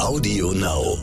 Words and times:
Audio 0.00 0.52
Now. 0.52 0.98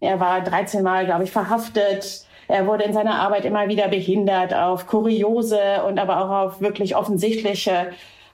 Er 0.00 0.18
war 0.18 0.40
13 0.40 0.82
Mal, 0.82 1.06
glaube 1.06 1.24
ich, 1.24 1.30
verhaftet. 1.30 2.26
Er 2.48 2.66
wurde 2.66 2.84
in 2.84 2.92
seiner 2.92 3.16
Arbeit 3.20 3.44
immer 3.44 3.68
wieder 3.68 3.88
behindert 3.88 4.52
auf 4.54 4.86
kuriose 4.86 5.84
und 5.86 5.98
aber 5.98 6.24
auch 6.24 6.46
auf 6.46 6.60
wirklich 6.60 6.96
offensichtliche 6.96 7.92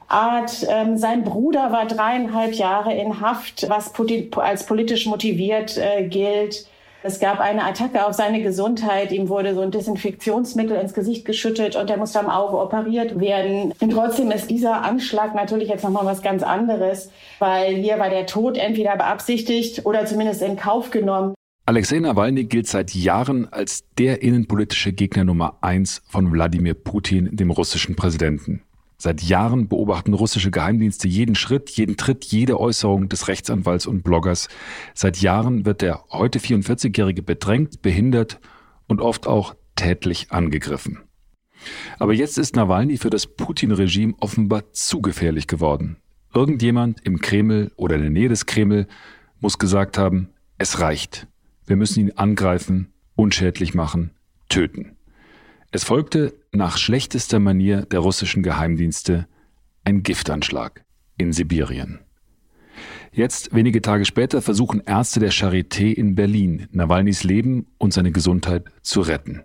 Art. 0.09 0.67
Ähm, 0.69 0.97
sein 0.97 1.25
Bruder 1.25 1.73
war 1.73 1.87
dreieinhalb 1.87 2.55
Jahre 2.55 2.95
in 2.95 3.21
Haft, 3.21 3.69
was 3.69 3.93
als 4.37 4.67
politisch 4.67 5.07
motiviert 5.07 5.77
äh, 5.77 6.09
gilt. 6.09 6.67
Es 7.07 7.21
gab 7.21 7.39
eine 7.39 7.63
Attacke 7.63 8.05
auf 8.05 8.15
seine 8.15 8.43
Gesundheit. 8.43 9.13
Ihm 9.13 9.29
wurde 9.29 9.55
so 9.55 9.61
ein 9.61 9.71
Desinfektionsmittel 9.71 10.77
ins 10.77 10.93
Gesicht 10.93 11.25
geschüttet 11.25 11.77
und 11.77 11.89
er 11.89 11.99
musste 11.99 12.19
am 12.19 12.29
Auge 12.29 12.59
operiert 12.59 13.21
werden. 13.21 13.73
Und 13.79 13.91
trotzdem 13.91 14.33
ist 14.33 14.51
dieser 14.51 14.83
Anschlag 14.83 15.33
natürlich 15.33 15.69
jetzt 15.69 15.85
nochmal 15.85 16.05
was 16.05 16.21
ganz 16.21 16.43
anderes, 16.43 17.13
weil 17.39 17.77
hier 17.77 18.01
war 18.01 18.11
der 18.11 18.27
Tod 18.27 18.57
entweder 18.57 18.97
beabsichtigt 18.97 19.87
oder 19.87 20.05
zumindest 20.05 20.43
in 20.43 20.57
Kauf 20.57 20.91
genommen. 20.91 21.35
Alexei 21.65 22.01
Nawalny 22.01 22.45
gilt 22.45 22.67
seit 22.67 22.93
Jahren 22.93 23.47
als 23.53 23.85
der 23.99 24.23
innenpolitische 24.23 24.93
Gegner 24.93 25.23
Nummer 25.23 25.59
eins 25.61 26.03
von 26.09 26.33
Wladimir 26.33 26.75
Putin, 26.75 27.37
dem 27.37 27.53
russischen 27.53 27.95
Präsidenten. 27.95 28.65
Seit 28.99 29.23
Jahren 29.23 29.69
beobachten 29.69 30.15
russische 30.15 30.51
Geheimdienste 30.51 31.07
jeden 31.07 31.35
Schritt, 31.35 31.71
jeden 31.71 31.97
Tritt, 31.97 32.25
jede 32.25 32.59
Äußerung 32.59 33.09
des 33.09 33.29
Rechtsanwalts 33.29 33.87
und 33.87 34.03
Bloggers. 34.03 34.49
Seit 34.95 35.19
Jahren 35.19 35.67
wird 35.67 35.83
der 35.83 36.05
heute 36.11 36.39
44-Jährige 36.39 37.23
bedrängt, 37.23 37.83
behindert 37.83 38.41
und 38.87 39.01
oft 39.01 39.27
auch 39.27 39.55
tätlich 39.75 40.33
angegriffen. 40.33 41.01
Aber 41.99 42.15
jetzt 42.15 42.39
ist 42.39 42.57
Nawalny 42.57 42.97
für 42.97 43.11
das 43.11 43.27
Putin-Regime 43.27 44.15
offenbar 44.19 44.73
zu 44.73 45.01
gefährlich 45.01 45.47
geworden. 45.47 45.99
Irgendjemand 46.35 47.05
im 47.05 47.21
Kreml 47.21 47.73
oder 47.77 47.97
in 47.97 48.03
der 48.03 48.11
Nähe 48.11 48.29
des 48.29 48.47
Kreml 48.47 48.87
muss 49.41 49.59
gesagt 49.59 49.99
haben, 49.99 50.31
es 50.59 50.81
reicht. 50.81 51.27
Wir 51.67 51.77
müssen 51.77 52.01
ihn 52.01 52.13
angreifen, 52.13 52.93
unschädlich 53.15 53.75
machen, 53.75 54.13
töten. 54.49 54.97
Es 55.73 55.85
folgte 55.85 56.35
nach 56.57 56.79
schlechtester 56.79 57.39
Manier 57.39 57.83
der 57.83 58.01
russischen 58.01 58.43
Geheimdienste 58.43 59.27
ein 59.85 60.03
Giftanschlag 60.03 60.85
in 61.17 61.33
Sibirien. 61.33 62.01
Jetzt, 63.13 63.55
wenige 63.55 63.81
Tage 63.81 64.05
später, 64.05 64.43
versuchen 64.43 64.83
Ärzte 64.85 65.21
der 65.21 65.33
Charité 65.33 65.93
in 65.93 66.15
Berlin, 66.15 66.69
Nawalnys 66.73 67.25
Leben 67.25 67.67
und 67.79 67.93
seine 67.95 68.13
Gesundheit 68.13 68.65
zu 68.83 69.01
retten. 69.01 69.43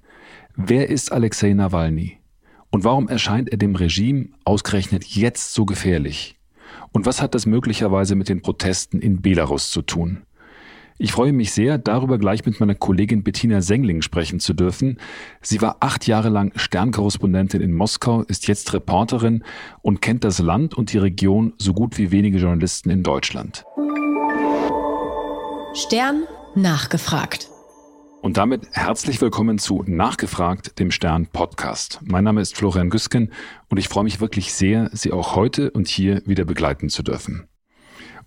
Wer 0.55 0.89
ist 0.89 1.11
Alexei 1.11 1.53
Nawalny? 1.53 2.17
Und 2.69 2.83
warum 2.83 3.07
erscheint 3.07 3.49
er 3.49 3.57
dem 3.57 3.75
Regime 3.75 4.29
ausgerechnet 4.43 5.05
jetzt 5.05 5.53
so 5.53 5.65
gefährlich? 5.65 6.37
Und 6.91 7.05
was 7.05 7.21
hat 7.21 7.35
das 7.35 7.45
möglicherweise 7.45 8.15
mit 8.15 8.27
den 8.27 8.41
Protesten 8.41 8.99
in 8.99 9.21
Belarus 9.21 9.71
zu 9.71 9.81
tun? 9.81 10.23
Ich 11.03 11.13
freue 11.13 11.33
mich 11.33 11.51
sehr, 11.51 11.79
darüber 11.79 12.19
gleich 12.19 12.45
mit 12.45 12.59
meiner 12.59 12.75
Kollegin 12.75 13.23
Bettina 13.23 13.61
Sengling 13.61 14.03
sprechen 14.03 14.39
zu 14.39 14.53
dürfen. 14.53 14.99
Sie 15.41 15.59
war 15.59 15.77
acht 15.79 16.05
Jahre 16.05 16.29
lang 16.29 16.51
Sternkorrespondentin 16.55 17.59
in 17.59 17.73
Moskau, 17.73 18.21
ist 18.21 18.47
jetzt 18.47 18.71
Reporterin 18.71 19.43
und 19.81 20.03
kennt 20.03 20.23
das 20.23 20.37
Land 20.37 20.75
und 20.75 20.93
die 20.93 20.99
Region 20.99 21.53
so 21.57 21.73
gut 21.73 21.97
wie 21.97 22.11
wenige 22.11 22.37
Journalisten 22.37 22.91
in 22.91 23.01
Deutschland. 23.01 23.65
Stern 25.73 26.25
nachgefragt. 26.53 27.49
Und 28.21 28.37
damit 28.37 28.67
herzlich 28.73 29.19
willkommen 29.21 29.57
zu 29.57 29.83
Nachgefragt, 29.87 30.77
dem 30.77 30.91
Stern 30.91 31.25
Podcast. 31.25 31.99
Mein 32.03 32.25
Name 32.25 32.41
ist 32.41 32.55
Florian 32.55 32.91
Güsken 32.91 33.31
und 33.69 33.79
ich 33.79 33.89
freue 33.89 34.03
mich 34.03 34.21
wirklich 34.21 34.53
sehr, 34.53 34.91
Sie 34.93 35.11
auch 35.11 35.35
heute 35.35 35.71
und 35.71 35.87
hier 35.87 36.21
wieder 36.27 36.45
begleiten 36.45 36.89
zu 36.89 37.01
dürfen. 37.01 37.47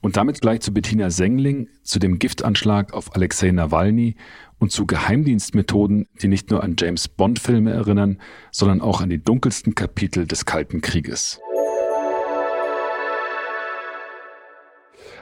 Und 0.04 0.18
damit 0.18 0.42
gleich 0.42 0.60
zu 0.60 0.74
Bettina 0.74 1.08
Sengling, 1.08 1.70
zu 1.82 1.98
dem 1.98 2.18
Giftanschlag 2.18 2.92
auf 2.92 3.16
Alexei 3.16 3.50
Nawalny 3.52 4.16
und 4.58 4.70
zu 4.70 4.84
Geheimdienstmethoden, 4.84 6.08
die 6.20 6.28
nicht 6.28 6.50
nur 6.50 6.62
an 6.62 6.76
James 6.78 7.08
Bond-Filme 7.08 7.72
erinnern, 7.72 8.20
sondern 8.52 8.82
auch 8.82 9.00
an 9.00 9.08
die 9.08 9.24
dunkelsten 9.24 9.74
Kapitel 9.74 10.26
des 10.26 10.44
Kalten 10.44 10.82
Krieges. 10.82 11.40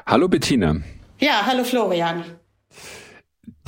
Hallo 0.05 0.27
Bettina. 0.27 0.79
Ja, 1.21 1.47
hallo 1.47 1.63
Florian. 1.63 2.25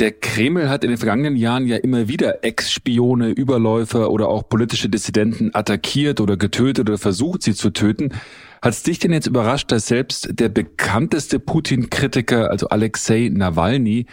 Der 0.00 0.10
Kreml 0.10 0.68
hat 0.68 0.82
in 0.82 0.90
den 0.90 0.98
vergangenen 0.98 1.36
Jahren 1.36 1.68
ja 1.68 1.76
immer 1.76 2.08
wieder 2.08 2.42
Ex-Spione, 2.42 3.28
Überläufer 3.28 4.10
oder 4.10 4.26
auch 4.26 4.48
politische 4.48 4.88
Dissidenten 4.88 5.54
attackiert 5.54 6.20
oder 6.20 6.36
getötet 6.36 6.88
oder 6.88 6.98
versucht, 6.98 7.44
sie 7.44 7.54
zu 7.54 7.70
töten. 7.70 8.12
Hat 8.62 8.72
es 8.72 8.82
dich 8.82 8.98
denn 8.98 9.12
jetzt 9.12 9.26
überrascht, 9.26 9.70
dass 9.70 9.86
selbst 9.86 10.28
der 10.30 10.48
bekannteste 10.48 11.38
Putin-Kritiker, 11.38 12.50
also 12.50 12.68
Alexei 12.68 13.30
Nawalny, 13.32 14.06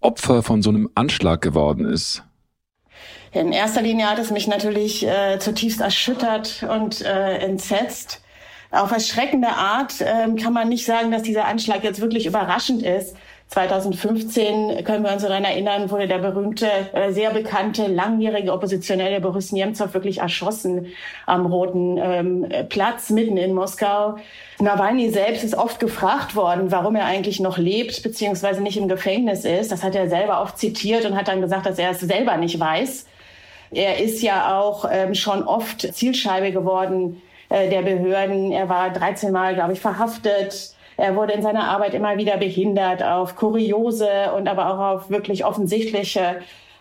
Opfer 0.00 0.42
von 0.42 0.62
so 0.62 0.70
einem 0.70 0.90
Anschlag 0.94 1.40
geworden 1.40 1.86
ist? 1.86 2.22
In 3.32 3.52
erster 3.52 3.82
Linie 3.82 4.08
hat 4.08 4.18
es 4.18 4.30
mich 4.30 4.46
natürlich 4.46 5.04
äh, 5.06 5.38
zutiefst 5.40 5.80
erschüttert 5.80 6.64
und 6.68 7.00
äh, 7.00 7.38
entsetzt. 7.38 8.22
Auf 8.70 8.92
erschreckende 8.92 9.48
Art 9.48 10.00
äh, 10.00 10.28
kann 10.40 10.52
man 10.52 10.68
nicht 10.68 10.84
sagen, 10.84 11.10
dass 11.10 11.22
dieser 11.22 11.46
Anschlag 11.46 11.82
jetzt 11.82 12.00
wirklich 12.00 12.26
überraschend 12.26 12.82
ist. 12.82 13.16
2015 13.48 14.82
können 14.84 15.04
wir 15.04 15.12
uns 15.12 15.22
daran 15.22 15.44
erinnern, 15.44 15.90
wurde 15.90 16.08
der 16.08 16.18
berühmte, 16.18 16.66
sehr 17.10 17.30
bekannte, 17.30 17.86
langjährige 17.86 18.52
Oppositionelle 18.52 19.20
Boris 19.20 19.52
Nemtsov 19.52 19.94
wirklich 19.94 20.18
erschossen 20.18 20.88
am 21.26 21.46
Roten 21.46 21.98
ähm, 21.98 22.46
Platz 22.68 23.10
mitten 23.10 23.36
in 23.36 23.54
Moskau. 23.54 24.16
Nawalny 24.58 25.10
selbst 25.10 25.44
ist 25.44 25.54
oft 25.54 25.78
gefragt 25.78 26.34
worden, 26.34 26.72
warum 26.72 26.96
er 26.96 27.04
eigentlich 27.04 27.38
noch 27.38 27.56
lebt, 27.56 28.02
beziehungsweise 28.02 28.60
nicht 28.60 28.76
im 28.76 28.88
Gefängnis 28.88 29.44
ist. 29.44 29.70
Das 29.70 29.84
hat 29.84 29.94
er 29.94 30.08
selber 30.08 30.42
oft 30.42 30.58
zitiert 30.58 31.04
und 31.04 31.16
hat 31.16 31.28
dann 31.28 31.40
gesagt, 31.40 31.66
dass 31.66 31.78
er 31.78 31.90
es 31.90 32.00
selber 32.00 32.36
nicht 32.36 32.58
weiß. 32.58 33.06
Er 33.70 33.98
ist 33.98 34.22
ja 34.22 34.58
auch 34.58 34.88
ähm, 34.90 35.14
schon 35.14 35.42
oft 35.42 35.94
Zielscheibe 35.94 36.50
geworden 36.50 37.22
äh, 37.48 37.68
der 37.68 37.82
Behörden. 37.82 38.52
Er 38.52 38.68
war 38.68 38.90
13 38.90 39.32
Mal, 39.32 39.54
glaube 39.54 39.74
ich, 39.74 39.80
verhaftet 39.80 40.74
er 40.96 41.16
wurde 41.16 41.32
in 41.32 41.42
seiner 41.42 41.64
Arbeit 41.64 41.94
immer 41.94 42.16
wieder 42.16 42.36
behindert 42.36 43.02
auf 43.02 43.36
kuriose 43.36 44.32
und 44.36 44.48
aber 44.48 44.72
auch 44.72 44.78
auf 44.78 45.10
wirklich 45.10 45.44
offensichtliche 45.44 46.40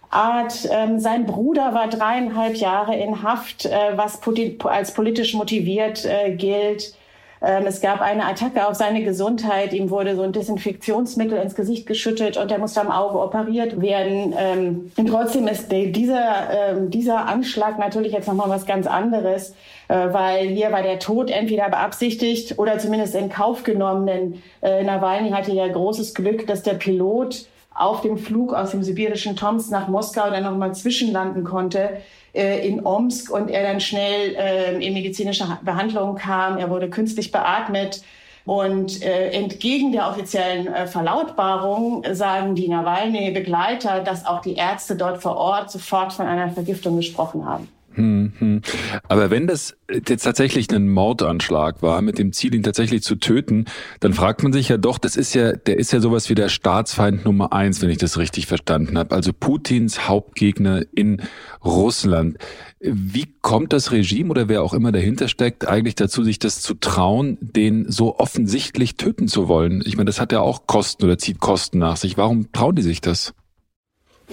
Art. 0.10 0.68
Ähm, 0.72 1.00
sein 1.00 1.26
Bruder 1.26 1.74
war 1.74 1.88
dreieinhalb 1.88 2.56
Jahre 2.56 2.96
in 2.96 3.24
Haft, 3.24 3.66
äh, 3.66 3.98
was 3.98 4.20
als 4.64 4.94
politisch 4.94 5.34
motiviert 5.34 6.06
äh, 6.06 6.36
gilt. 6.36 6.96
Ähm, 7.44 7.66
es 7.68 7.82
gab 7.82 8.00
eine 8.00 8.26
Attacke 8.26 8.66
auf 8.66 8.76
seine 8.76 9.04
Gesundheit. 9.04 9.74
Ihm 9.74 9.90
wurde 9.90 10.16
so 10.16 10.22
ein 10.22 10.32
Desinfektionsmittel 10.32 11.38
ins 11.38 11.56
Gesicht 11.56 11.86
geschüttet 11.86 12.38
und 12.38 12.50
er 12.50 12.58
musste 12.58 12.80
am 12.80 12.90
Auge 12.90 13.20
operiert 13.20 13.82
werden. 13.82 14.34
Ähm, 14.38 14.92
und 14.96 15.08
trotzdem 15.08 15.48
ist 15.48 15.70
dieser, 15.70 16.72
ähm, 16.72 16.90
dieser 16.90 17.28
Anschlag 17.28 17.78
natürlich 17.78 18.14
jetzt 18.14 18.30
nochmal 18.30 18.50
was 18.50 18.66
ganz 18.66 18.88
anderes, 18.88 19.54
äh, 19.90 20.14
weil 20.14 20.48
hier 20.48 20.72
war 20.72 20.84
der 20.84 21.00
Tod 21.00 21.30
entweder 21.30 21.68
beabsichtigt 21.68 22.58
oder 22.58 22.80
zumindest 22.80 23.14
in 23.14 23.28
Kauf 23.28 23.64
genommen. 23.64 24.08
Denn 24.08 24.42
äh, 24.62 24.82
Nawalny 24.82 25.32
hatte 25.32 25.52
ja 25.52 25.68
großes 25.68 26.14
Glück, 26.14 26.48
dass 26.48 26.64
der 26.64 26.76
Pilot 26.76 27.48
auf 27.76 28.02
dem 28.02 28.18
Flug 28.18 28.54
aus 28.54 28.72
dem 28.72 28.84
sibirischen 28.84 29.36
Tomsk 29.36 29.70
nach 29.70 29.90
Moskau 29.90 30.30
dann 30.30 30.44
nochmal 30.44 30.74
zwischenlanden 30.74 31.44
konnte 31.44 31.90
äh, 32.34 32.68
in 32.68 32.86
Omsk 32.86 33.32
und 33.32 33.50
er 33.50 33.64
dann 33.64 33.80
schnell 33.80 34.36
äh, 34.36 34.86
in 34.86 34.94
medizinische 34.94 35.46
Behandlung 35.62 36.16
kam. 36.16 36.58
Er 36.58 36.70
wurde 36.70 36.90
künstlich 36.90 37.32
beatmet. 37.32 38.02
Und 38.46 39.02
äh, 39.02 39.30
entgegen 39.30 39.94
der 39.94 40.10
offiziellen 40.10 40.68
äh, 40.68 40.86
Verlautbarung 40.86 42.04
sagen 42.12 42.56
die 42.56 42.68
Nawalny-Begleiter, 42.68 44.02
dass 44.02 44.26
auch 44.26 44.42
die 44.42 44.56
Ärzte 44.56 44.98
dort 44.98 45.22
vor 45.22 45.38
Ort 45.38 45.72
sofort 45.72 46.12
von 46.12 46.28
einer 46.28 46.50
Vergiftung 46.50 46.98
gesprochen 46.98 47.46
haben. 47.46 47.70
Hm, 47.96 48.34
hm. 48.40 48.62
Aber 49.08 49.30
wenn 49.30 49.46
das 49.46 49.76
jetzt 50.08 50.24
tatsächlich 50.24 50.72
ein 50.72 50.90
Mordanschlag 50.90 51.82
war, 51.82 52.02
mit 52.02 52.18
dem 52.18 52.34
Ziel, 52.34 52.56
ihn 52.56 52.64
tatsächlich 52.64 53.04
zu 53.04 53.16
töten, 53.16 53.66
dann 54.00 54.14
fragt 54.14 54.42
man 54.42 54.52
sich 54.52 54.70
ja 54.70 54.78
doch, 54.78 54.98
das 54.98 55.16
ist 55.16 55.36
ja, 55.36 55.54
der 55.54 55.78
ist 55.78 55.94
ja 55.94 56.00
sowas 56.00 56.30
wie 56.30 56.36
der 56.36 56.50
Staatsfeind 56.50 57.26
Nummer 57.26 57.54
eins, 57.54 57.82
wenn 57.82 57.90
ich 57.90 57.98
das 58.00 58.18
richtig 58.18 58.48
verstanden 58.48 58.98
habe. 58.98 59.16
Also 59.16 59.32
Putins 59.32 60.08
Hauptgegner 60.08 60.84
in 60.94 61.22
Russland. 61.64 62.38
Wie 62.80 63.34
kommt 63.42 63.72
das 63.72 63.92
Regime 63.92 64.30
oder 64.32 64.50
wer 64.50 64.64
auch 64.64 64.74
immer 64.74 64.92
dahinter 64.92 65.28
steckt, 65.28 65.68
eigentlich 65.68 65.96
dazu, 65.96 66.24
sich 66.24 66.40
das 66.40 66.62
zu 66.62 66.74
trauen, 66.74 67.38
den 67.40 67.90
so 67.90 68.18
offensichtlich 68.18 68.98
töten 68.98 69.28
zu 69.28 69.48
wollen? 69.48 69.84
Ich 69.86 69.96
meine, 69.96 70.08
das 70.08 70.20
hat 70.20 70.32
ja 70.32 70.42
auch 70.42 70.66
Kosten 70.68 71.06
oder 71.06 71.18
zieht 71.18 71.40
Kosten 71.40 71.78
nach 71.78 71.98
sich. 71.98 72.18
Warum 72.18 72.52
trauen 72.52 72.76
die 72.76 72.82
sich 72.82 73.02
das? 73.02 73.34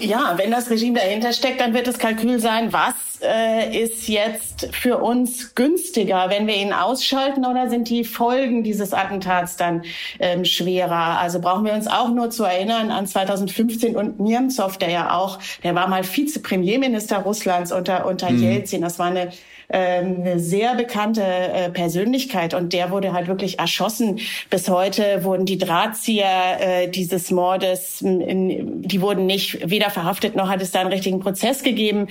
Ja, 0.01 0.33
wenn 0.37 0.51
das 0.51 0.69
Regime 0.69 0.99
dahinter 0.99 1.31
steckt, 1.31 1.61
dann 1.61 1.73
wird 1.73 1.87
das 1.87 1.99
Kalkül 1.99 2.39
sein, 2.39 2.73
was 2.73 2.95
äh, 3.21 3.83
ist 3.83 4.07
jetzt 4.07 4.69
für 4.71 4.97
uns 4.97 5.53
günstiger, 5.53 6.29
wenn 6.29 6.47
wir 6.47 6.55
ihn 6.55 6.73
ausschalten 6.73 7.45
oder 7.45 7.69
sind 7.69 7.87
die 7.89 8.03
Folgen 8.03 8.63
dieses 8.63 8.93
Attentats 8.93 9.57
dann 9.57 9.83
ähm, 10.19 10.43
schwerer? 10.43 11.19
Also 11.19 11.39
brauchen 11.39 11.65
wir 11.65 11.73
uns 11.73 11.87
auch 11.87 12.09
nur 12.09 12.31
zu 12.31 12.43
erinnern 12.43 12.89
an 12.89 13.05
2015 13.05 13.95
und 13.95 14.19
Nemtsov, 14.19 14.77
der 14.77 14.89
ja 14.89 15.17
auch, 15.17 15.39
der 15.63 15.75
war 15.75 15.87
mal 15.87 16.03
Vizepremierminister 16.03 17.19
Russlands 17.19 17.71
unter, 17.71 18.07
unter 18.07 18.31
mhm. 18.31 18.41
Jelzin. 18.41 18.81
Das 18.81 18.97
war 18.97 19.07
eine 19.07 19.29
ähm, 19.73 20.17
eine 20.19 20.39
sehr 20.39 20.75
bekannte 20.75 21.23
äh, 21.23 21.69
Persönlichkeit 21.69 22.53
und 22.53 22.73
der 22.73 22.91
wurde 22.91 23.13
halt 23.13 23.27
wirklich 23.27 23.59
erschossen. 23.59 24.19
Bis 24.49 24.67
heute 24.67 25.23
wurden 25.23 25.45
die 25.45 25.57
Drahtzieher 25.57 26.59
äh, 26.59 26.87
dieses 26.89 27.31
Mordes, 27.31 27.99
die 28.01 29.01
wurden 29.01 29.25
nicht 29.25 29.69
weder 29.69 29.89
verhaftet 29.91 30.35
noch 30.35 30.49
hat 30.49 30.61
es 30.61 30.71
da 30.71 30.79
einen 30.79 30.91
richtigen 30.91 31.19
Prozess 31.19 31.63
gegeben. 31.63 32.07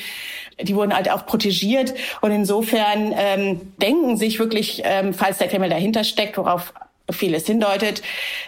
Die 0.60 0.74
wurden 0.74 0.94
halt 0.94 1.10
auch 1.10 1.26
protegiert 1.26 1.94
und 2.20 2.30
insofern 2.30 3.14
ähm, 3.16 3.60
denken 3.78 4.16
sich 4.16 4.38
wirklich, 4.38 4.82
ähm, 4.84 5.14
falls 5.14 5.38
der 5.38 5.48
Kreml 5.48 5.68
dahinter 5.68 6.04
steckt, 6.04 6.36
worauf 6.36 6.72
vieles 7.12 7.46
hindeutet, 7.46 8.02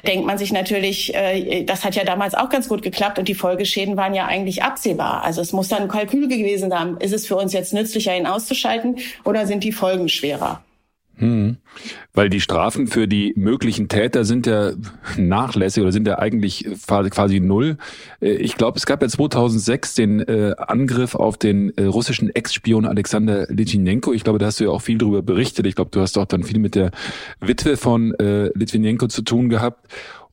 denkt 0.07 0.27
man 0.27 0.39
sich 0.39 0.53
natürlich, 0.53 1.15
äh, 1.15 1.65
das 1.65 1.85
hat 1.85 1.95
ja 1.95 2.05
damals 2.05 2.35
auch 2.35 2.49
ganz 2.49 2.69
gut 2.69 2.83
geklappt 2.83 3.19
und 3.19 3.29
die 3.29 3.35
Folgeschäden 3.35 3.97
waren 3.97 4.15
ja 4.15 4.27
eigentlich 4.27 4.63
absehbar. 4.63 5.25
Also 5.25 5.41
es 5.41 5.53
muss 5.53 5.69
dann 5.69 5.83
ein 5.83 5.89
Kalkül 5.89 6.29
gewesen 6.29 6.71
sein. 6.71 6.97
Ist 6.99 7.13
es 7.13 7.27
für 7.27 7.37
uns 7.37 7.53
jetzt 7.53 7.73
nützlicher, 7.73 8.17
ihn 8.17 8.27
auszuschalten 8.27 8.99
oder 9.25 9.47
sind 9.47 9.65
die 9.65 9.73
Folgen 9.73 10.09
schwerer? 10.09 10.63
Hm. 11.17 11.59
Weil 12.15 12.31
die 12.31 12.41
Strafen 12.41 12.87
für 12.87 13.07
die 13.07 13.33
möglichen 13.37 13.89
Täter 13.89 14.25
sind 14.25 14.47
ja 14.47 14.73
nachlässig 15.17 15.83
oder 15.83 15.93
sind 15.93 16.07
ja 16.07 16.19
eigentlich 16.19 16.67
quasi 16.87 17.39
null. 17.39 17.77
Äh, 18.21 18.33
ich 18.33 18.57
glaube, 18.57 18.79
es 18.79 18.87
gab 18.87 19.03
ja 19.03 19.09
2006 19.09 19.95
den 19.95 20.21
äh, 20.21 20.55
Angriff 20.59 21.15
auf 21.15 21.37
den 21.37 21.77
äh, 21.77 21.85
russischen 21.85 22.35
Ex-Spion 22.35 22.87
Alexander 22.87 23.47
Litvinenko. 23.49 24.13
Ich 24.13 24.25
glaube, 24.25 24.39
da 24.39 24.47
hast 24.47 24.61
du 24.61 24.65
ja 24.65 24.71
auch 24.71 24.83
viel 24.83 24.99
darüber 24.99 25.23
berichtet. 25.23 25.67
Ich 25.67 25.75
glaube, 25.75 25.91
du 25.91 26.01
hast 26.01 26.17
auch 26.19 26.27
dann 26.27 26.45
viel 26.45 26.59
mit 26.59 26.75
der 26.75 26.91
Witwe 27.41 27.77
von 27.77 28.15
äh, 28.15 28.51
Litvinenko 28.55 29.09
zu 29.09 29.23
tun 29.23 29.49
gehabt. 29.49 29.87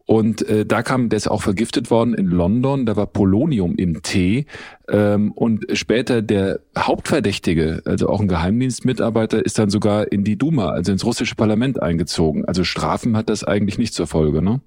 Und 0.09 0.41
äh, 0.49 0.65
da 0.65 0.81
kam, 0.81 1.09
der 1.09 1.17
ist 1.17 1.27
auch 1.27 1.43
vergiftet 1.43 1.91
worden 1.91 2.15
in 2.15 2.25
London, 2.25 2.87
da 2.87 2.95
war 2.95 3.05
Polonium 3.05 3.75
im 3.75 4.01
Tee. 4.01 4.47
Ähm, 4.89 5.31
und 5.33 5.67
später 5.73 6.23
der 6.23 6.61
Hauptverdächtige, 6.75 7.83
also 7.85 8.09
auch 8.09 8.19
ein 8.19 8.27
Geheimdienstmitarbeiter, 8.27 9.45
ist 9.45 9.59
dann 9.59 9.69
sogar 9.69 10.11
in 10.11 10.23
die 10.23 10.35
Duma, 10.35 10.69
also 10.69 10.91
ins 10.91 11.05
russische 11.05 11.35
Parlament 11.35 11.79
eingezogen. 11.79 12.43
Also 12.45 12.63
Strafen 12.63 13.15
hat 13.15 13.29
das 13.29 13.43
eigentlich 13.43 13.77
nicht 13.77 13.93
zur 13.93 14.07
Folge, 14.07 14.41
ne? 14.41 14.61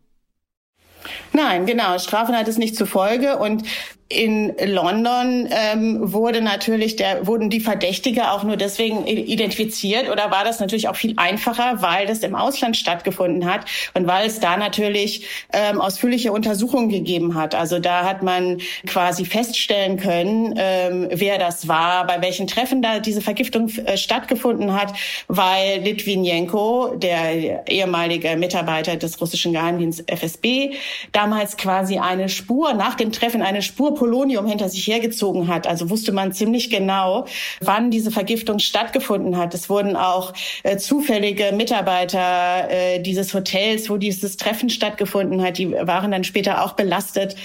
Nein, 1.33 1.67
genau. 1.67 1.99
Strafen 1.99 2.37
hat 2.37 2.47
es 2.47 2.57
nicht 2.57 2.77
zur 2.77 2.87
Folge. 2.87 3.37
Und 3.39 3.65
in 4.09 4.55
London 4.67 5.49
ähm, 5.51 6.13
wurde 6.13 6.43
natürlich 6.43 6.97
der, 6.97 7.27
wurden 7.27 7.51
die 7.51 7.61
Verdächtige 7.61 8.31
auch 8.31 8.45
nur 8.45 8.57
deswegen 8.57 9.07
identifiziert 9.07 10.11
oder 10.11 10.31
war 10.31 10.45
das 10.45 10.61
natürlich 10.61 10.89
auch 10.89 10.97
viel 10.97 11.15
einfacher, 11.17 11.81
weil 11.81 12.07
das 12.07 12.19
im 12.21 12.35
Ausland 12.35 12.77
stattgefunden 12.77 13.47
hat 13.51 13.65
und 13.95 14.07
weil 14.07 14.27
es 14.27 14.41
da 14.41 14.57
natürlich 14.57 15.27
ähm, 15.53 15.81
ausführliche 15.81 16.33
Untersuchungen 16.33 16.91
gegeben 16.91 17.35
hat. 17.35 17.55
Also 17.55 17.79
da 17.79 18.05
hat 18.05 18.23
man 18.23 18.59
quasi 18.87 19.25
feststellen 19.25 19.99
können, 19.99 20.55
ähm, 20.59 21.09
wer 21.11 21.39
das 21.39 21.69
war, 21.69 22.07
bei 22.07 22.21
welchen 22.21 22.47
Treffen 22.47 22.83
da 22.83 22.99
diese 22.99 23.23
Vergiftung 23.23 23.71
äh, 23.87 23.97
stattgefunden 23.97 24.75
hat, 24.75 24.93
weil 25.29 25.81
Litvinenko, 25.81 26.97
der 26.97 27.67
ehemalige 27.69 28.37
Mitarbeiter 28.37 28.97
des 28.97 29.21
russischen 29.21 29.53
Geheimdienstes 29.53 30.05
FSB, 30.07 30.73
damals 31.13 31.57
quasi 31.57 31.99
eine 31.99 32.29
Spur 32.29 32.75
nach 32.75 32.95
dem 32.95 33.13
Treffen 33.13 33.41
eine 33.41 33.63
Spur 33.63 33.95
Polonium 34.03 34.49
hinter 34.49 34.69
sich 34.69 34.85
hergezogen 34.89 35.47
hat. 35.47 35.69
Also 35.69 35.89
wusste 35.89 36.11
man 36.11 36.33
ziemlich 36.33 36.71
genau, 36.71 37.27
wann 37.61 37.93
diese 37.93 38.11
Vergiftung 38.11 38.59
stattgefunden 38.59 39.37
hat. 39.37 39.55
Es 39.55 39.71
wurden 39.71 39.95
auch 39.95 40.33
äh, 40.65 40.77
zufällige 40.77 41.53
Mitarbeiter 41.53 42.69
äh, 42.69 42.99
dieses 42.99 43.33
Hotels, 43.33 43.89
wo 43.91 43.99
dieses 43.99 44.37
Treffen 44.37 44.71
stattgefunden 44.71 45.41
hat, 45.41 45.59
die 45.59 45.71
waren 45.71 46.11
dann 46.11 46.25
später 46.25 46.65
auch 46.65 46.73
belastet. 46.73 47.37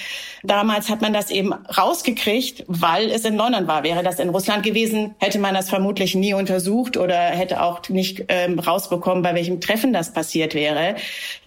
Damals 0.47 0.89
hat 0.89 1.01
man 1.01 1.11
das 1.11 1.29
eben 1.29 1.51
rausgekriegt, 1.53 2.63
weil 2.67 3.11
es 3.11 3.25
in 3.25 3.35
London 3.35 3.67
war. 3.67 3.83
Wäre 3.83 4.01
das 4.01 4.17
in 4.17 4.29
Russland 4.29 4.63
gewesen, 4.63 5.13
hätte 5.19 5.39
man 5.39 5.53
das 5.53 5.69
vermutlich 5.69 6.15
nie 6.15 6.33
untersucht 6.33 6.95
oder 6.95 7.17
hätte 7.17 7.61
auch 7.61 7.81
nicht 7.89 8.23
ähm, 8.29 8.57
rausbekommen, 8.57 9.23
bei 9.23 9.35
welchem 9.35 9.59
Treffen 9.59 9.91
das 9.91 10.13
passiert 10.13 10.55
wäre. 10.55 10.95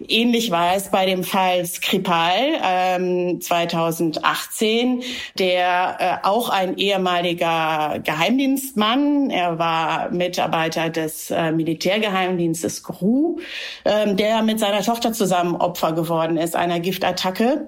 Ähnlich 0.07 0.51
war 0.51 0.75
es 0.75 0.91
bei 0.91 1.07
dem 1.07 1.23
Fall 1.23 1.65
Skripal 1.65 2.37
ähm, 2.63 3.41
2018, 3.41 5.01
der 5.39 6.21
äh, 6.23 6.27
auch 6.27 6.49
ein 6.49 6.77
ehemaliger 6.77 7.97
Geheimdienstmann, 8.03 9.31
er 9.31 9.57
war 9.57 10.11
Mitarbeiter 10.11 10.91
des 10.91 11.31
äh, 11.31 11.51
Militärgeheimdienstes 11.51 12.83
GRU, 12.83 13.39
ähm, 13.83 14.15
der 14.15 14.43
mit 14.43 14.59
seiner 14.59 14.83
Tochter 14.83 15.11
zusammen 15.11 15.55
Opfer 15.55 15.93
geworden 15.93 16.37
ist 16.37 16.55
einer 16.55 16.79
Giftattacke. 16.79 17.67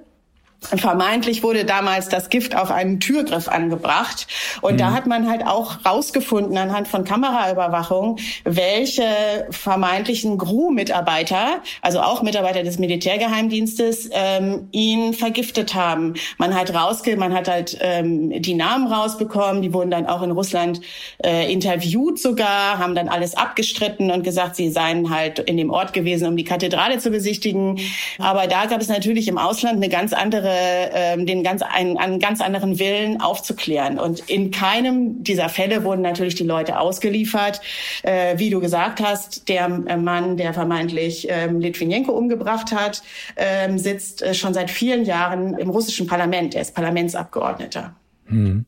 Vermeintlich 0.63 1.43
wurde 1.43 1.65
damals 1.65 2.09
das 2.09 2.29
Gift 2.29 2.55
auf 2.55 2.71
einen 2.71 2.99
Türgriff 2.99 3.47
angebracht. 3.47 4.27
Und 4.61 4.73
mhm. 4.73 4.77
da 4.77 4.93
hat 4.93 5.07
man 5.07 5.29
halt 5.29 5.45
auch 5.45 5.85
rausgefunden 5.85 6.57
anhand 6.57 6.87
von 6.87 7.03
Kameraüberwachung, 7.03 8.17
welche 8.43 9.03
vermeintlichen 9.49 10.37
GRU-Mitarbeiter, 10.37 11.61
also 11.81 12.01
auch 12.01 12.21
Mitarbeiter 12.21 12.63
des 12.63 12.79
Militärgeheimdienstes, 12.79 14.09
ähm, 14.13 14.69
ihn 14.71 15.13
vergiftet 15.13 15.75
haben. 15.75 16.13
Man 16.37 16.55
hat 16.55 16.73
rausge, 16.73 17.17
man 17.17 17.33
hat 17.33 17.47
halt 17.47 17.77
ähm, 17.81 18.41
die 18.41 18.53
Namen 18.53 18.91
rausbekommen. 18.91 19.61
Die 19.61 19.73
wurden 19.73 19.91
dann 19.91 20.05
auch 20.05 20.21
in 20.21 20.31
Russland 20.31 20.81
äh, 21.23 21.51
interviewt 21.51 22.19
sogar, 22.19 22.77
haben 22.77 22.95
dann 22.95 23.09
alles 23.09 23.35
abgestritten 23.35 24.11
und 24.11 24.23
gesagt, 24.23 24.55
sie 24.55 24.69
seien 24.69 25.09
halt 25.09 25.39
in 25.39 25.57
dem 25.57 25.69
Ort 25.69 25.93
gewesen, 25.93 26.27
um 26.27 26.37
die 26.37 26.43
Kathedrale 26.43 26.99
zu 26.99 27.11
besichtigen. 27.11 27.79
Aber 28.17 28.47
da 28.47 28.65
gab 28.65 28.81
es 28.81 28.87
natürlich 28.87 29.27
im 29.27 29.37
Ausland 29.37 29.75
eine 29.75 29.89
ganz 29.89 30.13
andere 30.13 30.52
ähm, 30.53 31.25
den 31.25 31.43
ganz 31.43 31.61
einen, 31.61 31.97
einen 31.97 32.19
ganz 32.19 32.41
anderen 32.41 32.79
Willen 32.79 33.21
aufzuklären. 33.21 33.99
Und 33.99 34.19
in 34.29 34.51
keinem 34.51 35.23
dieser 35.23 35.49
Fälle 35.49 35.83
wurden 35.83 36.01
natürlich 36.01 36.35
die 36.35 36.43
Leute 36.43 36.79
ausgeliefert. 36.79 37.61
Äh, 38.03 38.37
wie 38.37 38.49
du 38.49 38.59
gesagt 38.59 39.01
hast, 39.01 39.49
der 39.49 39.65
äh, 39.65 39.97
Mann, 39.97 40.37
der 40.37 40.53
vermeintlich 40.53 41.27
ähm, 41.29 41.59
Litvinenko 41.59 42.11
umgebracht 42.11 42.71
hat, 42.71 43.03
ähm, 43.35 43.77
sitzt 43.77 44.21
äh, 44.21 44.33
schon 44.33 44.53
seit 44.53 44.71
vielen 44.71 45.05
Jahren 45.05 45.57
im 45.57 45.69
russischen 45.69 46.07
Parlament. 46.07 46.55
Er 46.55 46.61
ist 46.61 46.75
Parlamentsabgeordneter. 46.75 47.95
Hm. 48.27 48.65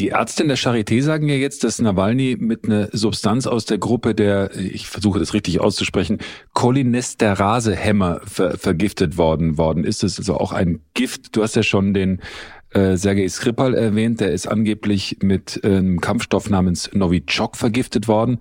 Die 0.00 0.08
Ärzte 0.08 0.42
in 0.42 0.48
der 0.48 0.58
Charité 0.58 1.00
sagen 1.02 1.28
ja 1.28 1.36
jetzt, 1.36 1.62
dass 1.62 1.80
Nawalny 1.80 2.36
mit 2.40 2.64
einer 2.64 2.88
Substanz 2.90 3.46
aus 3.46 3.64
der 3.64 3.78
Gruppe 3.78 4.12
der, 4.14 4.50
ich 4.56 4.88
versuche 4.88 5.20
das 5.20 5.34
richtig 5.34 5.60
auszusprechen, 5.60 6.18
Cholinesterase-Hämmer 6.52 8.20
ver 8.24 8.58
vergiftet 8.58 9.16
worden 9.18 9.56
worden 9.56 9.84
ist. 9.84 10.02
Das 10.02 10.12
ist 10.12 10.18
also 10.18 10.36
auch 10.38 10.50
ein 10.50 10.80
Gift. 10.94 11.36
Du 11.36 11.44
hast 11.44 11.54
ja 11.54 11.62
schon 11.62 11.94
den 11.94 12.20
äh, 12.70 12.96
Sergei 12.96 13.28
Skripal 13.28 13.74
erwähnt, 13.74 14.18
der 14.20 14.32
ist 14.32 14.48
angeblich 14.48 15.18
mit 15.22 15.60
äh, 15.62 15.68
einem 15.68 16.00
Kampfstoff 16.00 16.50
namens 16.50 16.90
Novichok 16.92 17.56
vergiftet 17.56 18.08
worden. 18.08 18.40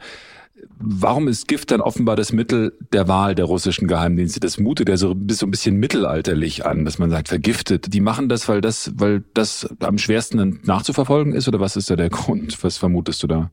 Warum 0.85 1.29
ist 1.29 1.47
Gift 1.47 1.71
dann 1.71 1.79
offenbar 1.79 2.17
das 2.17 2.33
Mittel 2.33 2.77
der 2.91 3.07
Wahl 3.07 3.35
der 3.35 3.45
russischen 3.45 3.87
Geheimdienste? 3.87 4.41
Das 4.41 4.59
mutet 4.59 4.89
ja 4.89 4.97
so, 4.97 5.11
ein 5.11 5.25
bisschen 5.25 5.77
mittelalterlich 5.77 6.65
an, 6.65 6.83
dass 6.83 6.99
man 6.99 7.09
sagt, 7.09 7.29
vergiftet. 7.29 7.93
Die 7.93 8.01
machen 8.01 8.27
das, 8.27 8.49
weil 8.49 8.59
das, 8.59 8.91
weil 8.95 9.23
das 9.33 9.69
am 9.79 9.97
schwersten 9.97 10.59
nachzuverfolgen 10.63 11.33
ist, 11.33 11.47
oder 11.47 11.61
was 11.61 11.77
ist 11.77 11.89
da 11.89 11.95
der 11.95 12.09
Grund? 12.11 12.61
Was 12.63 12.77
vermutest 12.77 13.23
du 13.23 13.27
da? 13.27 13.51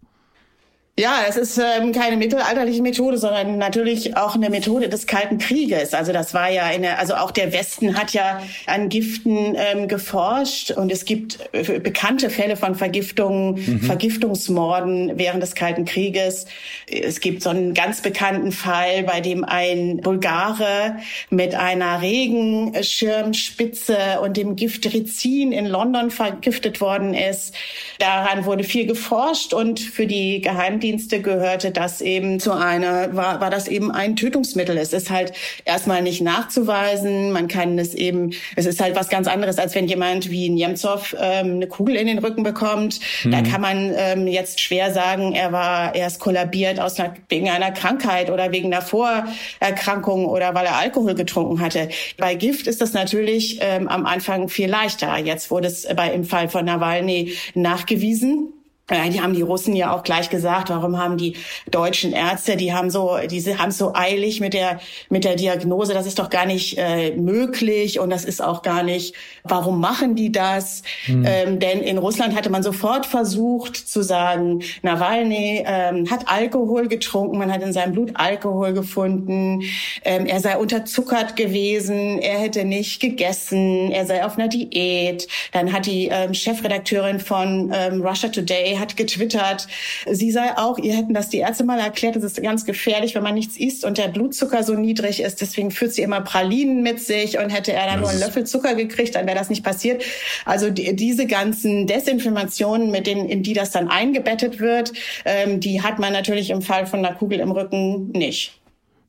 Ja, 1.00 1.24
es 1.26 1.38
ist 1.38 1.56
ähm, 1.56 1.92
keine 1.92 2.18
mittelalterliche 2.18 2.82
Methode, 2.82 3.16
sondern 3.16 3.56
natürlich 3.56 4.18
auch 4.18 4.34
eine 4.34 4.50
Methode 4.50 4.90
des 4.90 5.06
Kalten 5.06 5.38
Krieges. 5.38 5.94
Also 5.94 6.12
das 6.12 6.34
war 6.34 6.50
ja 6.50 6.64
eine, 6.64 6.98
also 6.98 7.14
auch 7.14 7.30
der 7.30 7.54
Westen 7.54 7.98
hat 7.98 8.12
ja 8.12 8.42
an 8.66 8.90
Giften 8.90 9.56
ähm, 9.56 9.88
geforscht 9.88 10.72
und 10.72 10.92
es 10.92 11.06
gibt 11.06 11.38
äh, 11.52 11.78
bekannte 11.78 12.28
Fälle 12.28 12.54
von 12.54 12.74
Vergiftungen, 12.74 13.54
mhm. 13.54 13.80
Vergiftungsmorden 13.80 15.12
während 15.14 15.42
des 15.42 15.54
Kalten 15.54 15.86
Krieges. 15.86 16.44
Es 16.86 17.20
gibt 17.20 17.42
so 17.42 17.48
einen 17.48 17.72
ganz 17.72 18.02
bekannten 18.02 18.52
Fall, 18.52 19.04
bei 19.04 19.22
dem 19.22 19.42
ein 19.42 20.02
Bulgare 20.02 20.96
mit 21.30 21.54
einer 21.54 22.02
Regenschirmspitze 22.02 24.20
und 24.22 24.36
dem 24.36 24.54
Gift 24.54 24.84
Rizin 24.92 25.52
in 25.52 25.64
London 25.64 26.10
vergiftet 26.10 26.82
worden 26.82 27.14
ist. 27.14 27.54
Daran 27.98 28.44
wurde 28.44 28.64
viel 28.64 28.84
geforscht 28.84 29.54
und 29.54 29.80
für 29.80 30.06
die 30.06 30.42
Geheimdienste 30.42 30.89
Geheimdienste 30.90 31.22
gehörte 31.22 31.70
das 31.70 32.00
eben 32.00 32.40
zu 32.40 32.52
einer, 32.52 33.14
war, 33.14 33.40
war 33.40 33.50
das 33.50 33.68
eben 33.68 33.92
ein 33.92 34.16
Tötungsmittel. 34.16 34.76
Es 34.76 34.92
ist 34.92 35.10
halt 35.10 35.32
erstmal 35.64 36.02
nicht 36.02 36.20
nachzuweisen. 36.20 37.30
Man 37.30 37.46
kann 37.46 37.78
es 37.78 37.94
eben, 37.94 38.32
es 38.56 38.66
ist 38.66 38.80
halt 38.80 38.96
was 38.96 39.08
ganz 39.08 39.28
anderes, 39.28 39.58
als 39.58 39.74
wenn 39.74 39.86
jemand 39.86 40.30
wie 40.30 40.50
Nemtsov 40.50 41.14
ähm, 41.20 41.54
eine 41.54 41.68
Kugel 41.68 41.94
in 41.94 42.08
den 42.08 42.18
Rücken 42.18 42.42
bekommt. 42.42 42.98
Mhm. 43.22 43.30
Da 43.30 43.42
kann 43.42 43.60
man 43.60 43.92
ähm, 43.96 44.26
jetzt 44.26 44.60
schwer 44.60 44.92
sagen, 44.92 45.32
er 45.32 45.52
war 45.52 45.94
erst 45.94 46.18
kollabiert 46.18 46.80
aus 46.80 46.98
einer, 46.98 47.14
wegen 47.28 47.48
einer 47.48 47.70
Krankheit 47.70 48.30
oder 48.30 48.50
wegen 48.50 48.72
einer 48.72 48.82
Vorerkrankung 48.82 50.26
oder 50.26 50.54
weil 50.54 50.66
er 50.66 50.76
Alkohol 50.76 51.14
getrunken 51.14 51.60
hatte. 51.60 51.88
Bei 52.18 52.34
Gift 52.34 52.66
ist 52.66 52.80
das 52.80 52.92
natürlich 52.92 53.58
ähm, 53.60 53.86
am 53.86 54.06
Anfang 54.06 54.48
viel 54.48 54.68
leichter. 54.68 55.16
Jetzt 55.18 55.50
wurde 55.50 55.68
es 55.68 55.86
bei, 55.94 56.12
im 56.12 56.24
Fall 56.24 56.48
von 56.48 56.64
Nawalny 56.64 57.34
nachgewiesen. 57.54 58.54
Ja, 58.90 59.08
die 59.08 59.20
haben 59.20 59.34
die 59.34 59.42
Russen 59.42 59.76
ja 59.76 59.94
auch 59.94 60.02
gleich 60.02 60.30
gesagt, 60.30 60.70
warum 60.70 60.98
haben 60.98 61.16
die 61.16 61.36
deutschen 61.70 62.12
Ärzte, 62.12 62.56
die 62.56 62.72
haben 62.72 62.90
so, 62.90 63.18
diese 63.30 63.58
haben 63.58 63.70
so 63.70 63.94
eilig 63.94 64.40
mit 64.40 64.54
der 64.54 64.80
mit 65.08 65.24
der 65.24 65.36
Diagnose, 65.36 65.94
das 65.94 66.06
ist 66.06 66.18
doch 66.18 66.30
gar 66.30 66.46
nicht 66.46 66.76
äh, 66.76 67.12
möglich 67.12 68.00
und 68.00 68.10
das 68.10 68.24
ist 68.24 68.42
auch 68.42 68.62
gar 68.62 68.82
nicht, 68.82 69.14
warum 69.44 69.80
machen 69.80 70.16
die 70.16 70.32
das? 70.32 70.82
Hm. 71.04 71.24
Ähm, 71.26 71.58
denn 71.60 71.80
in 71.80 71.98
Russland 71.98 72.34
hatte 72.36 72.50
man 72.50 72.62
sofort 72.62 73.06
versucht 73.06 73.76
zu 73.76 74.02
sagen, 74.02 74.62
Nawalny 74.82 75.64
ähm, 75.66 76.10
hat 76.10 76.24
Alkohol 76.26 76.88
getrunken, 76.88 77.38
man 77.38 77.52
hat 77.52 77.62
in 77.62 77.72
seinem 77.72 77.92
Blut 77.92 78.12
Alkohol 78.14 78.72
gefunden, 78.72 79.62
ähm, 80.04 80.26
er 80.26 80.40
sei 80.40 80.56
unterzuckert 80.56 81.36
gewesen, 81.36 82.18
er 82.18 82.38
hätte 82.38 82.64
nicht 82.64 83.00
gegessen, 83.00 83.92
er 83.92 84.06
sei 84.06 84.24
auf 84.24 84.38
einer 84.38 84.48
Diät. 84.48 85.28
Dann 85.52 85.72
hat 85.72 85.86
die 85.86 86.08
ähm, 86.08 86.34
Chefredakteurin 86.34 87.20
von 87.20 87.72
ähm, 87.74 88.02
Russia 88.02 88.28
Today 88.28 88.76
hat 88.80 88.96
getwittert, 88.96 89.68
sie 90.10 90.30
sei 90.30 90.56
auch, 90.56 90.78
ihr 90.78 90.96
hätten 90.96 91.14
das 91.14 91.28
die 91.28 91.38
Ärzte 91.38 91.64
mal 91.64 91.78
erklärt, 91.78 92.16
es 92.16 92.24
ist 92.24 92.42
ganz 92.42 92.64
gefährlich, 92.64 93.14
wenn 93.14 93.22
man 93.22 93.34
nichts 93.34 93.56
isst 93.56 93.84
und 93.84 93.98
der 93.98 94.08
Blutzucker 94.08 94.62
so 94.62 94.74
niedrig 94.74 95.20
ist. 95.20 95.40
Deswegen 95.40 95.70
führt 95.70 95.92
sie 95.92 96.02
immer 96.02 96.20
Pralinen 96.20 96.82
mit 96.82 97.00
sich 97.00 97.38
und 97.38 97.50
hätte 97.50 97.72
er 97.72 97.86
dann 97.86 98.00
nur 98.00 98.10
einen 98.10 98.20
Löffel 98.20 98.44
Zucker 98.44 98.74
gekriegt, 98.74 99.14
dann 99.14 99.26
wäre 99.26 99.38
das 99.38 99.50
nicht 99.50 99.64
passiert. 99.64 100.02
Also 100.44 100.70
die, 100.70 100.96
diese 100.96 101.26
ganzen 101.26 101.86
Desinformationen, 101.86 102.90
mit 102.90 103.06
denen, 103.06 103.28
in 103.28 103.42
die 103.42 103.52
das 103.52 103.70
dann 103.70 103.88
eingebettet 103.88 104.60
wird, 104.60 104.92
ähm, 105.24 105.60
die 105.60 105.82
hat 105.82 105.98
man 105.98 106.12
natürlich 106.12 106.50
im 106.50 106.62
Fall 106.62 106.86
von 106.86 107.04
einer 107.04 107.14
Kugel 107.14 107.40
im 107.40 107.50
Rücken 107.50 108.10
nicht. 108.10 108.60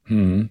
Hm. 0.05 0.49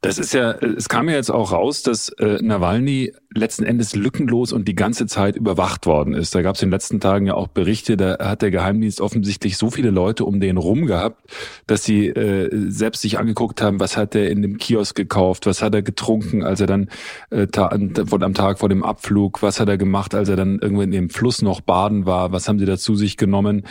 Das 0.00 0.18
ist 0.18 0.32
ja, 0.32 0.52
es 0.52 0.88
kam 0.88 1.08
ja 1.08 1.16
jetzt 1.16 1.30
auch 1.30 1.50
raus, 1.50 1.82
dass 1.82 2.08
äh, 2.10 2.38
Nawalny 2.40 3.12
letzten 3.34 3.64
Endes 3.64 3.96
lückenlos 3.96 4.52
und 4.52 4.68
die 4.68 4.76
ganze 4.76 5.06
Zeit 5.06 5.34
überwacht 5.34 5.86
worden 5.86 6.14
ist. 6.14 6.36
Da 6.36 6.42
gab 6.42 6.54
es 6.54 6.62
in 6.62 6.68
den 6.68 6.72
letzten 6.72 7.00
Tagen 7.00 7.26
ja 7.26 7.34
auch 7.34 7.48
Berichte, 7.48 7.96
da 7.96 8.16
hat 8.20 8.42
der 8.42 8.52
Geheimdienst 8.52 9.00
offensichtlich 9.00 9.56
so 9.56 9.70
viele 9.70 9.90
Leute 9.90 10.24
um 10.24 10.38
den 10.38 10.56
rum 10.56 10.86
gehabt, 10.86 11.20
dass 11.66 11.82
sie 11.82 12.06
äh, 12.06 12.48
selbst 12.70 13.02
sich 13.02 13.18
angeguckt 13.18 13.60
haben, 13.60 13.80
was 13.80 13.96
hat 13.96 14.14
er 14.14 14.30
in 14.30 14.40
dem 14.40 14.56
Kiosk 14.58 14.94
gekauft, 14.94 15.46
was 15.46 15.62
hat 15.62 15.74
er 15.74 15.82
getrunken, 15.82 16.44
als 16.44 16.60
er 16.60 16.68
dann 16.68 16.90
äh, 17.30 17.48
ta 17.48 17.66
am 17.68 18.34
Tag 18.34 18.60
vor 18.60 18.68
dem 18.68 18.84
Abflug, 18.84 19.42
was 19.42 19.58
hat 19.58 19.68
er 19.68 19.78
gemacht, 19.78 20.14
als 20.14 20.28
er 20.28 20.36
dann 20.36 20.60
irgendwo 20.60 20.82
in 20.82 20.92
dem 20.92 21.10
Fluss 21.10 21.42
noch 21.42 21.60
baden 21.60 22.06
war, 22.06 22.30
was 22.30 22.48
haben 22.48 22.60
sie 22.60 22.66
da 22.66 22.78
zu 22.78 22.94
sich 22.94 23.16
genommen. 23.16 23.64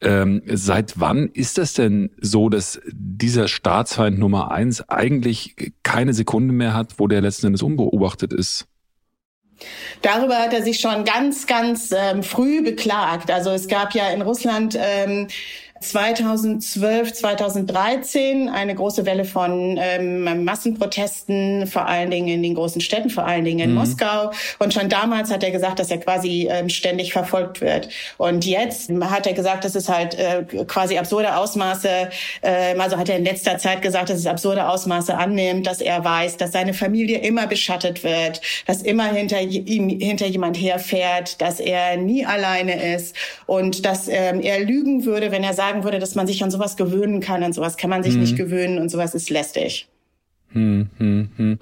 Ähm, 0.00 0.42
seit 0.46 1.00
wann 1.00 1.28
ist 1.28 1.58
das 1.58 1.74
denn 1.74 2.10
so, 2.20 2.48
dass 2.48 2.80
dieser 2.92 3.48
Staatsfeind 3.48 4.18
Nummer 4.18 4.52
eins 4.52 4.88
eigentlich 4.88 5.56
keine 5.82 6.14
Sekunde 6.14 6.54
mehr 6.54 6.74
hat, 6.74 6.98
wo 6.98 7.08
der 7.08 7.20
letzten 7.20 7.46
Endes 7.46 7.62
unbeobachtet 7.62 8.32
ist? 8.32 8.68
Darüber 10.02 10.36
hat 10.38 10.52
er 10.52 10.62
sich 10.62 10.78
schon 10.78 11.04
ganz, 11.04 11.46
ganz 11.46 11.92
ähm, 11.92 12.22
früh 12.22 12.62
beklagt. 12.62 13.30
Also 13.30 13.50
es 13.50 13.66
gab 13.66 13.92
ja 13.92 14.08
in 14.10 14.22
Russland 14.22 14.78
ähm, 14.80 15.26
2012, 15.80 17.12
2013 17.12 18.48
eine 18.48 18.74
große 18.74 19.06
Welle 19.06 19.24
von 19.24 19.78
ähm, 19.80 20.44
Massenprotesten, 20.44 21.66
vor 21.66 21.86
allen 21.86 22.10
Dingen 22.10 22.28
in 22.28 22.42
den 22.42 22.54
großen 22.54 22.80
Städten, 22.80 23.10
vor 23.10 23.24
allen 23.24 23.44
Dingen 23.44 23.60
in 23.60 23.70
mhm. 23.70 23.76
Moskau. 23.76 24.32
Und 24.58 24.74
schon 24.74 24.88
damals 24.88 25.30
hat 25.30 25.44
er 25.44 25.50
gesagt, 25.50 25.78
dass 25.78 25.90
er 25.90 25.98
quasi 25.98 26.48
ähm, 26.50 26.68
ständig 26.68 27.12
verfolgt 27.12 27.60
wird. 27.60 27.88
Und 28.16 28.44
jetzt 28.44 28.90
hat 28.90 29.26
er 29.26 29.34
gesagt, 29.34 29.64
dass 29.64 29.74
es 29.74 29.88
halt 29.88 30.14
äh, 30.14 30.44
quasi 30.66 30.98
absurde 30.98 31.36
Ausmaße, 31.36 32.10
äh, 32.42 32.74
also 32.76 32.96
hat 32.96 33.08
er 33.08 33.16
in 33.16 33.24
letzter 33.24 33.58
Zeit 33.58 33.80
gesagt, 33.82 34.10
dass 34.10 34.18
es 34.18 34.26
absurde 34.26 34.68
Ausmaße 34.68 35.16
annimmt, 35.16 35.66
dass 35.66 35.80
er 35.80 36.04
weiß, 36.04 36.38
dass 36.38 36.52
seine 36.52 36.74
Familie 36.74 37.18
immer 37.18 37.46
beschattet 37.46 38.02
wird, 38.02 38.40
dass 38.66 38.82
immer 38.82 39.12
hinter 39.12 39.40
ihm 39.40 39.88
hinter 39.88 40.26
jemand 40.26 40.60
herfährt, 40.60 41.40
dass 41.40 41.60
er 41.60 41.96
nie 41.96 42.26
alleine 42.26 42.94
ist 42.94 43.14
und 43.46 43.84
dass 43.84 44.08
ähm, 44.08 44.40
er 44.40 44.60
lügen 44.60 45.04
würde, 45.04 45.30
wenn 45.30 45.44
er 45.44 45.54
sagt, 45.54 45.67
sagen 45.68 45.84
würde, 45.84 45.98
dass 45.98 46.14
man 46.14 46.26
sich 46.26 46.42
an 46.42 46.50
sowas 46.50 46.76
gewöhnen 46.76 47.20
kann. 47.20 47.42
An 47.42 47.52
sowas 47.52 47.76
kann 47.76 47.90
man 47.90 48.02
sich 48.02 48.14
hm. 48.14 48.20
nicht 48.20 48.36
gewöhnen 48.36 48.78
und 48.78 48.90
sowas 48.90 49.14
ist 49.14 49.30
lästig. 49.30 49.88
Hm, 50.52 50.88
hm, 50.96 51.28
hm. 51.36 51.58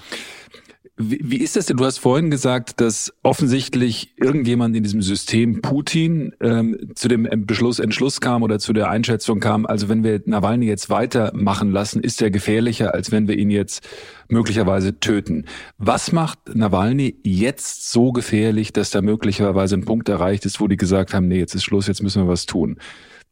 Wie, 0.98 1.20
wie 1.22 1.36
ist 1.36 1.56
das 1.56 1.66
denn? 1.66 1.76
Du 1.76 1.84
hast 1.84 1.98
vorhin 1.98 2.30
gesagt, 2.30 2.80
dass 2.80 3.12
offensichtlich 3.22 4.14
irgendjemand 4.16 4.74
in 4.74 4.82
diesem 4.82 5.02
System 5.02 5.60
Putin 5.60 6.32
ähm, 6.40 6.92
zu 6.94 7.08
dem 7.08 7.28
Beschluss, 7.44 7.80
Entschluss 7.80 8.22
kam 8.22 8.42
oder 8.42 8.58
zu 8.58 8.72
der 8.72 8.88
Einschätzung 8.88 9.40
kam, 9.40 9.66
also 9.66 9.90
wenn 9.90 10.04
wir 10.04 10.22
Nawalny 10.24 10.64
jetzt 10.64 10.88
weitermachen 10.88 11.70
lassen, 11.70 12.00
ist 12.00 12.22
er 12.22 12.30
gefährlicher, 12.30 12.94
als 12.94 13.12
wenn 13.12 13.28
wir 13.28 13.36
ihn 13.36 13.50
jetzt 13.50 13.86
möglicherweise 14.28 14.98
töten. 14.98 15.44
Was 15.76 16.12
macht 16.12 16.38
Nawalny 16.54 17.16
jetzt 17.24 17.90
so 17.90 18.12
gefährlich, 18.12 18.72
dass 18.72 18.88
da 18.88 19.02
möglicherweise 19.02 19.76
ein 19.76 19.84
Punkt 19.84 20.08
erreicht 20.08 20.46
ist, 20.46 20.60
wo 20.60 20.68
die 20.68 20.78
gesagt 20.78 21.12
haben, 21.12 21.28
nee, 21.28 21.40
jetzt 21.40 21.54
ist 21.54 21.64
Schluss, 21.64 21.88
jetzt 21.88 22.02
müssen 22.02 22.22
wir 22.22 22.28
was 22.28 22.46
tun? 22.46 22.78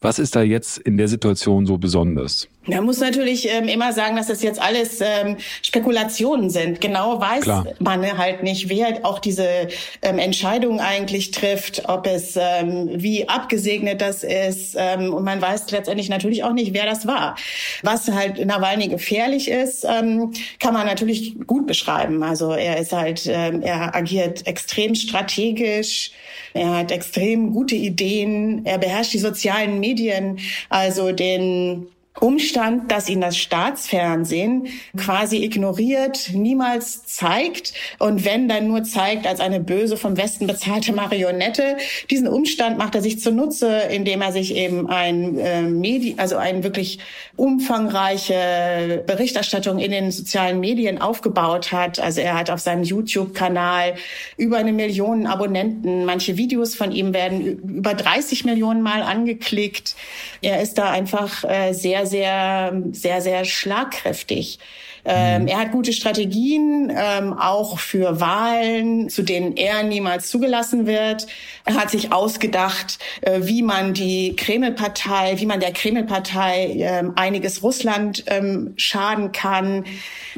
Was 0.00 0.18
ist 0.18 0.36
da 0.36 0.42
jetzt 0.42 0.78
in 0.78 0.96
der 0.96 1.08
Situation 1.08 1.66
so 1.66 1.78
besonders? 1.78 2.48
Man 2.66 2.85
muss 2.85 2.99
natürlich 2.99 3.49
ähm, 3.49 3.68
immer 3.68 3.92
sagen, 3.92 4.16
dass 4.16 4.28
das 4.28 4.42
jetzt 4.42 4.61
alles 4.61 5.00
ähm, 5.00 5.37
Spekulationen 5.62 6.49
sind. 6.49 6.80
Genau 6.80 7.21
weiß 7.21 7.42
Klar. 7.42 7.66
man 7.78 8.16
halt 8.16 8.42
nicht, 8.42 8.68
wer 8.68 9.04
auch 9.04 9.18
diese 9.18 9.68
ähm, 10.02 10.18
Entscheidung 10.18 10.80
eigentlich 10.80 11.30
trifft, 11.30 11.88
ob 11.88 12.06
es 12.06 12.37
ähm, 12.37 12.88
wie 12.94 13.28
abgesegnet 13.28 14.00
das 14.00 14.25
ist. 14.25 14.76
Ähm, 14.78 15.12
und 15.12 15.25
man 15.25 15.42
weiß 15.42 15.71
letztendlich 15.73 16.09
natürlich 16.09 16.42
auch 16.42 16.52
nicht, 16.52 16.73
wer 16.73 16.87
das 16.87 17.06
war. 17.06 17.37
Was 17.83 18.09
halt 18.09 18.44
Nawalny 18.44 18.88
gefährlich 18.88 19.50
ist, 19.50 19.85
ähm, 19.85 20.33
kann 20.59 20.73
man 20.73 20.87
natürlich 20.87 21.37
gut 21.47 21.66
beschreiben. 21.66 22.23
Also 22.23 22.52
er 22.52 22.78
ist 22.78 22.92
halt, 22.92 23.26
ähm, 23.26 23.61
er 23.62 23.94
agiert 23.94 24.47
extrem 24.47 24.94
strategisch. 24.94 26.12
Er 26.54 26.78
hat 26.78 26.92
extrem 26.92 27.52
gute 27.52 27.75
Ideen. 27.75 28.64
Er 28.64 28.78
beherrscht 28.78 29.12
die 29.12 29.18
sozialen 29.18 29.80
Medien, 29.80 30.38
also 30.71 31.12
den 31.12 31.88
Umstand, 32.21 32.92
dass 32.92 33.09
ihn 33.09 33.21
das 33.21 33.37
Staatsfernsehen 33.37 34.68
quasi 34.97 35.42
ignoriert, 35.42 36.30
niemals 36.33 37.04
zeigt 37.06 37.73
und 37.99 38.25
wenn 38.25 38.49
dann 38.49 38.68
nur 38.68 38.85
zeigt 38.85 39.26
als 39.26 39.40
eine 39.40 39.59
böse 39.59 39.97
vom 39.97 40.16
Westen 40.16 40.47
bezahlte 40.47 40.92
Marionette. 40.92 41.76
Diesen 42.11 42.28
Umstand 42.28 42.78
macht 42.78 42.94
er 42.94 43.02
sich 43.02 43.21
zunutze, 43.21 43.68
indem 43.90 44.23
er 44.23 44.30
sich 44.30 44.54
eben 44.54 44.88
ein 44.88 45.38
äh, 45.38 45.62
Medi 45.62 46.14
also 46.16 46.37
ein 46.37 46.62
wirklich 46.62 47.00
umfangreiche 47.35 49.02
Berichterstattung 49.06 49.78
in 49.80 49.90
den 49.90 50.12
sozialen 50.12 50.61
Medien 50.61 51.00
aufgebaut 51.00 51.73
hat. 51.73 51.99
Also 51.99 52.21
er 52.21 52.38
hat 52.38 52.49
auf 52.49 52.61
seinem 52.61 52.85
YouTube-Kanal 52.85 53.94
über 54.37 54.59
eine 54.59 54.73
Million 54.73 55.26
Abonnenten. 55.26 56.04
Manche 56.04 56.37
Videos 56.37 56.76
von 56.76 56.92
ihm 56.92 57.12
werden 57.12 57.59
über 57.76 57.94
30 57.94 58.44
Millionen 58.44 58.83
Mal 58.83 59.02
angeklickt. 59.02 59.97
Er 60.42 60.62
ist 60.62 60.78
da 60.78 60.90
einfach 60.90 61.42
äh, 61.42 61.73
sehr 61.73 62.03
sehr, 62.06 62.82
sehr, 62.92 63.20
sehr, 63.20 63.44
schlagkräftig. 63.44 64.58
Ähm, 65.04 65.42
mhm. 65.42 65.49
er 65.49 65.58
hat 65.58 65.73
gute 65.73 65.92
Strategien, 65.92 66.92
ähm, 66.94 67.32
auch 67.34 67.78
für 67.78 68.20
Wahlen, 68.20 69.08
zu 69.11 69.23
denen 69.23 69.56
er 69.56 69.82
niemals 69.82 70.28
zugelassen 70.30 70.87
wird. 70.87 71.26
Er 71.64 71.75
hat 71.75 71.90
sich 71.90 72.12
ausgedacht, 72.12 72.99
äh, 73.20 73.40
wie 73.42 73.62
man 73.62 73.94
die 73.94 74.34
Kreml-Partei, 74.37 75.34
wie 75.38 75.46
man 75.46 75.61
der 75.61 75.73
Kreml-Partei 75.73 76.76
ähm, 76.78 77.12
einiges 77.16 77.62
Russland 77.62 78.25
ähm, 78.26 78.75
schaden 78.76 79.32
kann. 79.32 79.84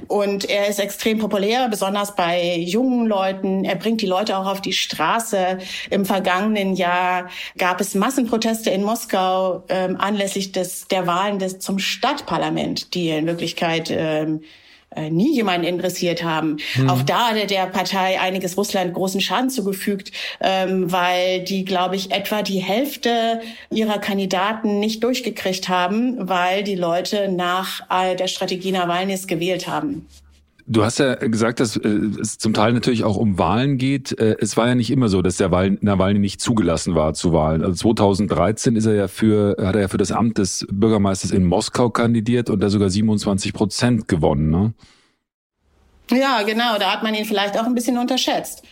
Und 0.08 0.48
er 0.48 0.68
ist 0.68 0.80
extrem 0.80 1.18
populär, 1.18 1.68
besonders 1.68 2.16
bei 2.16 2.56
jungen 2.56 3.06
Leuten. 3.06 3.64
Er 3.64 3.76
bringt 3.76 4.02
die 4.02 4.06
Leute 4.06 4.36
auch 4.36 4.46
auf 4.46 4.60
die 4.60 4.72
Straße. 4.72 5.58
Im 5.90 6.04
vergangenen 6.04 6.74
Jahr 6.74 7.28
gab 7.56 7.80
es 7.80 7.94
Massenproteste 7.94 8.70
in 8.70 8.82
Moskau 8.82 9.64
ähm, 9.68 9.96
anlässlich 9.98 10.52
des, 10.52 10.88
der 10.88 11.06
Wahlen 11.06 11.38
des, 11.38 11.58
zum 11.58 11.78
Stadtparlament, 11.78 12.94
die 12.94 13.10
in 13.10 13.26
Wirklichkeit 13.26 13.90
ähm, 13.90 14.42
äh, 14.94 15.10
nie 15.10 15.34
jemanden 15.34 15.66
interessiert 15.66 16.22
haben. 16.22 16.58
Hm. 16.74 16.88
Auch 16.88 17.02
da 17.02 17.28
hatte 17.28 17.46
der 17.46 17.66
Partei 17.66 18.20
einiges 18.20 18.56
Russland 18.56 18.94
großen 18.94 19.20
Schaden 19.20 19.50
zugefügt, 19.50 20.12
ähm, 20.40 20.90
weil 20.90 21.42
die, 21.44 21.64
glaube 21.64 21.96
ich, 21.96 22.12
etwa 22.12 22.42
die 22.42 22.60
Hälfte 22.60 23.40
ihrer 23.70 23.98
Kandidaten 23.98 24.78
nicht 24.78 25.02
durchgekriegt 25.02 25.68
haben, 25.68 26.28
weil 26.28 26.62
die 26.62 26.76
Leute 26.76 27.28
nach 27.28 27.80
äh, 27.90 28.16
der 28.16 28.28
Strategie 28.28 28.72
Nawalnys 28.72 29.26
gewählt 29.26 29.68
haben. 29.68 30.06
Du 30.68 30.84
hast 30.84 30.98
ja 30.98 31.14
gesagt, 31.14 31.60
dass 31.60 31.76
äh, 31.76 31.88
es 32.20 32.38
zum 32.38 32.52
Teil 32.52 32.72
natürlich 32.72 33.04
auch 33.04 33.16
um 33.16 33.38
Wahlen 33.38 33.78
geht. 33.78 34.18
Äh, 34.18 34.36
es 34.40 34.56
war 34.56 34.66
ja 34.66 34.74
nicht 34.74 34.90
immer 34.90 35.08
so, 35.08 35.22
dass 35.22 35.36
der 35.36 35.48
Nawalny 35.48 36.18
nicht 36.18 36.40
zugelassen 36.40 36.96
war 36.96 37.14
zu 37.14 37.32
Wahlen. 37.32 37.62
Also 37.62 37.92
2013 37.92 38.74
ist 38.74 38.86
er 38.86 38.94
ja 38.94 39.06
für, 39.06 39.56
hat 39.60 39.76
er 39.76 39.82
ja 39.82 39.88
für 39.88 39.96
das 39.96 40.10
Amt 40.10 40.38
des 40.38 40.66
Bürgermeisters 40.70 41.30
in 41.30 41.44
Moskau 41.44 41.90
kandidiert 41.90 42.50
und 42.50 42.60
da 42.60 42.68
sogar 42.68 42.90
27 42.90 43.52
Prozent 43.52 44.08
gewonnen. 44.08 44.50
Ne? 44.50 44.74
Ja, 46.10 46.42
genau. 46.42 46.78
Da 46.78 46.92
hat 46.92 47.04
man 47.04 47.14
ihn 47.14 47.26
vielleicht 47.26 47.56
auch 47.58 47.64
ein 47.64 47.74
bisschen 47.74 47.96
unterschätzt. 47.96 48.64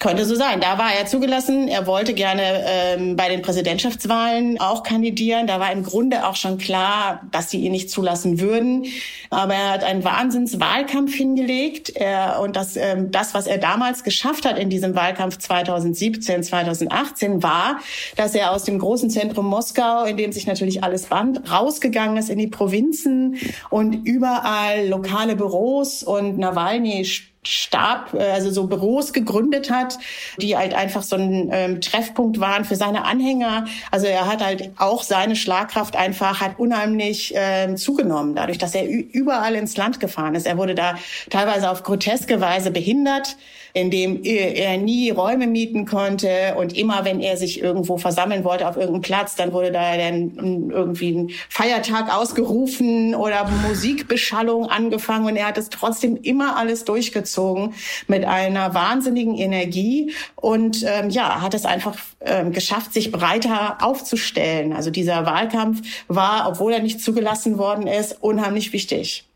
Könnte 0.00 0.24
so 0.24 0.34
sein. 0.34 0.62
Da 0.62 0.78
war 0.78 0.94
er 0.94 1.04
zugelassen. 1.04 1.68
Er 1.68 1.86
wollte 1.86 2.14
gerne 2.14 2.64
ähm, 2.64 3.16
bei 3.16 3.28
den 3.28 3.42
Präsidentschaftswahlen 3.42 4.58
auch 4.58 4.82
kandidieren. 4.82 5.46
Da 5.46 5.60
war 5.60 5.70
im 5.72 5.82
Grunde 5.82 6.26
auch 6.26 6.36
schon 6.36 6.56
klar, 6.56 7.20
dass 7.30 7.50
sie 7.50 7.60
ihn 7.60 7.72
nicht 7.72 7.90
zulassen 7.90 8.40
würden. 8.40 8.86
Aber 9.28 9.52
er 9.52 9.72
hat 9.72 9.84
einen 9.84 10.02
Wahnsinnswahlkampf 10.02 11.14
hingelegt. 11.14 11.90
Er, 11.94 12.40
und 12.40 12.56
das, 12.56 12.78
ähm, 12.78 13.10
das, 13.10 13.34
was 13.34 13.46
er 13.46 13.58
damals 13.58 14.02
geschafft 14.02 14.46
hat 14.46 14.58
in 14.58 14.70
diesem 14.70 14.94
Wahlkampf 14.94 15.36
2017, 15.36 16.44
2018, 16.44 17.42
war, 17.42 17.78
dass 18.16 18.34
er 18.34 18.52
aus 18.52 18.64
dem 18.64 18.78
großen 18.78 19.10
Zentrum 19.10 19.44
Moskau, 19.44 20.04
in 20.04 20.16
dem 20.16 20.32
sich 20.32 20.46
natürlich 20.46 20.82
alles 20.82 21.06
band, 21.06 21.52
rausgegangen 21.52 22.16
ist 22.16 22.30
in 22.30 22.38
die 22.38 22.46
Provinzen 22.46 23.36
und 23.68 23.92
überall 24.06 24.88
lokale 24.88 25.36
Büros 25.36 26.02
und 26.02 26.38
Nawalny 26.38 27.04
Stab, 27.42 28.12
äh, 28.14 28.18
also 28.18 28.50
so 28.50 28.66
Büros 28.66 29.12
gegründet 29.12 29.70
hat, 29.70 29.98
die 30.38 30.56
halt 30.56 30.74
einfach 30.74 31.02
so 31.02 31.16
ein 31.16 31.48
ähm, 31.52 31.80
Treffpunkt 31.80 32.38
waren 32.38 32.64
für 32.64 32.76
seine 32.76 33.04
Anhänger. 33.04 33.66
Also 33.90 34.06
er 34.06 34.26
hat 34.26 34.44
halt 34.44 34.70
auch 34.76 35.02
seine 35.02 35.36
Schlagkraft 35.36 35.96
einfach 35.96 36.40
hat 36.40 36.58
unheimlich 36.58 37.34
äh, 37.34 37.74
zugenommen, 37.76 38.34
dadurch, 38.34 38.58
dass 38.58 38.74
er 38.74 38.86
überall 38.86 39.54
ins 39.54 39.76
Land 39.76 40.00
gefahren 40.00 40.34
ist. 40.34 40.46
Er 40.46 40.58
wurde 40.58 40.74
da 40.74 40.96
teilweise 41.30 41.70
auf 41.70 41.82
groteske 41.82 42.40
Weise 42.40 42.70
behindert 42.70 43.36
in 43.72 43.90
dem 43.90 44.22
er 44.22 44.78
nie 44.78 45.10
Räume 45.10 45.46
mieten 45.46 45.86
konnte 45.86 46.54
und 46.56 46.76
immer, 46.76 47.04
wenn 47.04 47.20
er 47.20 47.36
sich 47.36 47.60
irgendwo 47.60 47.98
versammeln 47.98 48.44
wollte 48.44 48.68
auf 48.68 48.76
irgendeinem 48.76 49.02
Platz, 49.02 49.36
dann 49.36 49.52
wurde 49.52 49.72
da 49.72 49.96
dann 49.96 50.70
irgendwie 50.70 51.12
ein 51.12 51.30
Feiertag 51.48 52.14
ausgerufen 52.14 53.14
oder 53.14 53.48
Musikbeschallung 53.68 54.66
angefangen 54.66 55.26
und 55.26 55.36
er 55.36 55.46
hat 55.46 55.58
es 55.58 55.68
trotzdem 55.68 56.16
immer 56.16 56.56
alles 56.56 56.84
durchgezogen 56.84 57.74
mit 58.06 58.24
einer 58.24 58.74
wahnsinnigen 58.74 59.36
Energie 59.36 60.12
und 60.36 60.84
ähm, 60.86 61.10
ja, 61.10 61.40
hat 61.40 61.54
es 61.54 61.64
einfach 61.64 61.96
ähm, 62.20 62.52
geschafft, 62.52 62.92
sich 62.92 63.12
breiter 63.12 63.78
aufzustellen. 63.80 64.72
Also 64.72 64.90
dieser 64.90 65.26
Wahlkampf 65.26 65.82
war, 66.08 66.48
obwohl 66.48 66.72
er 66.72 66.80
nicht 66.80 67.00
zugelassen 67.00 67.58
worden 67.58 67.86
ist, 67.86 68.16
unheimlich 68.20 68.72
wichtig. 68.72 69.29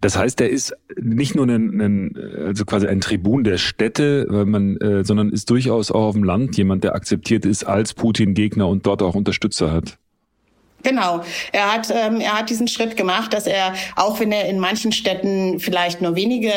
Das 0.00 0.18
heißt, 0.18 0.40
er 0.40 0.50
ist 0.50 0.76
nicht 1.00 1.34
nur 1.34 1.46
ein, 1.46 1.80
ein, 1.80 2.16
also 2.44 2.64
quasi 2.64 2.86
ein 2.86 3.00
Tribun 3.00 3.44
der 3.44 3.58
Städte, 3.58 4.26
weil 4.28 4.44
man, 4.44 4.76
äh, 4.78 5.04
sondern 5.04 5.30
ist 5.30 5.48
durchaus 5.50 5.90
auch 5.90 6.04
auf 6.04 6.14
dem 6.14 6.24
Land 6.24 6.56
jemand, 6.56 6.84
der 6.84 6.94
akzeptiert 6.94 7.46
ist 7.46 7.64
als 7.64 7.94
Putin-Gegner 7.94 8.68
und 8.68 8.86
dort 8.86 9.02
auch 9.02 9.14
Unterstützer 9.14 9.72
hat. 9.72 9.98
Genau. 10.84 11.24
Er 11.50 11.72
hat, 11.72 11.90
ähm, 11.90 12.20
er 12.20 12.38
hat 12.38 12.50
diesen 12.50 12.68
Schritt 12.68 12.96
gemacht, 12.96 13.32
dass 13.32 13.46
er, 13.46 13.74
auch 13.96 14.20
wenn 14.20 14.30
er 14.30 14.48
in 14.48 14.60
manchen 14.60 14.92
Städten 14.92 15.58
vielleicht 15.58 16.02
nur 16.02 16.14
wenige 16.14 16.52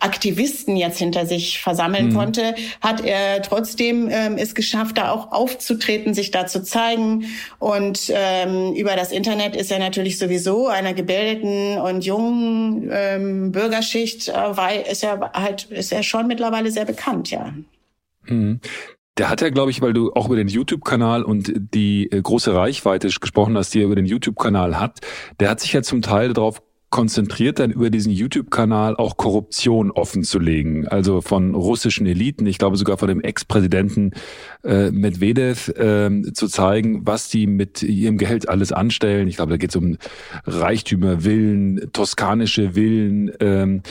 Aktivisten 0.00 0.76
jetzt 0.76 0.98
hinter 0.98 1.24
sich 1.24 1.60
versammeln 1.60 2.08
mhm. 2.08 2.14
konnte, 2.14 2.54
hat 2.80 3.04
er 3.04 3.40
trotzdem 3.42 4.08
ähm, 4.10 4.36
es 4.36 4.54
geschafft, 4.54 4.98
da 4.98 5.12
auch 5.12 5.30
aufzutreten, 5.30 6.14
sich 6.14 6.32
da 6.32 6.46
zu 6.46 6.62
zeigen. 6.62 7.26
Und 7.58 8.12
ähm, 8.12 8.74
über 8.74 8.96
das 8.96 9.12
Internet 9.12 9.54
ist 9.54 9.70
er 9.70 9.78
natürlich 9.78 10.18
sowieso 10.18 10.66
einer 10.66 10.92
gebildeten 10.92 11.78
und 11.78 12.04
jungen 12.04 12.90
ähm, 12.92 13.52
Bürgerschicht, 13.52 14.28
äh, 14.28 14.56
weil 14.56 14.82
ist 14.82 15.04
er 15.04 15.30
halt, 15.32 15.64
ist 15.70 15.92
er 15.92 16.02
schon 16.02 16.26
mittlerweile 16.26 16.72
sehr 16.72 16.84
bekannt, 16.84 17.30
ja. 17.30 17.54
Mhm. 18.26 18.60
Der 19.20 19.28
hat 19.28 19.42
ja, 19.42 19.50
glaube 19.50 19.70
ich, 19.70 19.82
weil 19.82 19.92
du 19.92 20.14
auch 20.14 20.28
über 20.28 20.36
den 20.36 20.48
YouTube-Kanal 20.48 21.24
und 21.24 21.52
die 21.74 22.10
äh, 22.10 22.22
große 22.22 22.54
Reichweite 22.54 23.08
gesprochen 23.08 23.54
hast, 23.54 23.74
die 23.74 23.80
er 23.80 23.84
über 23.84 23.94
den 23.94 24.06
YouTube-Kanal 24.06 24.80
hat, 24.80 25.00
der 25.40 25.50
hat 25.50 25.60
sich 25.60 25.74
ja 25.74 25.82
zum 25.82 26.00
Teil 26.00 26.32
darauf 26.32 26.62
konzentriert, 26.88 27.58
dann 27.58 27.70
über 27.70 27.90
diesen 27.90 28.12
YouTube-Kanal 28.12 28.96
auch 28.96 29.18
Korruption 29.18 29.90
offenzulegen. 29.90 30.88
Also 30.88 31.20
von 31.20 31.54
russischen 31.54 32.06
Eliten, 32.06 32.46
ich 32.46 32.56
glaube 32.56 32.78
sogar 32.78 32.96
von 32.96 33.08
dem 33.08 33.20
Ex-Präsidenten 33.20 34.12
äh, 34.64 34.90
Medvedev, 34.90 35.68
äh, 35.68 36.32
zu 36.32 36.48
zeigen, 36.48 37.06
was 37.06 37.28
die 37.28 37.46
mit 37.46 37.82
ihrem 37.82 38.16
Geld 38.16 38.48
alles 38.48 38.72
anstellen. 38.72 39.28
Ich 39.28 39.36
glaube, 39.36 39.50
da 39.50 39.58
geht 39.58 39.68
es 39.68 39.76
um 39.76 39.98
Reichtümer, 40.46 41.20
Villen, 41.20 41.90
toskanische 41.92 42.70
Villen. 42.72 43.32
Ähm, 43.38 43.82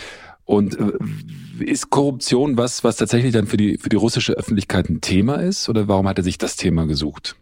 und 0.50 0.80
äh, 0.80 1.64
ist 1.64 1.92
Korruption 1.92 2.58
was, 2.58 2.84
was 2.84 2.98
tatsächlich 2.98 3.34
dann 3.34 3.46
für 3.46 3.58
die, 3.58 3.78
für 3.78 3.90
die 3.90 3.96
russische 3.96 4.34
Öffentlichkeit 4.34 4.90
ein 4.90 5.00
Thema 5.00 5.36
ist? 5.36 5.70
Oder 5.70 5.88
warum 5.88 6.08
hat 6.08 6.18
er 6.18 6.24
sich 6.24 6.40
das 6.40 6.56
Thema 6.56 6.88
gesucht? 6.88 7.36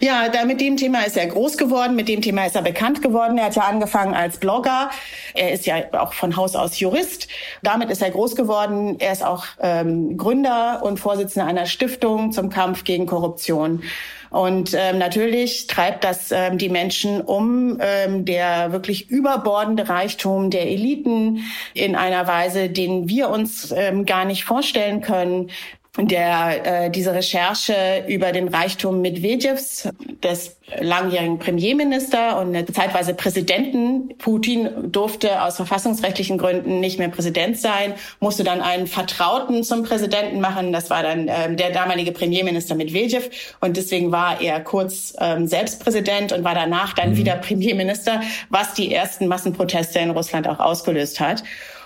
Ja, 0.00 0.28
da 0.28 0.44
mit 0.44 0.60
dem 0.60 0.76
Thema 0.76 1.06
ist 1.06 1.16
er 1.16 1.26
groß 1.26 1.56
geworden, 1.56 1.96
mit 1.96 2.08
dem 2.08 2.20
Thema 2.20 2.44
ist 2.44 2.56
er 2.56 2.62
bekannt 2.62 3.00
geworden. 3.00 3.38
Er 3.38 3.46
hat 3.46 3.56
ja 3.56 3.62
angefangen 3.62 4.14
als 4.14 4.38
Blogger. 4.38 4.90
Er 5.32 5.52
ist 5.52 5.64
ja 5.64 5.76
auch 5.92 6.12
von 6.12 6.36
Haus 6.36 6.54
aus 6.54 6.78
Jurist. 6.78 7.28
Damit 7.62 7.88
ist 7.88 8.02
er 8.02 8.10
groß 8.10 8.36
geworden. 8.36 8.96
Er 8.98 9.12
ist 9.12 9.24
auch 9.24 9.46
ähm, 9.60 10.18
Gründer 10.18 10.82
und 10.82 11.00
Vorsitzender 11.00 11.48
einer 11.48 11.64
Stiftung 11.64 12.32
zum 12.32 12.50
Kampf 12.50 12.84
gegen 12.84 13.06
Korruption. 13.06 13.84
Und 14.30 14.74
ähm, 14.74 14.98
natürlich 14.98 15.66
treibt 15.66 16.04
das 16.04 16.30
ähm, 16.30 16.56
die 16.56 16.68
Menschen 16.68 17.20
um, 17.20 17.78
ähm, 17.80 18.24
der 18.24 18.72
wirklich 18.72 19.10
überbordende 19.10 19.88
Reichtum 19.88 20.50
der 20.50 20.68
Eliten 20.68 21.44
in 21.74 21.96
einer 21.96 22.26
Weise, 22.26 22.68
den 22.68 23.08
wir 23.08 23.28
uns 23.28 23.72
ähm, 23.76 24.06
gar 24.06 24.24
nicht 24.24 24.44
vorstellen 24.44 25.00
können 25.00 25.50
der 25.98 26.84
äh, 26.84 26.90
diese 26.90 27.12
Recherche 27.12 28.04
über 28.06 28.32
den 28.32 28.48
Reichtum 28.48 29.00
Medvedevs, 29.00 29.88
des 30.22 30.56
langjährigen 30.78 31.38
Premierminister 31.38 32.38
und 32.40 32.54
zeitweise 32.74 33.14
Präsidenten. 33.14 34.16
Putin 34.18 34.92
durfte 34.92 35.42
aus 35.42 35.56
verfassungsrechtlichen 35.56 36.38
Gründen 36.38 36.78
nicht 36.80 36.98
mehr 36.98 37.08
Präsident 37.08 37.58
sein, 37.58 37.94
musste 38.20 38.44
dann 38.44 38.60
einen 38.60 38.86
Vertrauten 38.86 39.64
zum 39.64 39.82
Präsidenten 39.82 40.40
machen. 40.40 40.72
Das 40.72 40.90
war 40.90 41.02
dann 41.02 41.26
äh, 41.26 41.54
der 41.54 41.70
damalige 41.70 42.12
Premierminister 42.12 42.74
Medvedev 42.74 43.30
und 43.60 43.76
deswegen 43.76 44.12
war 44.12 44.40
er 44.40 44.60
kurz 44.60 45.14
ähm, 45.18 45.46
selbst 45.46 45.82
Präsident 45.82 46.32
und 46.32 46.44
war 46.44 46.54
danach 46.54 46.92
dann 46.92 47.10
mhm. 47.10 47.16
wieder 47.16 47.34
Premierminister, 47.36 48.20
was 48.48 48.74
die 48.74 48.94
ersten 48.94 49.26
Massenproteste 49.26 49.98
in 49.98 50.10
Russland 50.10 50.46
auch 50.46 50.60
ausgelöst 50.60 51.18
hat. 51.18 51.42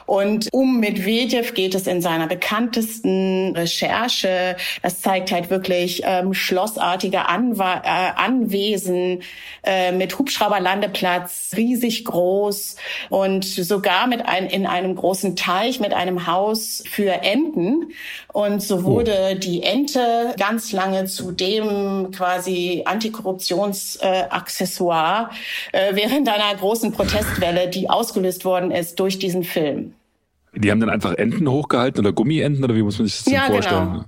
Und 0.07 0.49
um 0.53 0.81
Medvedev 0.81 1.55
geht 1.55 1.75
es 1.75 1.87
in 1.87 2.03
seiner 2.03 2.27
bekanntesten 2.27 3.55
Recherche. 3.57 4.57
Das 4.83 5.01
zeigt 5.01 5.33
halt 5.33 5.49
wirklich 5.51 6.03
ähm, 6.05 6.35
schlossartige 6.35 7.29
Anwa 7.29 7.81
äh, 7.85 8.13
Anwesen 8.17 9.23
äh, 9.63 9.93
mit 9.93 10.19
Hubschrauberlandeplatz, 10.19 11.53
riesig 11.57 12.05
groß 12.05 12.77
und 13.09 13.45
sogar 13.45 14.07
mit 14.07 14.27
ein, 14.27 14.45
in 14.47 14.67
einem 14.67 14.95
großen 14.95 15.37
Teich 15.37 15.81
mit 15.81 15.95
einem 15.95 16.27
Haus 16.27 16.85
für 16.91 17.23
Enten. 17.23 17.93
Und 18.33 18.63
so 18.63 18.85
wurde 18.85 19.37
die 19.37 19.63
Ente 19.63 20.35
ganz 20.39 20.73
lange 20.73 21.07
zu 21.07 21.33
dem 21.33 22.11
quasi 22.15 22.83
Antikorruptionsaccessoire 22.85 25.31
äh, 25.73 25.95
während 25.95 26.29
einer 26.29 26.55
großen 26.55 26.93
Protestwelle, 26.93 27.69
die 27.69 27.89
ausgelöst 27.89 28.45
worden 28.45 28.71
ist 28.71 29.01
durch 29.01 29.19
diesen 29.19 29.45
Film. 29.45 29.94
Die 30.57 30.71
haben 30.71 30.81
dann 30.81 30.91
einfach 30.91 31.15
Enten 31.15 31.49
hochgehalten 31.49 32.01
oder 32.01 32.13
Gummienten 32.13 32.65
oder 32.65 32.75
wie 32.75 32.83
muss 32.83 32.99
man 32.99 33.09
sich 33.09 33.25
das 33.25 33.33
ja, 33.33 33.47
vorstellen? 33.47 33.93
Genau. 33.93 34.05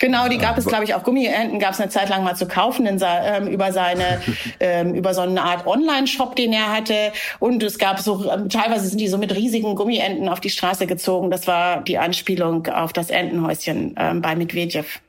Genau, 0.00 0.28
die 0.28 0.38
gab 0.38 0.58
es, 0.58 0.66
glaube 0.66 0.82
ich, 0.82 0.94
auch 0.94 1.04
Gummienten 1.04 1.60
gab 1.60 1.74
es 1.74 1.80
eine 1.80 1.88
Zeit 1.88 2.08
lang 2.08 2.24
mal 2.24 2.34
zu 2.34 2.48
kaufen 2.48 2.84
in, 2.84 3.00
ähm, 3.00 3.46
über 3.46 3.72
seine 3.72 4.20
ähm, 4.60 4.92
über 4.94 5.14
so 5.14 5.20
eine 5.20 5.40
Art 5.40 5.66
Online-Shop, 5.66 6.34
den 6.34 6.52
er 6.52 6.72
hatte. 6.72 7.12
Und 7.38 7.62
es 7.62 7.78
gab 7.78 8.00
so 8.00 8.28
ähm, 8.28 8.48
teilweise 8.48 8.88
sind 8.88 9.00
die 9.00 9.06
so 9.06 9.18
mit 9.18 9.34
riesigen 9.34 9.76
Gummienten 9.76 10.28
auf 10.28 10.40
die 10.40 10.50
Straße 10.50 10.88
gezogen. 10.88 11.30
Das 11.30 11.46
war 11.46 11.82
die 11.82 11.98
Anspielung 11.98 12.66
auf 12.66 12.92
das 12.92 13.10
Entenhäuschen 13.10 13.94
ähm, 13.96 14.20
bei 14.20 14.34
Medvedev. 14.34 15.00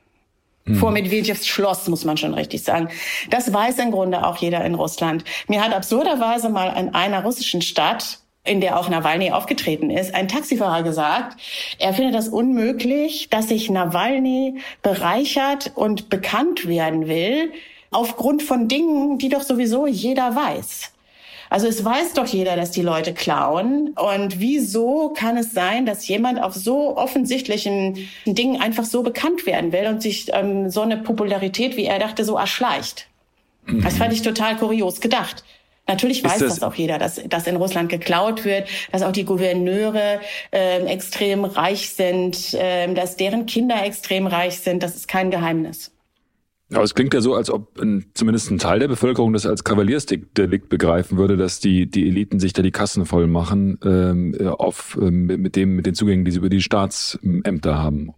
Hm. 0.66 0.76
Vor 0.76 0.92
Medvedevs 0.92 1.48
Schloss, 1.48 1.88
muss 1.88 2.04
man 2.04 2.16
schon 2.16 2.34
richtig 2.34 2.62
sagen. 2.62 2.88
Das 3.30 3.52
weiß 3.52 3.78
im 3.80 3.90
Grunde 3.90 4.24
auch 4.24 4.36
jeder 4.36 4.64
in 4.64 4.76
Russland. 4.76 5.24
Mir 5.48 5.64
hat 5.64 5.74
absurderweise 5.74 6.48
mal 6.48 6.76
in 6.78 6.94
einer 6.94 7.24
russischen 7.24 7.60
Stadt 7.60 8.20
in 8.46 8.60
der 8.60 8.78
auch 8.78 8.88
Nawalny 8.88 9.32
aufgetreten 9.32 9.90
ist, 9.90 10.14
ein 10.14 10.28
Taxifahrer 10.28 10.82
gesagt, 10.82 11.40
er 11.78 11.92
findet 11.92 12.14
das 12.14 12.28
unmöglich, 12.28 13.28
dass 13.30 13.48
sich 13.48 13.70
Nawalny 13.70 14.58
bereichert 14.82 15.72
und 15.74 16.08
bekannt 16.08 16.66
werden 16.66 17.08
will, 17.08 17.52
aufgrund 17.90 18.42
von 18.42 18.68
Dingen, 18.68 19.18
die 19.18 19.28
doch 19.28 19.42
sowieso 19.42 19.86
jeder 19.86 20.34
weiß. 20.34 20.92
Also 21.48 21.68
es 21.68 21.84
weiß 21.84 22.14
doch 22.14 22.26
jeder, 22.26 22.56
dass 22.56 22.72
die 22.72 22.82
Leute 22.82 23.14
klauen. 23.14 23.90
Und 23.90 24.40
wieso 24.40 25.10
kann 25.10 25.36
es 25.36 25.52
sein, 25.52 25.86
dass 25.86 26.08
jemand 26.08 26.42
auf 26.42 26.54
so 26.54 26.96
offensichtlichen 26.96 28.08
Dingen 28.24 28.60
einfach 28.60 28.84
so 28.84 29.02
bekannt 29.02 29.46
werden 29.46 29.72
will 29.72 29.86
und 29.86 30.02
sich 30.02 30.26
ähm, 30.32 30.70
so 30.70 30.82
eine 30.82 30.96
Popularität, 30.96 31.76
wie 31.76 31.84
er 31.84 31.98
dachte, 31.98 32.24
so 32.24 32.36
erschleicht? 32.36 33.06
Das 33.66 33.96
fand 33.96 34.12
ich 34.12 34.22
total 34.22 34.56
kurios 34.56 35.00
gedacht. 35.00 35.44
Natürlich 35.88 36.24
weiß 36.24 36.38
das, 36.38 36.56
das, 36.56 36.62
auch 36.62 36.74
jeder, 36.74 36.98
dass, 36.98 37.22
dass 37.28 37.46
in 37.46 37.56
Russland 37.56 37.88
geklaut 37.88 38.44
wird, 38.44 38.68
dass 38.90 39.02
auch 39.02 39.12
die 39.12 39.24
Gouverneure 39.24 40.20
äh, 40.50 40.84
extrem 40.86 41.44
reich 41.44 41.90
sind, 41.90 42.54
äh, 42.54 42.92
dass 42.92 43.16
deren 43.16 43.46
Kinder 43.46 43.84
extrem 43.84 44.26
reich 44.26 44.58
sind. 44.58 44.82
Das 44.82 44.96
ist 44.96 45.06
kein 45.06 45.30
Geheimnis. 45.30 45.92
Aber 46.72 46.82
es 46.82 46.96
klingt 46.96 47.14
ja 47.14 47.20
so, 47.20 47.34
als 47.34 47.48
ob 47.48 47.78
ein, 47.78 48.06
zumindest 48.14 48.50
ein 48.50 48.58
Teil 48.58 48.80
der 48.80 48.88
Bevölkerung 48.88 49.32
das 49.32 49.46
als 49.46 49.62
Kavaliersdelikt 49.62 50.68
begreifen 50.68 51.16
würde, 51.16 51.36
dass 51.36 51.60
die, 51.60 51.88
die 51.88 52.08
Eliten 52.08 52.40
sich 52.40 52.52
da 52.52 52.62
die 52.62 52.72
Kassen 52.72 53.06
voll 53.06 53.28
machen 53.28 53.78
ähm, 53.84 54.36
auf, 54.48 54.98
ähm, 55.00 55.26
mit, 55.26 55.54
dem, 55.54 55.76
mit 55.76 55.86
den 55.86 55.94
Zugängen, 55.94 56.24
die 56.24 56.32
sie 56.32 56.38
über 56.38 56.48
die 56.48 56.62
Staatsämter 56.62 57.78
haben. 57.78 58.14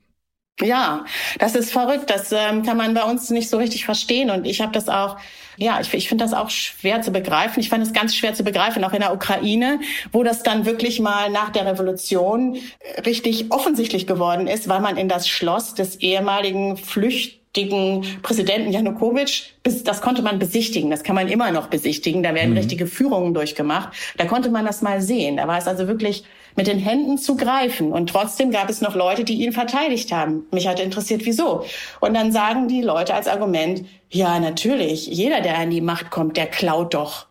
Ja, 0.60 1.04
das 1.38 1.54
ist 1.54 1.72
verrückt. 1.72 2.10
Das 2.10 2.32
ähm, 2.32 2.64
kann 2.64 2.76
man 2.76 2.94
bei 2.94 3.04
uns 3.04 3.30
nicht 3.30 3.48
so 3.48 3.58
richtig 3.58 3.84
verstehen. 3.84 4.30
Und 4.30 4.44
ich 4.44 4.60
habe 4.60 4.72
das 4.72 4.88
auch, 4.88 5.16
ja, 5.56 5.80
ich, 5.80 5.92
ich 5.94 6.08
finde 6.08 6.24
das 6.24 6.34
auch 6.34 6.50
schwer 6.50 7.00
zu 7.00 7.12
begreifen. 7.12 7.60
Ich 7.60 7.68
fand 7.68 7.84
es 7.84 7.92
ganz 7.92 8.14
schwer 8.14 8.34
zu 8.34 8.42
begreifen, 8.42 8.82
auch 8.84 8.92
in 8.92 9.00
der 9.00 9.14
Ukraine, 9.14 9.80
wo 10.10 10.24
das 10.24 10.42
dann 10.42 10.66
wirklich 10.66 10.98
mal 11.00 11.30
nach 11.30 11.50
der 11.50 11.66
Revolution 11.66 12.56
äh, 12.56 13.00
richtig 13.02 13.52
offensichtlich 13.52 14.06
geworden 14.06 14.48
ist, 14.48 14.68
weil 14.68 14.80
man 14.80 14.96
in 14.96 15.08
das 15.08 15.28
Schloss 15.28 15.74
des 15.74 15.96
ehemaligen 15.96 16.76
Flücht 16.76 17.38
Präsidenten 18.22 18.70
Janukowitsch, 18.72 19.46
das 19.64 20.00
konnte 20.00 20.22
man 20.22 20.38
besichtigen, 20.38 20.90
das 20.90 21.02
kann 21.02 21.16
man 21.16 21.26
immer 21.26 21.50
noch 21.50 21.66
besichtigen, 21.66 22.22
da 22.22 22.32
werden 22.32 22.50
mhm. 22.50 22.58
richtige 22.58 22.86
Führungen 22.86 23.34
durchgemacht, 23.34 23.88
da 24.16 24.26
konnte 24.26 24.50
man 24.50 24.64
das 24.64 24.80
mal 24.80 25.00
sehen, 25.00 25.38
da 25.38 25.48
war 25.48 25.58
es 25.58 25.66
also 25.66 25.88
wirklich 25.88 26.24
mit 26.56 26.66
den 26.66 26.78
Händen 26.78 27.18
zu 27.18 27.36
greifen. 27.36 27.92
Und 27.92 28.10
trotzdem 28.10 28.50
gab 28.50 28.70
es 28.70 28.80
noch 28.80 28.94
Leute, 28.94 29.24
die 29.24 29.44
ihn 29.44 29.52
verteidigt 29.52 30.12
haben. 30.12 30.46
Mich 30.50 30.66
hat 30.66 30.80
interessiert, 30.80 31.22
wieso. 31.24 31.64
Und 32.00 32.14
dann 32.14 32.32
sagen 32.32 32.68
die 32.68 32.82
Leute 32.82 33.14
als 33.14 33.28
Argument, 33.28 33.84
ja, 34.10 34.40
natürlich, 34.40 35.06
jeder, 35.06 35.40
der 35.40 35.58
an 35.58 35.70
die 35.70 35.80
Macht 35.80 36.10
kommt, 36.10 36.36
der 36.36 36.46
klaut 36.46 36.94
doch. 36.94 37.28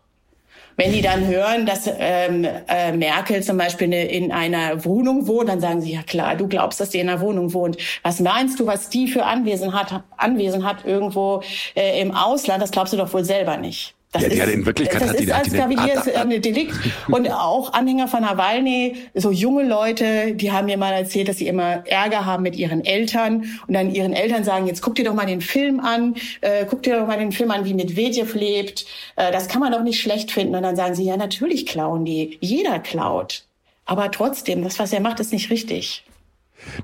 Wenn 0.78 0.92
die 0.92 1.02
dann 1.02 1.26
hören, 1.26 1.66
dass 1.66 1.90
ähm, 1.98 2.46
äh, 2.68 2.92
Merkel 2.92 3.42
zum 3.42 3.56
Beispiel 3.56 3.92
in 3.92 4.30
einer 4.30 4.84
Wohnung 4.84 5.26
wohnt, 5.26 5.48
dann 5.48 5.60
sagen 5.60 5.80
sie, 5.80 5.92
ja 5.92 6.04
klar, 6.04 6.36
du 6.36 6.46
glaubst, 6.46 6.78
dass 6.78 6.90
die 6.90 7.00
in 7.00 7.08
einer 7.08 7.20
Wohnung 7.20 7.52
wohnt. 7.52 7.78
Was 8.04 8.20
meinst 8.20 8.60
du, 8.60 8.66
was 8.66 8.88
die 8.88 9.08
für 9.08 9.24
Anwesen 9.24 9.72
hat, 9.72 10.04
Anwesen 10.16 10.64
hat 10.64 10.84
irgendwo 10.84 11.42
äh, 11.74 12.00
im 12.00 12.12
Ausland? 12.12 12.62
Das 12.62 12.70
glaubst 12.70 12.92
du 12.92 12.96
doch 12.96 13.12
wohl 13.12 13.24
selber 13.24 13.56
nicht. 13.56 13.96
Das 14.12 14.22
ja, 14.22 14.28
die 14.30 14.36
ist, 14.36 14.42
hat 14.42 14.48
in 14.48 14.64
Wirklichkeit 14.64 15.02
das 15.02 15.08
hat 15.10 15.16
ist 15.16 15.28
die, 15.28 15.32
als 15.32 15.52
Kavaliersdelikt. 15.52 16.44
Delikt. 16.44 16.74
Und 17.08 17.30
auch 17.30 17.74
Anhänger 17.74 18.08
von 18.08 18.22
Nawalny, 18.22 18.96
so 19.14 19.30
junge 19.30 19.64
Leute, 19.64 20.34
die 20.34 20.50
haben 20.50 20.64
mir 20.66 20.78
mal 20.78 20.92
erzählt, 20.92 21.28
dass 21.28 21.36
sie 21.36 21.46
immer 21.46 21.86
Ärger 21.86 22.24
haben 22.24 22.42
mit 22.42 22.56
ihren 22.56 22.84
Eltern 22.84 23.44
und 23.66 23.74
dann 23.74 23.94
ihren 23.94 24.14
Eltern 24.14 24.44
sagen, 24.44 24.66
jetzt 24.66 24.80
guck 24.80 24.94
dir 24.94 25.04
doch 25.04 25.14
mal 25.14 25.26
den 25.26 25.42
Film 25.42 25.80
an, 25.80 26.14
äh, 26.40 26.64
guck 26.68 26.82
dir 26.82 26.98
doch 26.98 27.06
mal 27.06 27.18
den 27.18 27.32
Film 27.32 27.50
an, 27.50 27.66
wie 27.66 27.74
Medvedev 27.74 28.34
lebt. 28.34 28.86
Äh, 29.16 29.30
das 29.30 29.48
kann 29.48 29.60
man 29.60 29.72
doch 29.72 29.82
nicht 29.82 30.00
schlecht 30.00 30.30
finden. 30.30 30.54
Und 30.54 30.62
dann 30.62 30.76
sagen 30.76 30.94
sie, 30.94 31.04
ja, 31.04 31.18
natürlich 31.18 31.66
klauen 31.66 32.06
die. 32.06 32.38
Jeder 32.40 32.78
klaut. 32.78 33.44
Aber 33.84 34.10
trotzdem, 34.10 34.64
das, 34.64 34.78
was 34.78 34.92
er 34.92 35.00
macht, 35.00 35.20
ist 35.20 35.32
nicht 35.32 35.50
richtig. 35.50 36.04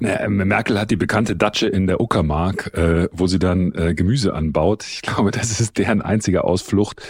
Na, 0.00 0.20
ähm, 0.20 0.36
Merkel 0.36 0.78
hat 0.78 0.90
die 0.90 0.96
bekannte 0.96 1.36
Datsche 1.36 1.68
in 1.68 1.86
der 1.86 2.00
Uckermark, 2.00 2.72
äh, 2.74 3.08
wo 3.12 3.26
sie 3.26 3.38
dann 3.38 3.72
äh, 3.74 3.94
Gemüse 3.94 4.34
anbaut. 4.34 4.84
Ich 4.86 5.02
glaube, 5.02 5.30
das 5.30 5.60
ist 5.60 5.78
deren 5.78 6.02
einzige 6.02 6.44
Ausflucht. 6.44 7.02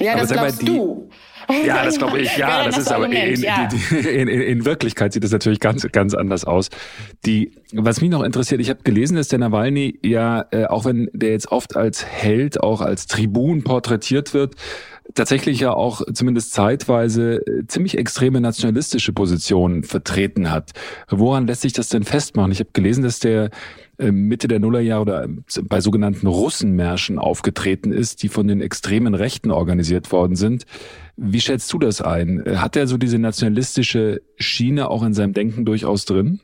Ja, 0.00 0.12
aber 0.12 0.20
das 0.22 0.32
glaubst 0.32 0.62
mal, 0.62 0.66
die, 0.66 0.78
du. 0.78 1.10
Ja, 1.66 1.84
das 1.84 1.98
glaube 1.98 2.20
ich. 2.20 2.36
Ja, 2.36 2.64
das, 2.64 2.76
das 2.76 2.86
ist 2.86 2.92
aber 2.92 3.06
in, 3.06 3.40
ja. 3.40 3.68
in, 3.90 4.28
in, 4.28 4.40
in, 4.40 4.64
Wirklichkeit 4.64 5.12
sieht 5.12 5.24
das 5.24 5.32
natürlich 5.32 5.60
ganz 5.60 5.86
ganz 5.92 6.14
anders 6.14 6.44
aus. 6.44 6.68
Die, 7.26 7.52
was 7.72 8.00
mich 8.00 8.10
noch 8.10 8.22
interessiert, 8.22 8.60
ich 8.60 8.70
habe 8.70 8.82
gelesen, 8.82 9.16
dass 9.16 9.28
der 9.28 9.38
Nawalny 9.38 9.98
ja, 10.02 10.46
äh, 10.52 10.66
auch 10.66 10.84
wenn 10.84 11.10
der 11.12 11.30
jetzt 11.30 11.50
oft 11.50 11.76
als 11.76 12.04
Held, 12.04 12.62
auch 12.62 12.80
als 12.80 13.06
Tribun 13.06 13.64
porträtiert 13.64 14.32
wird, 14.34 14.54
tatsächlich 15.14 15.60
ja 15.60 15.72
auch 15.72 16.02
zumindest 16.12 16.52
zeitweise 16.52 17.36
äh, 17.46 17.66
ziemlich 17.66 17.98
extreme 17.98 18.40
nationalistische 18.40 19.12
Positionen 19.12 19.82
vertreten 19.82 20.50
hat. 20.50 20.70
Woran 21.08 21.46
lässt 21.46 21.62
sich 21.62 21.72
das 21.72 21.88
denn 21.88 22.04
festmachen? 22.04 22.52
Ich 22.52 22.60
habe 22.60 22.70
gelesen, 22.72 23.02
dass 23.02 23.18
der 23.18 23.50
Mitte 24.10 24.48
der 24.48 24.60
Nullerjahre 24.60 25.02
oder 25.02 25.24
äh, 25.24 25.28
bei 25.62 25.80
sogenannten 25.80 26.26
Russenmärschen 26.26 27.18
aufgetreten 27.18 27.92
ist, 27.92 28.22
die 28.22 28.28
von 28.28 28.48
den 28.48 28.60
extremen 28.60 29.14
Rechten 29.14 29.50
organisiert 29.50 30.10
worden 30.12 30.36
sind. 30.36 30.64
Wie 31.16 31.40
schätzt 31.40 31.72
du 31.72 31.78
das 31.78 32.00
ein? 32.00 32.42
Hat 32.46 32.76
er 32.76 32.86
so 32.86 32.96
diese 32.96 33.18
nationalistische 33.18 34.22
Schiene 34.36 34.88
auch 34.88 35.02
in 35.02 35.14
seinem 35.14 35.32
Denken 35.32 35.64
durchaus 35.64 36.04
drin? 36.04 36.40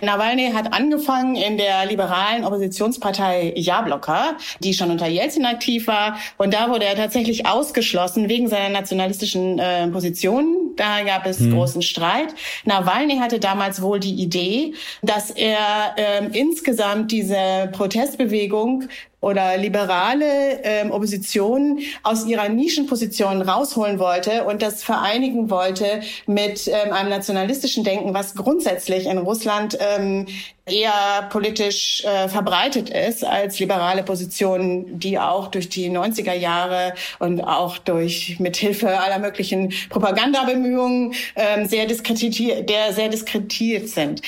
Nawalny 0.00 0.52
hat 0.52 0.72
angefangen 0.72 1.36
in 1.36 1.58
der 1.58 1.86
liberalen 1.86 2.44
Oppositionspartei 2.44 3.52
Jablocka, 3.56 4.36
die 4.60 4.74
schon 4.74 4.90
unter 4.90 5.06
Jelzin 5.06 5.44
aktiv 5.44 5.86
war. 5.86 6.16
Und 6.38 6.54
da 6.54 6.70
wurde 6.70 6.86
er 6.86 6.96
tatsächlich 6.96 7.46
ausgeschlossen 7.46 8.28
wegen 8.28 8.48
seiner 8.48 8.70
nationalistischen 8.70 9.58
äh, 9.58 9.88
Positionen. 9.88 10.74
Da 10.76 11.02
gab 11.02 11.26
es 11.26 11.38
hm. 11.38 11.52
großen 11.54 11.82
Streit. 11.82 12.34
Nawalny 12.64 13.18
hatte 13.18 13.40
damals 13.40 13.82
wohl 13.82 14.00
die 14.00 14.14
Idee, 14.14 14.74
dass 15.02 15.30
er 15.30 15.94
äh, 15.96 16.26
insgesamt 16.38 17.12
diese 17.12 17.68
Protestbewegung 17.72 18.88
oder 19.20 19.56
liberale 19.56 20.62
ähm, 20.62 20.90
Opposition 20.90 21.80
aus 22.02 22.24
ihrer 22.26 22.48
Nischenposition 22.48 23.42
rausholen 23.42 23.98
wollte 23.98 24.44
und 24.44 24.62
das 24.62 24.82
vereinigen 24.82 25.50
wollte 25.50 26.00
mit 26.26 26.68
ähm, 26.68 26.92
einem 26.92 27.10
nationalistischen 27.10 27.84
Denken, 27.84 28.14
was 28.14 28.34
grundsätzlich 28.34 29.06
in 29.06 29.18
Russland 29.18 29.78
ähm, 29.80 30.26
eher 30.70 31.28
politisch 31.30 32.04
äh, 32.04 32.28
verbreitet 32.28 32.90
ist 32.90 33.24
als 33.24 33.58
liberale 33.58 34.02
Positionen, 34.02 34.98
die 34.98 35.18
auch 35.18 35.48
durch 35.48 35.68
die 35.68 35.90
90er 35.90 36.34
Jahre 36.34 36.94
und 37.18 37.40
auch 37.40 37.78
durch 37.78 38.38
mithilfe 38.38 39.00
aller 39.00 39.18
möglichen 39.18 39.72
Propagandabemühungen 39.88 41.14
ähm, 41.36 41.66
sehr 41.66 41.86
diskreditiert, 41.86 42.70
sehr 42.70 43.08
diskreditiert 43.08 43.88
sind. 43.88 44.22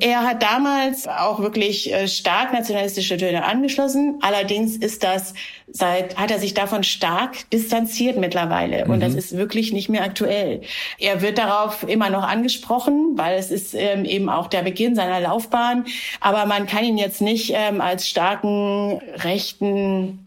Er 0.00 0.22
hat 0.22 0.42
damals 0.42 1.08
auch 1.08 1.40
wirklich 1.40 1.92
äh, 1.92 2.08
stark 2.08 2.52
nationalistische 2.52 3.16
Töne 3.16 3.44
angeschlossen. 3.44 4.18
Allerdings 4.36 4.76
ist 4.76 5.02
das 5.02 5.32
seit, 5.66 6.16
hat 6.16 6.30
er 6.30 6.38
sich 6.38 6.52
davon 6.52 6.84
stark 6.84 7.48
distanziert 7.50 8.18
mittlerweile. 8.18 8.84
Und 8.84 8.96
mhm. 8.96 9.00
das 9.00 9.14
ist 9.14 9.36
wirklich 9.36 9.72
nicht 9.72 9.88
mehr 9.88 10.04
aktuell. 10.04 10.60
Er 10.98 11.22
wird 11.22 11.38
darauf 11.38 11.88
immer 11.88 12.10
noch 12.10 12.22
angesprochen, 12.22 13.12
weil 13.14 13.38
es 13.38 13.50
ist 13.50 13.74
ähm, 13.74 14.04
eben 14.04 14.28
auch 14.28 14.48
der 14.48 14.62
Beginn 14.62 14.94
seiner 14.94 15.20
Laufbahn. 15.20 15.86
Aber 16.20 16.44
man 16.44 16.66
kann 16.66 16.84
ihn 16.84 16.98
jetzt 16.98 17.22
nicht 17.22 17.52
ähm, 17.54 17.80
als 17.80 18.08
starken 18.08 19.00
rechten 19.16 20.25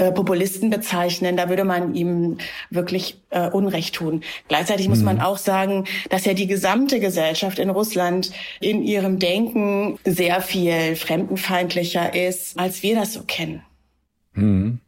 äh, 0.00 0.12
Populisten 0.12 0.70
bezeichnen, 0.70 1.36
da 1.36 1.50
würde 1.50 1.64
man 1.64 1.94
ihm 1.94 2.38
wirklich 2.70 3.20
äh, 3.28 3.50
Unrecht 3.50 3.94
tun. 3.94 4.22
Gleichzeitig 4.48 4.88
muss 4.88 5.02
man 5.02 5.16
mhm. 5.16 5.22
auch 5.22 5.36
sagen, 5.36 5.84
dass 6.08 6.24
ja 6.24 6.32
die 6.32 6.46
gesamte 6.46 7.00
Gesellschaft 7.00 7.58
in 7.58 7.68
Russland 7.68 8.32
in 8.60 8.82
ihrem 8.82 9.18
Denken 9.18 9.98
sehr 10.04 10.40
viel 10.40 10.96
fremdenfeindlicher 10.96 12.14
ist, 12.14 12.58
als 12.58 12.82
wir 12.82 12.94
das 12.94 13.12
so 13.12 13.24
kennen. 13.26 13.62
Mhm. 14.32 14.80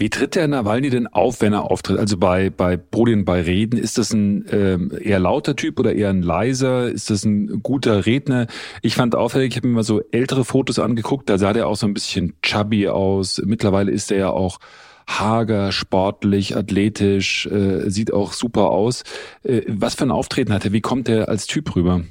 Wie 0.00 0.10
tritt 0.10 0.36
der 0.36 0.46
Nawalny 0.46 0.90
denn 0.90 1.08
auf, 1.08 1.40
wenn 1.40 1.52
er 1.52 1.68
auftritt? 1.68 1.98
Also 1.98 2.18
bei, 2.18 2.50
bei 2.50 2.76
Brodin 2.76 3.24
bei 3.24 3.42
Reden, 3.42 3.76
ist 3.76 3.98
das 3.98 4.12
ein 4.12 4.46
ähm, 4.52 4.92
eher 4.96 5.18
lauter 5.18 5.56
Typ 5.56 5.80
oder 5.80 5.92
eher 5.92 6.10
ein 6.10 6.22
leiser? 6.22 6.88
Ist 6.88 7.10
das 7.10 7.24
ein 7.24 7.64
guter 7.64 8.06
Redner? 8.06 8.46
Ich 8.80 8.94
fand 8.94 9.16
auffällig, 9.16 9.50
ich 9.50 9.56
habe 9.56 9.66
mir 9.66 9.74
mal 9.74 9.82
so 9.82 10.00
ältere 10.12 10.44
Fotos 10.44 10.78
angeguckt, 10.78 11.28
da 11.28 11.36
sah 11.36 11.52
der 11.52 11.66
auch 11.66 11.74
so 11.74 11.86
ein 11.86 11.94
bisschen 11.94 12.34
chubby 12.42 12.88
aus. 12.88 13.42
Mittlerweile 13.44 13.90
ist 13.90 14.12
er 14.12 14.18
ja 14.18 14.30
auch 14.30 14.60
hager, 15.08 15.72
sportlich, 15.72 16.56
athletisch, 16.56 17.46
äh, 17.46 17.90
sieht 17.90 18.12
auch 18.12 18.34
super 18.34 18.70
aus. 18.70 19.02
Äh, 19.42 19.62
was 19.66 19.96
für 19.96 20.04
ein 20.04 20.12
Auftreten 20.12 20.52
hat 20.52 20.64
er? 20.64 20.72
Wie 20.72 20.80
kommt 20.80 21.08
er 21.08 21.28
als 21.28 21.48
Typ 21.48 21.74
rüber? 21.74 22.04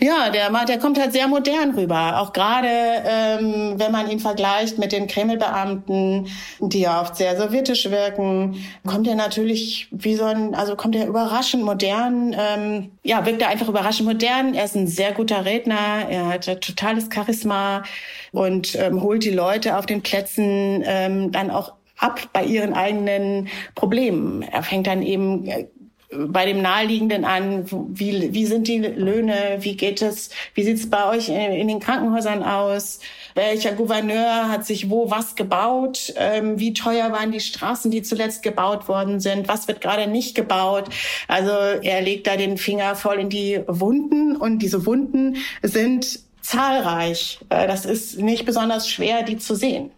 Ja, 0.00 0.30
der, 0.30 0.50
der 0.64 0.78
kommt 0.78 0.98
halt 0.98 1.12
sehr 1.12 1.28
modern 1.28 1.74
rüber. 1.76 2.20
Auch 2.20 2.32
gerade, 2.32 2.68
ähm, 2.68 3.74
wenn 3.76 3.92
man 3.92 4.10
ihn 4.10 4.18
vergleicht 4.18 4.78
mit 4.78 4.92
den 4.92 5.06
Kremlbeamten, 5.06 6.28
die 6.60 6.80
ja 6.80 7.00
oft 7.00 7.16
sehr 7.16 7.36
sowjetisch 7.36 7.90
wirken, 7.90 8.64
kommt 8.86 9.06
er 9.06 9.14
natürlich 9.14 9.88
wie 9.90 10.14
so 10.14 10.24
ein, 10.24 10.54
also 10.54 10.74
kommt 10.74 10.96
er 10.96 11.06
überraschend 11.06 11.64
modern. 11.64 12.34
Ähm, 12.38 12.92
ja, 13.02 13.24
wirkt 13.26 13.42
er 13.42 13.48
einfach 13.48 13.68
überraschend 13.68 14.08
modern. 14.08 14.54
Er 14.54 14.64
ist 14.64 14.76
ein 14.76 14.86
sehr 14.86 15.12
guter 15.12 15.44
Redner. 15.44 16.08
Er 16.08 16.28
hat 16.28 16.46
totales 16.60 17.08
Charisma 17.12 17.84
und 18.32 18.74
ähm, 18.74 19.02
holt 19.02 19.24
die 19.24 19.30
Leute 19.30 19.76
auf 19.76 19.86
den 19.86 20.02
Plätzen 20.02 20.82
ähm, 20.84 21.30
dann 21.32 21.50
auch 21.50 21.74
ab 21.98 22.20
bei 22.32 22.44
ihren 22.44 22.74
eigenen 22.74 23.48
Problemen. 23.74 24.42
Er 24.42 24.62
fängt 24.62 24.86
dann 24.86 25.02
eben 25.02 25.46
äh, 25.46 25.66
bei 26.14 26.46
dem 26.46 26.62
Naheliegenden 26.62 27.24
an, 27.24 27.64
wie, 27.70 28.32
wie 28.32 28.46
sind 28.46 28.68
die 28.68 28.78
Löhne, 28.78 29.58
wie 29.60 29.76
geht 29.76 30.02
es, 30.02 30.30
wie 30.54 30.62
sieht 30.62 30.76
es 30.76 30.90
bei 30.90 31.08
euch 31.08 31.28
in, 31.28 31.36
in, 31.36 31.68
den 31.68 31.80
Krankenhäusern 31.80 32.42
aus, 32.42 33.00
welcher 33.34 33.72
Gouverneur 33.72 34.48
hat 34.48 34.66
sich 34.66 34.90
wo 34.90 35.10
was 35.10 35.34
gebaut, 35.34 36.12
ähm, 36.16 36.58
wie 36.58 36.74
teuer 36.74 37.12
waren 37.12 37.32
die 37.32 37.40
Straßen, 37.40 37.90
die 37.90 38.02
zuletzt 38.02 38.42
gebaut 38.42 38.88
worden 38.88 39.20
sind, 39.20 39.48
was 39.48 39.68
wird 39.68 39.80
gerade 39.80 40.06
nicht 40.06 40.34
gebaut. 40.34 40.88
Also 41.28 41.50
er 41.50 42.02
legt 42.02 42.26
da 42.26 42.36
den 42.36 42.58
Finger 42.58 42.94
voll 42.94 43.18
in 43.18 43.30
die 43.30 43.60
Wunden 43.66 44.36
und 44.36 44.58
diese 44.58 44.84
Wunden 44.86 45.36
sind 45.62 46.20
zahlreich. 46.42 47.38
Äh, 47.48 47.66
das 47.66 47.86
ist 47.86 48.18
nicht 48.18 48.44
besonders 48.44 48.88
schwer, 48.88 49.22
die 49.22 49.38
zu 49.38 49.54
sehen. 49.54 49.90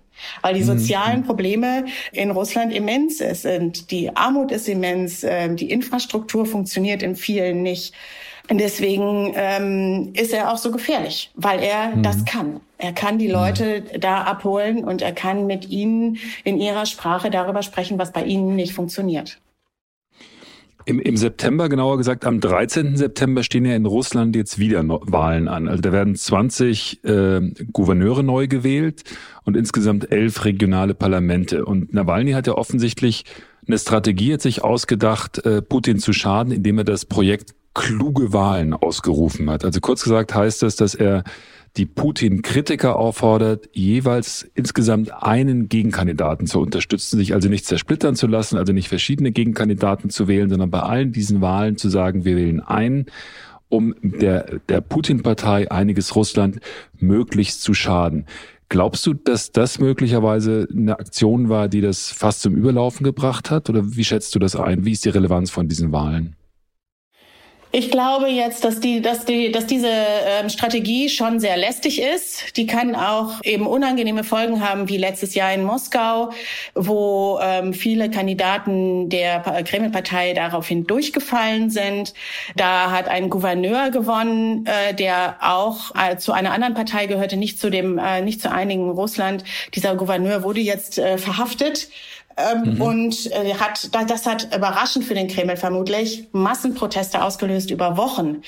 Weil 0.42 0.54
die 0.54 0.60
mhm. 0.60 0.78
sozialen 0.78 1.22
Probleme 1.24 1.86
in 2.12 2.30
Russland 2.30 2.72
immens 2.72 3.18
sind. 3.18 3.90
Die 3.90 4.14
Armut 4.16 4.52
ist 4.52 4.68
immens, 4.68 5.24
ähm, 5.24 5.56
die 5.56 5.70
Infrastruktur 5.70 6.46
funktioniert 6.46 7.02
in 7.02 7.16
vielen 7.16 7.62
nicht. 7.62 7.94
Und 8.50 8.58
deswegen 8.58 9.32
ähm, 9.36 10.12
ist 10.14 10.32
er 10.32 10.52
auch 10.52 10.58
so 10.58 10.70
gefährlich, 10.70 11.30
weil 11.34 11.62
er 11.62 11.96
mhm. 11.96 12.02
das 12.02 12.24
kann. 12.24 12.60
Er 12.76 12.92
kann 12.92 13.18
die 13.18 13.28
Leute 13.28 13.80
mhm. 13.80 14.00
da 14.00 14.22
abholen 14.22 14.84
und 14.84 15.00
er 15.00 15.12
kann 15.12 15.46
mit 15.46 15.70
ihnen 15.70 16.18
in 16.44 16.60
ihrer 16.60 16.84
Sprache 16.84 17.30
darüber 17.30 17.62
sprechen, 17.62 17.98
was 17.98 18.12
bei 18.12 18.24
ihnen 18.24 18.54
nicht 18.54 18.74
funktioniert. 18.74 19.38
Im, 20.86 20.98
Im 20.98 21.16
September, 21.16 21.68
genauer 21.68 21.96
gesagt 21.96 22.26
am 22.26 22.40
13. 22.40 22.96
September, 22.96 23.42
stehen 23.42 23.64
ja 23.64 23.74
in 23.74 23.86
Russland 23.86 24.36
jetzt 24.36 24.58
wieder 24.58 24.82
no 24.82 25.00
Wahlen 25.06 25.48
an. 25.48 25.68
Also 25.68 25.80
da 25.80 25.92
werden 25.92 26.14
20 26.14 27.04
äh, 27.04 27.40
Gouverneure 27.72 28.22
neu 28.22 28.48
gewählt 28.48 29.02
und 29.44 29.56
insgesamt 29.56 30.12
elf 30.12 30.44
regionale 30.44 30.94
Parlamente. 30.94 31.64
Und 31.64 31.94
Nawalny 31.94 32.32
hat 32.32 32.46
ja 32.46 32.54
offensichtlich 32.54 33.24
eine 33.66 33.78
Strategie 33.78 34.34
hat 34.34 34.42
sich 34.42 34.62
ausgedacht, 34.62 35.44
äh, 35.46 35.62
Putin 35.62 35.98
zu 35.98 36.12
schaden, 36.12 36.52
indem 36.52 36.78
er 36.78 36.84
das 36.84 37.06
Projekt 37.06 37.54
kluge 37.72 38.32
Wahlen 38.32 38.72
ausgerufen 38.74 39.50
hat. 39.50 39.64
Also 39.64 39.80
kurz 39.80 40.04
gesagt 40.04 40.34
heißt 40.34 40.62
das, 40.62 40.76
dass 40.76 40.94
er 40.94 41.24
die 41.76 41.86
Putin-Kritiker 41.86 42.96
auffordert, 42.96 43.68
jeweils 43.72 44.48
insgesamt 44.54 45.12
einen 45.12 45.68
Gegenkandidaten 45.68 46.46
zu 46.46 46.60
unterstützen, 46.60 47.18
sich 47.18 47.34
also 47.34 47.48
nicht 47.48 47.66
zersplittern 47.66 48.14
zu 48.14 48.28
lassen, 48.28 48.58
also 48.58 48.72
nicht 48.72 48.88
verschiedene 48.88 49.32
Gegenkandidaten 49.32 50.10
zu 50.10 50.28
wählen, 50.28 50.48
sondern 50.48 50.70
bei 50.70 50.80
allen 50.80 51.12
diesen 51.12 51.40
Wahlen 51.40 51.76
zu 51.76 51.88
sagen, 51.88 52.24
wir 52.24 52.36
wählen 52.36 52.60
einen, 52.60 53.06
um 53.68 53.94
der, 54.02 54.60
der 54.68 54.80
Putin-Partei 54.80 55.70
einiges 55.70 56.14
Russland 56.14 56.60
möglichst 57.00 57.62
zu 57.62 57.74
schaden. 57.74 58.26
Glaubst 58.68 59.04
du, 59.06 59.14
dass 59.14 59.50
das 59.50 59.80
möglicherweise 59.80 60.68
eine 60.72 60.98
Aktion 60.98 61.48
war, 61.48 61.68
die 61.68 61.80
das 61.80 62.10
fast 62.10 62.42
zum 62.42 62.54
Überlaufen 62.54 63.04
gebracht 63.04 63.50
hat? 63.50 63.68
Oder 63.68 63.96
wie 63.96 64.04
schätzt 64.04 64.34
du 64.34 64.38
das 64.38 64.56
ein? 64.56 64.84
Wie 64.84 64.92
ist 64.92 65.04
die 65.04 65.10
Relevanz 65.10 65.50
von 65.50 65.68
diesen 65.68 65.92
Wahlen? 65.92 66.36
Ich 67.76 67.90
glaube 67.90 68.28
jetzt, 68.28 68.64
dass 68.64 68.78
die, 68.78 69.02
dass 69.02 69.24
die, 69.24 69.50
dass 69.50 69.66
diese 69.66 69.90
ähm, 69.90 70.48
Strategie 70.48 71.08
schon 71.08 71.40
sehr 71.40 71.56
lästig 71.56 72.00
ist. 72.00 72.56
Die 72.56 72.68
kann 72.68 72.94
auch 72.94 73.40
eben 73.42 73.66
unangenehme 73.66 74.22
Folgen 74.22 74.64
haben, 74.64 74.88
wie 74.88 74.96
letztes 74.96 75.34
Jahr 75.34 75.52
in 75.52 75.64
Moskau, 75.64 76.30
wo 76.76 77.40
ähm, 77.42 77.74
viele 77.74 78.12
Kandidaten 78.12 79.08
der 79.08 79.40
Kreml-Partei 79.40 80.34
daraufhin 80.34 80.86
durchgefallen 80.86 81.68
sind. 81.68 82.14
Da 82.54 82.92
hat 82.92 83.08
ein 83.08 83.28
Gouverneur 83.28 83.90
gewonnen, 83.90 84.66
äh, 84.66 84.94
der 84.94 85.38
auch 85.40 85.96
äh, 85.96 86.16
zu 86.16 86.30
einer 86.30 86.52
anderen 86.52 86.74
Partei 86.74 87.06
gehörte, 87.06 87.36
nicht 87.36 87.58
zu 87.58 87.70
dem, 87.70 87.98
äh, 87.98 88.20
nicht 88.20 88.40
zu 88.40 88.52
einigen 88.52 88.88
Russland. 88.90 89.42
Dieser 89.74 89.96
Gouverneur 89.96 90.44
wurde 90.44 90.60
jetzt 90.60 91.00
äh, 91.00 91.18
verhaftet 91.18 91.88
ähm, 92.36 92.74
mhm. 92.74 92.82
Und 92.82 93.32
äh, 93.32 93.54
hat, 93.54 93.90
das 94.10 94.26
hat 94.26 94.54
überraschend 94.54 95.04
für 95.04 95.14
den 95.14 95.28
Kreml 95.28 95.56
vermutlich 95.56 96.28
Massenproteste 96.32 97.22
ausgelöst 97.22 97.70
über 97.70 97.96
Wochen. 97.96 98.42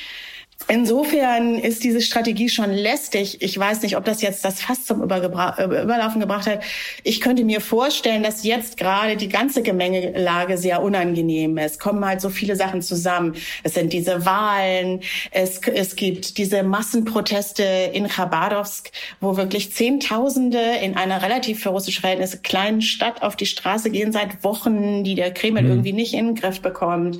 Insofern 0.68 1.60
ist 1.60 1.84
diese 1.84 2.00
Strategie 2.00 2.48
schon 2.48 2.72
lästig. 2.72 3.40
Ich 3.40 3.56
weiß 3.56 3.82
nicht, 3.82 3.96
ob 3.96 4.04
das 4.04 4.20
jetzt 4.20 4.44
das 4.44 4.62
Fass 4.62 4.84
zum 4.84 5.00
Übergebra 5.00 5.56
äh, 5.58 5.64
Überlaufen 5.82 6.20
gebracht 6.20 6.46
hat. 6.48 6.60
Ich 7.04 7.20
könnte 7.20 7.44
mir 7.44 7.60
vorstellen, 7.60 8.24
dass 8.24 8.42
jetzt 8.42 8.76
gerade 8.76 9.16
die 9.16 9.28
ganze 9.28 9.62
Gemengelage 9.62 10.58
sehr 10.58 10.82
unangenehm 10.82 11.56
ist. 11.58 11.72
Es 11.72 11.78
kommen 11.78 12.04
halt 12.04 12.20
so 12.20 12.30
viele 12.30 12.56
Sachen 12.56 12.82
zusammen. 12.82 13.34
Es 13.62 13.74
sind 13.74 13.92
diese 13.92 14.26
Wahlen, 14.26 15.02
es, 15.30 15.60
es 15.72 15.94
gibt 15.94 16.36
diese 16.36 16.64
Massenproteste 16.64 17.62
in 17.92 18.08
Khabarovsk, 18.08 18.90
wo 19.20 19.36
wirklich 19.36 19.72
Zehntausende 19.72 20.60
in 20.82 20.96
einer 20.96 21.22
relativ 21.22 21.62
für 21.62 21.68
russische 21.68 22.00
Verhältnisse 22.00 22.38
kleinen 22.38 22.82
Stadt 22.82 23.22
auf 23.22 23.36
die 23.36 23.46
Straße 23.46 23.90
gehen 23.90 24.10
seit 24.10 24.42
Wochen, 24.42 25.04
die 25.04 25.14
der 25.14 25.32
Kreml 25.32 25.62
mhm. 25.62 25.68
irgendwie 25.68 25.92
nicht 25.92 26.14
in 26.14 26.26
den 26.26 26.34
Griff 26.34 26.60
bekommt. 26.60 27.18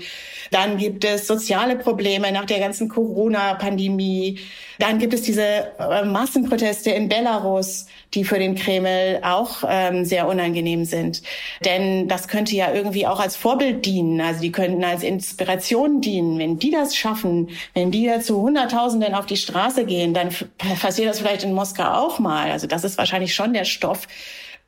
Dann 0.51 0.77
gibt 0.77 1.05
es 1.05 1.27
soziale 1.27 1.77
Probleme 1.77 2.33
nach 2.33 2.45
der 2.45 2.59
ganzen 2.59 2.89
Corona-Pandemie. 2.89 4.39
Dann 4.79 4.99
gibt 4.99 5.15
es 5.15 5.23
diese 5.23 5.43
äh, 5.79 6.05
Massenproteste 6.05 6.91
in 6.91 7.09
Belarus, 7.09 7.87
die 8.15 8.25
für 8.25 8.39
den 8.39 8.55
Kreml 8.55 9.21
auch 9.23 9.65
ähm, 9.69 10.05
sehr 10.05 10.29
unangenehm 10.29 10.85
sind. 10.85 11.23
Denn 11.65 12.09
das 12.09 12.29
könnte 12.29 12.55
ja 12.55 12.73
irgendwie 12.73 13.07
auch 13.07 13.21
als 13.21 13.37
Vorbild 13.37 13.85
dienen. 13.85 14.21
Also 14.21 14.41
die 14.41 14.53
könnten 14.53 14.85
als 14.85 15.03
Inspiration 15.03 16.01
dienen. 16.01 16.39
Wenn 16.39 16.59
die 16.59 16.71
das 16.71 16.97
schaffen, 16.97 17.51
wenn 17.75 17.91
die 17.91 18.11
zu 18.21 18.41
Hunderttausenden 18.41 19.15
auf 19.15 19.27
die 19.27 19.37
Straße 19.37 19.85
gehen, 19.85 20.15
dann 20.15 20.29
passiert 20.81 21.09
das 21.09 21.21
vielleicht 21.21 21.45
in 21.45 21.53
Moskau 21.53 21.85
auch 21.85 22.19
mal. 22.19 22.51
Also 22.51 22.67
das 22.67 22.85
ist 22.85 22.99
wahrscheinlich 22.99 23.35
schon 23.35 23.53
der 23.53 23.65
Stoff, 23.65 24.07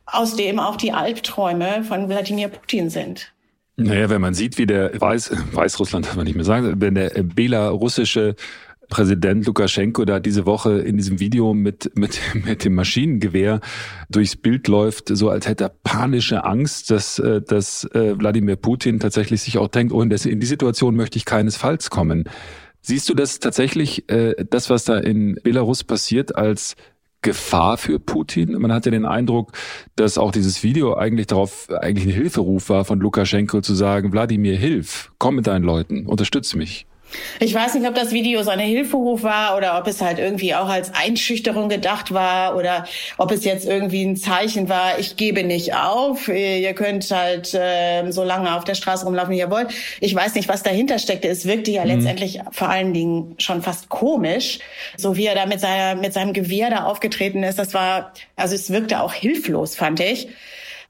aus 0.06 0.36
dem 0.36 0.58
auch 0.58 0.76
die 0.76 0.92
Albträume 0.92 1.84
von 1.84 2.08
Wladimir 2.08 2.48
Putin 2.48 2.90
sind. 2.90 3.32
Naja, 3.80 4.10
wenn 4.10 4.20
man 4.20 4.34
sieht, 4.34 4.58
wie 4.58 4.66
der 4.66 5.00
Weiß, 5.00 5.30
Weißrussland 5.52 6.04
darf 6.04 6.16
man 6.16 6.26
nicht 6.26 6.34
mehr 6.34 6.44
sagen, 6.44 6.80
wenn 6.80 6.96
der 6.96 7.10
belarussische 7.22 8.34
Präsident 8.88 9.46
Lukaschenko 9.46 10.04
da 10.04 10.18
diese 10.18 10.46
Woche 10.46 10.80
in 10.80 10.96
diesem 10.96 11.20
Video 11.20 11.54
mit, 11.54 11.92
mit, 11.94 12.18
mit 12.44 12.64
dem 12.64 12.74
Maschinengewehr 12.74 13.60
durchs 14.10 14.34
Bild 14.34 14.66
läuft, 14.66 15.16
so 15.16 15.30
als 15.30 15.46
hätte 15.46 15.64
er 15.64 15.68
panische 15.68 16.44
Angst, 16.44 16.90
dass, 16.90 17.20
äh, 17.20 17.40
dass 17.40 17.84
äh, 17.94 18.18
Wladimir 18.18 18.56
Putin 18.56 18.98
tatsächlich 18.98 19.42
sich 19.42 19.58
auch 19.58 19.68
denkt, 19.68 19.92
oh, 19.92 20.02
in, 20.02 20.10
die 20.10 20.46
Situation 20.46 20.96
möchte 20.96 21.16
ich 21.16 21.24
keinesfalls 21.24 21.88
kommen. 21.88 22.24
Siehst 22.80 23.08
du 23.08 23.14
das 23.14 23.38
tatsächlich, 23.38 24.10
äh, 24.10 24.44
das, 24.50 24.70
was 24.70 24.84
da 24.84 24.98
in 24.98 25.38
Belarus 25.44 25.84
passiert, 25.84 26.34
als 26.34 26.74
Gefahr 27.22 27.78
für 27.78 27.98
Putin? 27.98 28.52
Man 28.52 28.72
hatte 28.72 28.90
den 28.90 29.04
Eindruck, 29.04 29.52
dass 29.96 30.18
auch 30.18 30.32
dieses 30.32 30.62
Video 30.62 30.94
eigentlich 30.94 31.26
darauf, 31.26 31.68
eigentlich 31.70 32.06
ein 32.06 32.12
Hilferuf 32.12 32.68
war 32.68 32.84
von 32.84 33.00
Lukaschenko 33.00 33.60
zu 33.60 33.74
sagen, 33.74 34.12
Wladimir, 34.12 34.56
hilf, 34.56 35.10
komm 35.18 35.36
mit 35.36 35.46
deinen 35.46 35.64
Leuten, 35.64 36.06
unterstütz 36.06 36.54
mich. 36.54 36.86
Ich 37.40 37.54
weiß 37.54 37.74
nicht, 37.74 37.86
ob 37.86 37.94
das 37.94 38.12
Video 38.12 38.42
so 38.42 38.50
eine 38.50 38.64
Hilferuf 38.64 39.22
war 39.22 39.56
oder 39.56 39.78
ob 39.78 39.86
es 39.86 40.00
halt 40.00 40.18
irgendwie 40.18 40.54
auch 40.54 40.68
als 40.68 40.92
Einschüchterung 40.94 41.68
gedacht 41.68 42.12
war 42.12 42.56
oder 42.56 42.86
ob 43.16 43.30
es 43.30 43.44
jetzt 43.44 43.66
irgendwie 43.66 44.02
ein 44.04 44.16
Zeichen 44.16 44.68
war, 44.68 44.98
ich 44.98 45.16
gebe 45.16 45.44
nicht 45.44 45.74
auf, 45.74 46.28
ihr 46.28 46.74
könnt 46.74 47.10
halt 47.10 47.54
äh, 47.54 48.10
so 48.10 48.24
lange 48.24 48.54
auf 48.54 48.64
der 48.64 48.74
Straße 48.74 49.04
rumlaufen, 49.04 49.32
wie 49.32 49.38
ihr 49.38 49.50
wollt. 49.50 49.68
Ich 50.00 50.14
weiß 50.14 50.34
nicht, 50.34 50.48
was 50.48 50.62
dahinter 50.62 50.98
steckte. 50.98 51.28
Es 51.28 51.46
wirkte 51.46 51.70
ja 51.70 51.82
mhm. 51.84 51.90
letztendlich 51.90 52.40
vor 52.50 52.68
allen 52.68 52.92
Dingen 52.92 53.34
schon 53.38 53.62
fast 53.62 53.88
komisch, 53.88 54.58
so 54.96 55.16
wie 55.16 55.26
er 55.26 55.34
da 55.34 55.46
mit, 55.46 55.60
seiner, 55.60 56.00
mit 56.00 56.12
seinem 56.12 56.32
Gewehr 56.32 56.70
da 56.70 56.84
aufgetreten 56.84 57.42
ist. 57.42 57.58
Das 57.58 57.74
war, 57.74 58.12
also 58.36 58.54
es 58.54 58.70
wirkte 58.70 59.00
auch 59.00 59.12
hilflos, 59.12 59.76
fand 59.76 60.00
ich. 60.00 60.28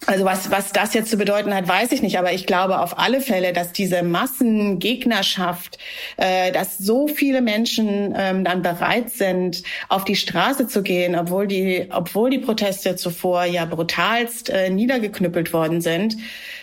Also 0.07 0.25
was, 0.25 0.51
was 0.51 0.73
das 0.73 0.95
jetzt 0.95 1.11
zu 1.11 1.17
bedeuten 1.17 1.53
hat, 1.53 1.67
weiß 1.67 1.91
ich 1.93 2.03
nicht. 2.03 2.19
Aber 2.19 2.33
ich 2.33 2.47
glaube 2.47 2.79
auf 2.79 2.99
alle 2.99 3.21
Fälle, 3.21 3.53
dass 3.53 3.73
diese 3.73 4.03
Massengegnerschaft, 4.03 5.79
äh, 6.17 6.53
dass 6.53 6.79
so 6.79 7.09
viele 7.09 7.43
Menschen 7.43 8.15
ähm, 8.17 8.45
dann 8.45 8.63
bereit 8.63 9.11
sind, 9.11 9.65
auf 9.89 10.05
die 10.05 10.15
Straße 10.17 10.69
zu 10.69 10.83
gehen, 10.83 11.17
obwohl 11.17 11.49
die, 11.49 11.89
obwohl 11.91 12.31
die 12.31 12.39
Proteste 12.39 12.95
zuvor 12.95 13.45
ja 13.45 13.65
brutalst 13.65 14.51
äh, 14.51 14.71
niedergeknüppelt 14.71 15.53
worden 15.53 15.81
sind, 15.81 16.17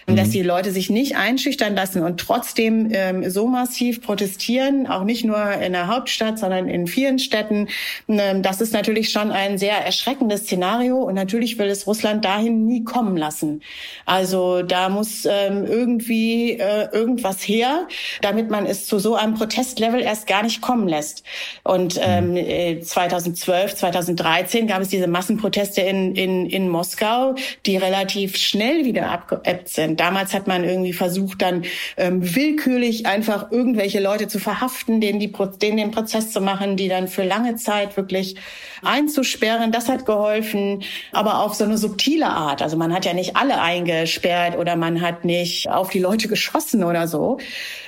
mhm. 0.07 0.15
dass 0.15 0.29
die 0.29 0.41
Leute 0.41 0.71
sich 0.71 0.89
nicht 0.89 1.15
einschüchtern 1.15 1.75
lassen 1.75 2.03
und 2.03 2.19
trotzdem 2.19 2.89
ähm, 2.91 3.29
so 3.29 3.47
massiv 3.47 4.01
protestieren, 4.01 4.87
auch 4.87 5.03
nicht 5.03 5.25
nur 5.25 5.51
in 5.53 5.73
der 5.73 5.87
Hauptstadt, 5.87 6.39
sondern 6.39 6.67
in 6.67 6.87
vielen 6.87 7.19
Städten. 7.19 7.67
Ähm, 8.07 8.41
das 8.41 8.61
ist 8.61 8.73
natürlich 8.73 9.09
schon 9.09 9.31
ein 9.31 9.57
sehr 9.57 9.77
erschreckendes 9.77 10.41
Szenario 10.41 10.97
und 10.97 11.15
natürlich 11.15 11.57
will 11.57 11.67
es 11.67 11.87
Russland 11.87 12.25
dahin 12.25 12.65
nie 12.65 12.83
kommen 12.83 13.17
lassen. 13.17 13.61
Also 14.05 14.61
da 14.61 14.89
muss 14.89 15.25
ähm, 15.25 15.65
irgendwie 15.65 16.53
äh, 16.53 16.89
irgendwas 16.91 17.41
her, 17.41 17.87
damit 18.21 18.49
man 18.49 18.65
es 18.65 18.85
zu 18.85 18.99
so 18.99 19.15
einem 19.15 19.35
Protestlevel 19.35 20.01
erst 20.01 20.27
gar 20.27 20.43
nicht 20.43 20.61
kommen 20.61 20.87
lässt. 20.87 21.23
Und 21.63 21.95
mhm. 21.95 22.37
ähm, 22.37 22.83
2012, 22.83 23.71
äh, 23.71 23.75
2013 23.75 24.67
gab 24.67 24.81
es 24.81 24.89
diese 24.89 25.07
Massenproteste 25.07 25.81
in, 25.81 26.15
in, 26.15 26.45
in 26.45 26.69
Moskau, 26.69 27.35
die 27.65 27.77
relativ 27.77 28.37
schnell 28.37 28.85
wieder 28.85 29.09
abgeebbt 29.09 29.69
sind. 29.69 29.94
Damals 29.95 30.33
hat 30.33 30.47
man 30.47 30.63
irgendwie 30.63 30.93
versucht, 30.93 31.41
dann 31.41 31.63
ähm, 31.97 32.35
willkürlich 32.35 33.05
einfach 33.05 33.51
irgendwelche 33.51 33.99
Leute 33.99 34.27
zu 34.27 34.39
verhaften, 34.39 35.01
denen, 35.01 35.19
die, 35.19 35.31
denen 35.61 35.77
den 35.77 35.91
Prozess 35.91 36.31
zu 36.31 36.41
machen, 36.41 36.77
die 36.77 36.87
dann 36.87 37.07
für 37.07 37.23
lange 37.23 37.55
Zeit 37.55 37.97
wirklich 37.97 38.35
einzusperren. 38.83 39.71
Das 39.71 39.89
hat 39.89 40.05
geholfen, 40.05 40.83
aber 41.11 41.39
auf 41.39 41.53
so 41.55 41.63
eine 41.63 41.77
subtile 41.77 42.27
Art. 42.27 42.61
Also 42.61 42.77
man 42.77 42.93
hat 42.93 43.05
ja 43.05 43.13
nicht 43.13 43.35
alle 43.35 43.61
eingesperrt 43.61 44.57
oder 44.57 44.75
man 44.75 45.01
hat 45.01 45.25
nicht 45.25 45.69
auf 45.69 45.89
die 45.89 45.99
Leute 45.99 46.27
geschossen 46.27 46.83
oder 46.83 47.07
so. 47.07 47.37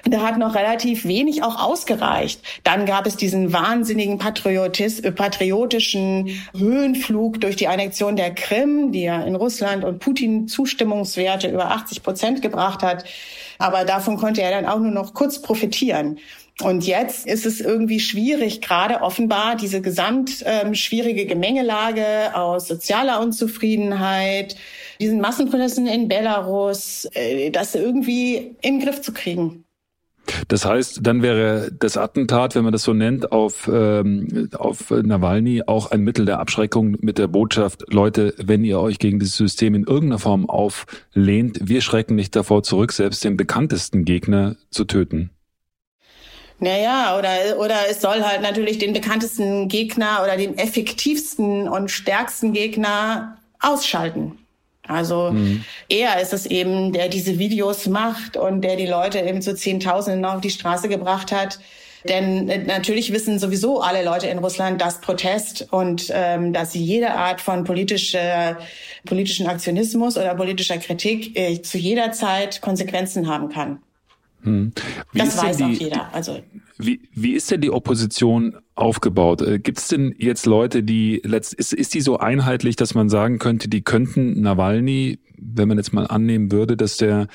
Da 0.03 0.21
hat 0.21 0.37
noch 0.37 0.55
relativ 0.55 1.05
wenig 1.05 1.43
auch 1.43 1.61
ausgereicht. 1.61 2.41
Dann 2.63 2.85
gab 2.85 3.05
es 3.05 3.17
diesen 3.17 3.53
wahnsinnigen 3.53 4.17
Patriotis, 4.17 4.99
äh, 4.99 5.11
patriotischen 5.11 6.29
Höhenflug 6.55 7.41
durch 7.41 7.55
die 7.55 7.67
Annexion 7.67 8.15
der 8.15 8.33
Krim, 8.33 8.91
die 8.91 9.03
ja 9.03 9.21
in 9.23 9.35
Russland 9.35 9.83
und 9.83 9.99
Putin 9.99 10.47
Zustimmungswerte 10.47 11.49
über 11.49 11.71
80 11.71 11.96
Prozent 12.01 12.41
gebracht 12.41 12.83
hat. 12.83 13.05
Aber 13.59 13.85
davon 13.85 14.17
konnte 14.17 14.41
er 14.41 14.51
dann 14.51 14.65
auch 14.65 14.79
nur 14.79 14.91
noch 14.91 15.13
kurz 15.13 15.41
profitieren. 15.41 16.19
Und 16.61 16.87
jetzt 16.87 17.27
ist 17.27 17.45
es 17.45 17.61
irgendwie 17.61 17.99
schwierig, 17.99 18.61
gerade 18.61 19.01
offenbar 19.01 19.55
diese 19.55 19.79
gesamt 19.79 20.43
ähm, 20.45 20.73
schwierige 20.73 21.27
Gemengelage 21.27 22.35
aus 22.35 22.67
sozialer 22.67 23.21
Unzufriedenheit, 23.21 24.55
diesen 24.99 25.21
Massenprotesten 25.21 25.85
in 25.85 26.07
Belarus, 26.07 27.07
äh, 27.13 27.51
das 27.51 27.75
irgendwie 27.75 28.55
in 28.61 28.79
den 28.79 28.85
Griff 28.85 29.01
zu 29.01 29.13
kriegen. 29.13 29.66
Das 30.47 30.65
heißt, 30.65 30.99
dann 31.03 31.21
wäre 31.21 31.71
das 31.77 31.97
Attentat, 31.97 32.55
wenn 32.55 32.63
man 32.63 32.73
das 32.73 32.83
so 32.83 32.93
nennt, 32.93 33.31
auf, 33.31 33.69
ähm, 33.71 34.49
auf 34.55 34.91
Nawalny 34.91 35.63
auch 35.65 35.91
ein 35.91 36.01
Mittel 36.01 36.25
der 36.25 36.39
Abschreckung 36.39 36.97
mit 37.01 37.17
der 37.17 37.27
Botschaft, 37.27 37.83
Leute, 37.91 38.33
wenn 38.37 38.63
ihr 38.63 38.79
euch 38.79 38.99
gegen 38.99 39.19
dieses 39.19 39.37
System 39.37 39.75
in 39.75 39.83
irgendeiner 39.83 40.19
Form 40.19 40.49
auflehnt, 40.49 41.59
wir 41.63 41.81
schrecken 41.81 42.15
nicht 42.15 42.35
davor 42.35 42.63
zurück, 42.63 42.91
selbst 42.91 43.23
den 43.23 43.37
bekanntesten 43.37 44.05
Gegner 44.05 44.55
zu 44.69 44.85
töten. 44.85 45.31
Naja, 46.59 47.17
oder, 47.17 47.59
oder 47.59 47.75
es 47.89 48.01
soll 48.01 48.23
halt 48.23 48.41
natürlich 48.41 48.79
den 48.79 48.93
bekanntesten 48.93 49.67
Gegner 49.67 50.21
oder 50.23 50.37
den 50.37 50.57
effektivsten 50.57 51.69
und 51.69 51.91
stärksten 51.91 52.51
Gegner 52.51 53.37
ausschalten. 53.59 54.39
Also 54.87 55.31
mhm. 55.31 55.63
er 55.89 56.21
ist 56.21 56.33
es 56.33 56.45
eben, 56.45 56.93
der 56.93 57.09
diese 57.09 57.39
Videos 57.39 57.87
macht 57.87 58.37
und 58.37 58.61
der 58.61 58.75
die 58.75 58.87
Leute 58.87 59.19
eben 59.19 59.41
zu 59.41 59.55
Zehntausenden 59.55 60.25
auf 60.25 60.41
die 60.41 60.49
Straße 60.49 60.89
gebracht 60.89 61.31
hat. 61.31 61.59
Denn 62.07 62.49
äh, 62.49 62.63
natürlich 62.63 63.11
wissen 63.11 63.39
sowieso 63.39 63.81
alle 63.81 64.03
Leute 64.03 64.27
in 64.27 64.37
Russland, 64.37 64.81
dass 64.81 65.01
Protest 65.01 65.67
und 65.71 66.11
ähm, 66.13 66.53
dass 66.53 66.73
jede 66.73 67.11
Art 67.11 67.41
von 67.41 67.63
politischer, 67.63 68.57
politischen 69.05 69.47
Aktionismus 69.47 70.17
oder 70.17 70.35
politischer 70.35 70.77
Kritik 70.77 71.37
äh, 71.37 71.61
zu 71.61 71.77
jeder 71.77 72.11
Zeit 72.11 72.61
Konsequenzen 72.61 73.27
haben 73.27 73.49
kann. 73.49 73.79
Hm. 74.43 74.71
das 75.13 75.37
weiß 75.37 75.57
die, 75.57 75.63
auch 75.63 75.69
jeder. 75.69 76.13
Also 76.13 76.39
wie, 76.77 77.01
wie 77.13 77.33
ist 77.33 77.49
denn 77.49 77.61
die 77.61 77.71
Opposition 77.71 78.57
aufgebaut? 78.75 79.41
Äh, 79.41 79.59
Gibt 79.59 79.79
es 79.79 79.87
denn 79.87 80.13
jetzt 80.17 80.45
Leute, 80.45 80.83
die 80.83 81.21
letzt, 81.23 81.53
ist, 81.53 81.73
ist 81.73 81.93
die 81.93 82.01
so 82.01 82.17
einheitlich, 82.17 82.75
dass 82.75 82.93
man 82.93 83.09
sagen 83.09 83.39
könnte, 83.39 83.67
die 83.67 83.81
könnten 83.81 84.41
Nawalny, 84.41 85.19
wenn 85.37 85.67
man 85.67 85.77
jetzt 85.77 85.93
mal 85.93 86.07
annehmen 86.07 86.51
würde, 86.51 86.77
dass 86.77 86.97
der 86.97 87.27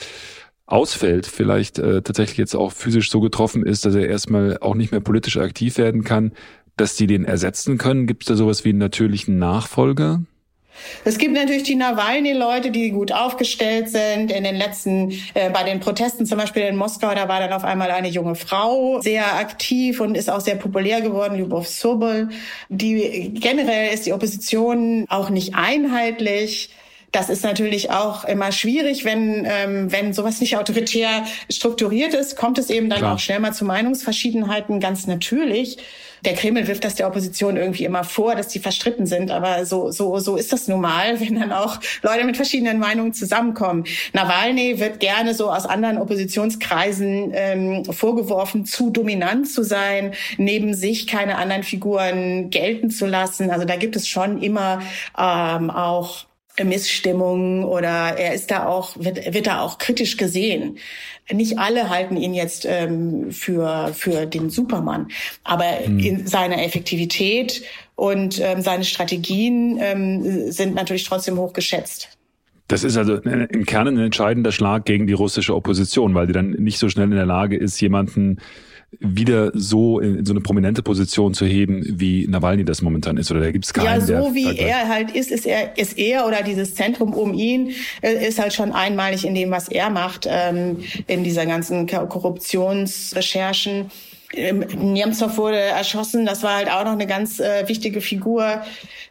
ausfällt, 0.67 1.27
vielleicht 1.27 1.79
äh, 1.79 2.03
tatsächlich 2.03 2.39
jetzt 2.39 2.55
auch 2.55 2.73
physisch 2.73 3.11
so 3.11 3.21
getroffen 3.21 3.65
ist, 3.65 3.85
dass 3.85 3.95
er 3.95 4.09
erstmal 4.09 4.59
auch 4.59 4.75
nicht 4.75 4.93
mehr 4.93 5.01
politisch 5.01 5.37
aktiv 5.37 5.77
werden 5.77 6.05
kann, 6.05 6.33
dass 6.77 6.97
die 6.97 7.07
den 7.07 7.25
ersetzen 7.25 7.79
können? 7.79 8.07
Gibt 8.07 8.23
es 8.23 8.29
da 8.29 8.37
sowas 8.37 8.65
wie 8.65 8.71
einen 8.71 8.79
natürlichen 8.79 9.39
Nachfolger? 9.39 10.23
Es 11.05 11.19
gibt 11.19 11.35
natürlich 11.35 11.65
die 11.65 11.75
Nawalny-Leute, 11.75 12.71
die 12.71 12.91
gut 12.91 13.13
aufgestellt 13.13 13.89
sind. 13.89 14.31
In 14.31 14.45
den 14.45 14.57
letzten, 14.57 15.13
äh, 15.35 15.51
bei 15.51 15.65
den 15.65 15.81
Protesten 15.81 16.27
zum 16.27 16.39
Beispiel 16.39 16.63
in 16.63 16.77
Moskau, 16.77 17.15
da 17.15 17.29
war 17.29 17.41
dann 17.41 17.53
auf 17.53 17.65
einmal 17.65 17.91
eine 17.91 18.09
junge 18.09 18.35
Frau 18.35 19.01
sehr 19.01 19.37
aktiv 19.37 20.01
und 20.01 20.17
ist 20.17 20.31
auch 20.31 20.41
sehr 20.41 20.57
populär 20.57 21.01
geworden, 21.01 21.37
Lyubov 21.37 21.69
Sobol. 21.69 22.29
Die, 22.69 23.33
generell 23.35 23.93
ist 23.93 24.07
die 24.07 24.13
Opposition 24.13 25.07
auch 25.09 25.31
nicht 25.31 25.55
einheitlich. 25.55 26.71
Das 27.12 27.29
ist 27.29 27.44
natürlich 27.44 27.90
auch 27.90 28.25
immer 28.25 28.53
schwierig, 28.53 29.05
wenn, 29.05 29.46
ähm, 29.46 29.92
wenn 29.92 30.14
sowas 30.14 30.40
nicht 30.40 30.57
autoritär 30.57 31.25
strukturiert 31.51 32.14
ist, 32.14 32.37
kommt 32.37 32.57
es 32.57 32.70
eben 32.70 32.88
dann 32.88 33.01
Klar. 33.01 33.14
auch 33.14 33.18
schnell 33.18 33.38
mal 33.38 33.53
zu 33.53 33.66
Meinungsverschiedenheiten, 33.66 34.81
ganz 34.81 35.07
natürlich. 35.07 35.77
Der 36.25 36.35
Kreml 36.35 36.66
wirft 36.68 36.85
das 36.85 36.94
der 36.94 37.09
Opposition 37.09 37.57
irgendwie 37.57 37.85
immer 37.85 38.05
vor, 38.05 38.35
dass 38.35 38.48
die 38.48 38.61
verstritten 38.61 39.07
sind, 39.07 39.31
aber 39.31 39.66
so, 39.66 39.90
so, 39.90 40.20
so 40.20 40.37
ist 40.37 40.55
das 40.55 40.68
nun 40.68 40.81
mal, 40.81 41.20
wenn 41.20 41.38
dann 41.38 41.53
auch 41.53 41.81
Leute 42.01 42.25
mit 42.25 42.37
verschiedenen 42.37 42.79
Meinungen 42.79 43.12
zusammenkommen. 43.12 43.85
Nawalny 44.14 44.79
wird 44.79 44.98
gerne 44.98 45.35
so 45.35 45.51
aus 45.51 45.66
anderen 45.66 45.98
Oppositionskreisen 45.98 47.33
ähm, 47.35 47.85
vorgeworfen, 47.85 48.64
zu 48.64 48.88
dominant 48.88 49.51
zu 49.51 49.64
sein, 49.64 50.14
neben 50.38 50.72
sich 50.72 51.07
keine 51.07 51.37
anderen 51.37 51.62
Figuren 51.62 52.48
gelten 52.48 52.88
zu 52.88 53.05
lassen. 53.05 53.51
Also 53.51 53.66
da 53.66 53.77
gibt 53.77 53.96
es 53.96 54.09
schon 54.09 54.40
immer 54.40 54.81
ähm, 55.18 55.68
auch 55.68 56.25
Missstimmung 56.62 57.65
oder 57.65 57.88
er 57.88 58.35
ist 58.35 58.51
da 58.51 58.67
auch, 58.67 58.97
wird, 58.99 59.33
wird 59.33 59.47
da 59.47 59.61
auch 59.61 59.79
kritisch 59.79 60.17
gesehen. 60.17 60.79
Nicht 61.33 61.59
alle 61.59 61.88
halten 61.88 62.17
ihn 62.17 62.35
jetzt 62.35 62.67
ähm, 62.69 63.31
für, 63.31 63.93
für 63.95 64.27
den 64.27 64.51
Supermann, 64.51 65.09
aber 65.45 65.65
mhm. 65.87 65.99
in 65.99 66.27
seiner 66.27 66.62
Effektivität 66.62 67.62
und 67.95 68.41
ähm, 68.41 68.61
seine 68.61 68.85
Strategien 68.85 69.79
ähm, 69.81 70.51
sind 70.51 70.75
natürlich 70.75 71.05
trotzdem 71.05 71.38
hoch 71.38 71.53
geschätzt. 71.53 72.19
Das 72.69 72.85
ist 72.85 72.97
also 72.97 73.17
im 73.17 73.67
Kern 73.67 73.88
ein 73.88 73.99
entscheidender 73.99 74.53
Schlag 74.53 74.85
gegen 74.85 75.07
die 75.07 75.12
russische 75.12 75.55
Opposition, 75.55 76.15
weil 76.15 76.27
die 76.27 76.33
dann 76.33 76.51
nicht 76.51 76.79
so 76.79 76.88
schnell 76.88 77.07
in 77.07 77.17
der 77.17 77.27
Lage 77.27 77.57
ist, 77.57 77.81
jemanden 77.81 78.38
wieder 79.01 79.51
so 79.55 80.01
in, 80.01 80.19
in, 80.19 80.27
so 80.27 80.33
eine 80.33 80.41
prominente 80.41 80.83
Position 80.83 81.35
zu 81.35 81.47
heben, 81.47 81.85
wie 81.87 82.27
Nawalny 82.27 82.65
das 82.65 82.83
momentan 82.83 83.17
ist. 83.17 83.31
Oder 83.31 83.41
da 83.41 83.51
gibt 83.51 83.65
es 83.65 83.73
keinen. 83.73 83.87
Ja, 83.87 84.01
so 84.01 84.35
wie 84.35 84.59
er 84.59 84.89
halt 84.89 85.11
ist, 85.11 85.31
ist 85.31 85.47
er, 85.47 85.79
ist 85.79 85.99
er 85.99 86.27
oder 86.27 86.43
dieses 86.43 86.75
Zentrum 86.75 87.15
um 87.15 87.35
ihn 87.35 87.73
äh, 88.03 88.27
ist 88.27 88.39
halt 88.39 88.53
schon 88.53 88.73
einmalig 88.73 89.25
in 89.25 89.35
dem, 89.35 89.51
was 89.51 89.69
er 89.69 89.91
macht, 89.91 90.27
ähm, 90.29 90.79
in 91.07 91.25
dieser 91.25 91.47
ganzen 91.47 91.87
Korruptionsrecherchen. 91.87 93.91
Nemtsov 94.35 95.37
wurde 95.37 95.59
erschossen, 95.59 96.25
das 96.25 96.43
war 96.43 96.57
halt 96.57 96.71
auch 96.71 96.85
noch 96.85 96.93
eine 96.93 97.07
ganz 97.07 97.39
äh, 97.39 97.69
wichtige 97.69 98.01
Figur. 98.01 98.63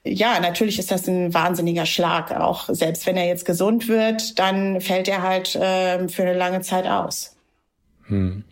Ja, 0.04 0.40
natürlich 0.40 0.80
ist 0.80 0.90
das 0.90 1.08
ein 1.08 1.34
wahnsinniger 1.34 1.86
Schlag. 1.86 2.32
Auch 2.32 2.70
selbst 2.70 3.06
wenn 3.06 3.18
er 3.18 3.28
jetzt 3.28 3.46
gesund 3.46 3.88
wird, 3.88 4.40
dann 4.40 4.82
fällt 4.82 5.08
er 5.08 5.22
halt 5.22 5.56
äh, 5.56 6.08
für 6.08 6.24
eine 6.24 6.34
lange 6.34 6.62
Zeit 6.62 6.88
aus. 6.88 7.36
Hm. 8.12 8.44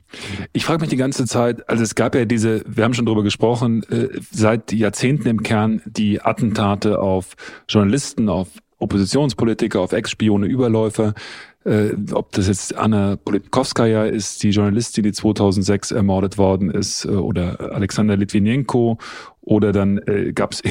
Ich 0.53 0.65
frage 0.65 0.79
mich 0.81 0.89
die 0.89 0.95
ganze 0.95 1.25
Zeit, 1.25 1.69
also 1.69 1.83
es 1.83 1.93
gab 1.93 2.15
ja 2.15 2.25
diese, 2.25 2.63
wir 2.65 2.83
haben 2.83 2.93
schon 2.93 3.05
drüber 3.05 3.23
gesprochen, 3.23 3.83
äh, 3.91 4.07
seit 4.31 4.71
Jahrzehnten 4.71 5.27
im 5.27 5.43
Kern 5.43 5.81
die 5.85 6.21
Attentate 6.21 6.99
auf 6.99 7.35
Journalisten, 7.67 8.29
auf 8.29 8.47
Oppositionspolitiker, 8.79 9.81
auf 9.81 9.91
Ex-Spione, 9.91 10.47
Überläufer. 10.47 11.13
Äh, 11.65 11.89
ob 12.13 12.31
das 12.31 12.47
jetzt 12.47 12.75
Anna 12.75 13.17
Politkovskaya 13.17 14.05
ist, 14.05 14.41
die 14.43 14.51
Journalistin, 14.51 15.03
die 15.03 15.11
2006 15.11 15.91
ermordet 15.91 16.37
worden 16.37 16.71
ist, 16.71 17.03
äh, 17.03 17.09
oder 17.09 17.73
Alexander 17.73 18.15
Litvinenko, 18.15 18.97
oder 19.41 19.73
dann 19.73 19.97
äh, 20.07 20.31
gab 20.31 20.53
es 20.53 20.61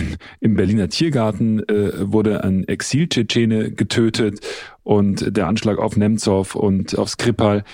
im 0.41 0.55
Berliner 0.55 0.89
Tiergarten, 0.89 1.61
äh, 1.69 2.11
wurde 2.11 2.43
ein 2.43 2.67
Exil-Tschetschene 2.67 3.73
getötet 3.73 4.41
und 4.83 5.37
der 5.37 5.47
Anschlag 5.47 5.79
auf 5.79 5.97
Nemtsov 5.97 6.55
und 6.55 6.99
auf 6.99 7.11
Skripal. 7.11 7.65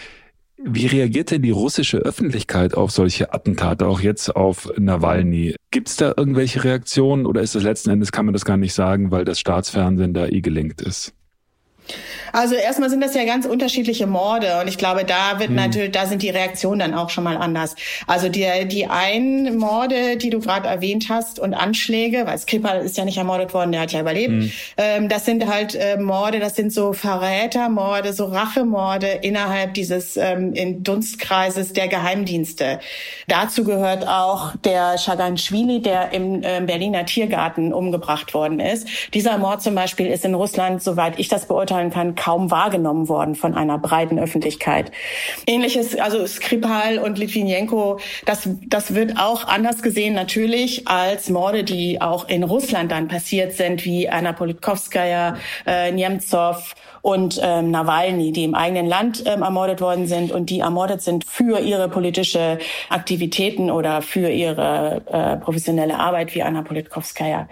Wie 0.67 0.87
reagiert 0.87 1.31
denn 1.31 1.43
die 1.43 1.51
russische 1.51 1.99
Öffentlichkeit 1.99 2.75
auf 2.75 2.91
solche 2.91 3.35
Attentate, 3.35 3.87
auch 3.87 4.01
jetzt 4.01 4.35
auf 4.35 4.73
Nawalny? 4.79 5.57
Gibt 5.71 5.89
es 5.89 5.97
da 5.97 6.15
irgendwelche 6.17 6.65
Reaktionen 6.65 7.27
oder 7.27 7.43
ist 7.43 7.55
das 7.55 7.63
letzten 7.63 7.91
Endes, 7.91 8.13
kann 8.13 8.25
man 8.25 8.33
das 8.33 8.47
gar 8.47 8.57
nicht 8.57 8.73
sagen, 8.73 9.11
weil 9.11 9.27
das 9.27 9.39
Staatsfernsehen 9.39 10.15
da 10.15 10.27
eh 10.27 10.41
gelenkt 10.41 10.81
ist? 10.81 11.13
Also 12.33 12.57
erstmal 12.57 12.91
sind 12.91 13.01
das 13.01 13.15
ja 13.15 13.25
ganz 13.25 13.47
unterschiedliche 13.47 14.07
Morde 14.07 14.61
und 14.61 14.69
ich 14.69 14.77
glaube, 14.77 15.05
da 15.05 15.39
wird 15.39 15.51
mhm. 15.51 15.57
natürlich, 15.57 15.93
da 15.93 16.07
sind 16.07 16.23
die 16.23 16.31
Reaktionen 16.31 16.81
dann 16.81 16.95
auch 16.95 17.11
schon 17.11 17.23
mal 17.23 17.37
anders. 17.37 17.77
Also 18.07 18.29
die, 18.29 18.47
die 18.67 18.87
einen 18.87 19.57
Morde, 19.57 20.17
die 20.17 20.31
du 20.31 20.41
gerade 20.41 20.67
erwähnt 20.67 21.07
hast 21.09 21.39
und 21.39 21.55
Anschläge, 21.55 22.27
weil 22.27 22.37
Skripal 22.39 22.85
ist 22.85 22.97
ja 22.97 23.05
nicht 23.05 23.19
ermordet 23.19 23.55
worden, 23.55 23.71
der 23.73 23.83
hat 23.83 23.93
ja 23.93 24.01
überlebt. 24.01 24.33
Mhm. 24.33 24.53
Ähm, 24.77 25.09
das 25.09 25.27
sind 25.27 25.47
halt 25.47 25.75
äh, 25.75 25.97
Morde, 25.97 26.41
das 26.41 26.57
sind 26.57 26.73
so 26.73 26.93
Verrätermorde, 26.93 28.13
so 28.13 28.25
Rachemorde 28.25 29.07
innerhalb 29.23 29.75
dieses 29.75 30.17
ähm, 30.17 30.55
in 30.55 30.83
Dunstkreises 30.83 31.73
der 31.73 31.87
Geheimdienste. 31.89 32.81
Dazu 33.29 33.63
gehört 33.63 34.09
auch 34.09 34.57
der 34.65 34.99
Shaganshvili, 34.99 35.83
der 35.83 36.13
im 36.13 36.43
äh, 36.43 36.61
Berliner 36.67 37.07
Tiergarten 37.07 37.73
umgebracht 37.73 38.35
worden 38.35 38.59
ist. 38.59 38.89
Dieser 39.15 39.39
Mord 39.39 39.63
zum 39.63 39.75
Beispiel 39.75 40.07
ist 40.07 40.25
in 40.25 40.35
Russland, 40.35 40.83
soweit 40.83 41.19
ich 41.19 41.29
das 41.29 41.47
beurteilen 41.75 41.91
kann, 41.91 42.15
kaum 42.15 42.51
wahrgenommen 42.51 43.09
worden 43.09 43.35
von 43.35 43.55
einer 43.55 43.79
breiten 43.79 44.19
Öffentlichkeit. 44.19 44.93
Ähnliches, 45.47 45.99
also 45.99 46.27
Skripal 46.27 46.99
und 46.99 47.19
Litvinenko, 47.19 47.99
das, 48.27 48.49
das 48.67 48.95
wird 48.95 49.19
auch 49.19 49.47
anders 49.47 49.83
gesehen 49.83 50.15
natürlich 50.15 50.87
als 50.87 51.31
Morde, 51.31 51.65
die 51.65 52.01
auch 52.01 52.29
in 52.29 52.43
Russland 52.43 52.93
dann 52.93 53.09
passiert 53.09 53.53
sind, 53.53 53.85
wie 53.85 54.09
Anna 54.09 54.33
Politkovskaya, 54.33 55.37
äh, 55.67 55.93
Nemtsov 55.93 56.75
und 57.03 57.41
ähm, 57.43 57.71
Nawalny, 57.71 58.33
die 58.33 58.45
im 58.45 58.55
eigenen 58.55 58.87
Land 58.87 59.25
ähm, 59.27 59.43
ermordet 59.43 59.81
worden 59.81 60.07
sind 60.07 60.33
und 60.33 60.51
die 60.51 60.61
ermordet 60.61 61.03
sind 61.03 61.25
für 61.25 61.61
ihre 61.61 61.89
politische 61.89 62.59
Aktivitäten 62.89 63.71
oder 63.71 64.01
für 64.01 64.31
ihre 64.31 65.03
äh, 65.07 65.37
professionelle 65.37 65.99
Arbeit 65.99 66.35
wie 66.35 66.43
Anna 66.43 66.63
Politkovskaya. 66.63 67.49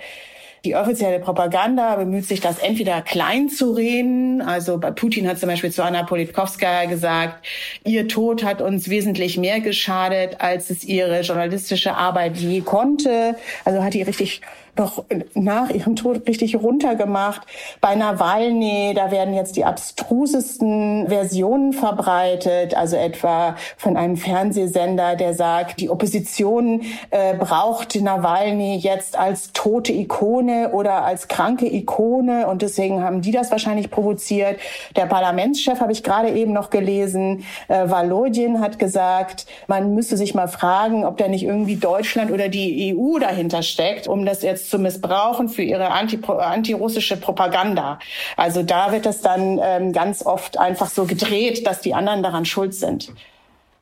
Die 0.65 0.77
offizielle 0.77 1.19
Propaganda 1.19 1.97
bemüht 1.97 2.25
sich, 2.25 2.41
das 2.41 2.61
entweder 2.61 3.03
klein 3.03 3.49
zu 3.49 3.73
reden. 3.73 4.41
Also 4.41 4.79
bei 4.79 4.93
Putin 4.93 5.27
hat 5.27 5.41
zum 5.41 5.49
Beispiel 5.49 5.73
zu 5.73 5.83
Anna 5.83 6.05
Politkovskaya 6.05 6.85
gesagt, 6.85 7.45
ihr 7.85 8.07
Tod 8.07 8.45
hat 8.45 8.63
uns 8.63 8.89
wesentlich 8.89 9.37
mehr 9.37 9.59
geschadet, 9.59 10.41
als 10.41 10.71
es 10.71 10.85
ihre 10.85 11.23
journalistische 11.23 11.97
Arbeit 11.97 12.37
je 12.37 12.61
konnte. 12.61 13.35
Also 13.65 13.83
hat 13.83 13.95
die 13.95 14.03
richtig 14.03 14.41
noch 14.77 15.05
nach 15.35 15.69
ihrem 15.71 15.97
Tod 15.97 16.27
richtig 16.27 16.57
runtergemacht. 16.57 17.43
Bei 17.83 17.95
Nawalny, 17.95 18.95
da 18.95 19.11
werden 19.11 19.35
jetzt 19.35 19.57
die 19.57 19.65
abstrusesten 19.65 21.09
Versionen 21.09 21.75
verbreitet, 21.75 22.75
also 22.75 22.97
etwa 22.97 23.57
von 23.77 23.99
einem 23.99 24.17
Fernsehsender, 24.17 25.17
der 25.17 25.35
sagt, 25.35 25.81
die 25.81 25.91
Opposition 25.91 26.83
äh, 27.11 27.35
braucht 27.35 28.01
Nawalny 28.01 28.77
jetzt 28.77 29.19
als 29.19 29.53
tote 29.53 29.93
Ikone 29.93 30.71
oder 30.71 31.05
als 31.05 31.29
kranke 31.29 31.67
Ikone 31.71 32.47
und 32.47 32.63
deswegen 32.63 33.03
haben 33.03 33.21
die 33.21 33.31
das 33.31 33.51
wahrscheinlich 33.51 33.91
provoziert. 33.91 34.59
Der 34.97 35.05
Parlamentschef 35.05 35.81
habe 35.81 35.93
ich 35.93 36.03
gerade 36.03 36.31
eben 36.31 36.55
noch 36.55 36.71
gelesen, 36.71 37.45
äh, 37.69 37.91
Valodin 37.91 38.61
hat 38.61 38.79
gesagt, 38.79 39.47
man 39.67 39.95
müsste 39.95 40.17
sich 40.17 40.35
mal 40.35 40.49
fragen, 40.49 41.05
ob 41.05 41.19
da 41.19 41.29
nicht 41.29 41.45
irgendwie 41.45 41.77
Deutschland 41.77 42.31
oder 42.31 42.49
die 42.49 42.97
EU 42.97 43.19
dahinter 43.19 43.63
steckt, 43.63 44.09
um 44.09 44.25
das 44.25 44.43
jetzt 44.43 44.62
zu 44.69 44.79
missbrauchen 44.79 45.49
für 45.49 45.63
ihre 45.63 45.91
anti, 45.91 46.19
antirussische 46.27 47.17
Propaganda. 47.17 47.99
Also 48.37 48.63
da 48.63 48.93
wird 48.93 49.07
es 49.07 49.21
dann 49.21 49.61
ähm, 49.63 49.93
ganz 49.93 50.25
oft 50.25 50.59
einfach 50.59 50.89
so 50.89 51.05
gedreht, 51.05 51.67
dass 51.67 51.81
die 51.81 51.95
anderen 51.95 52.23
daran 52.23 52.45
schuld 52.45 52.75
sind. 52.75 53.13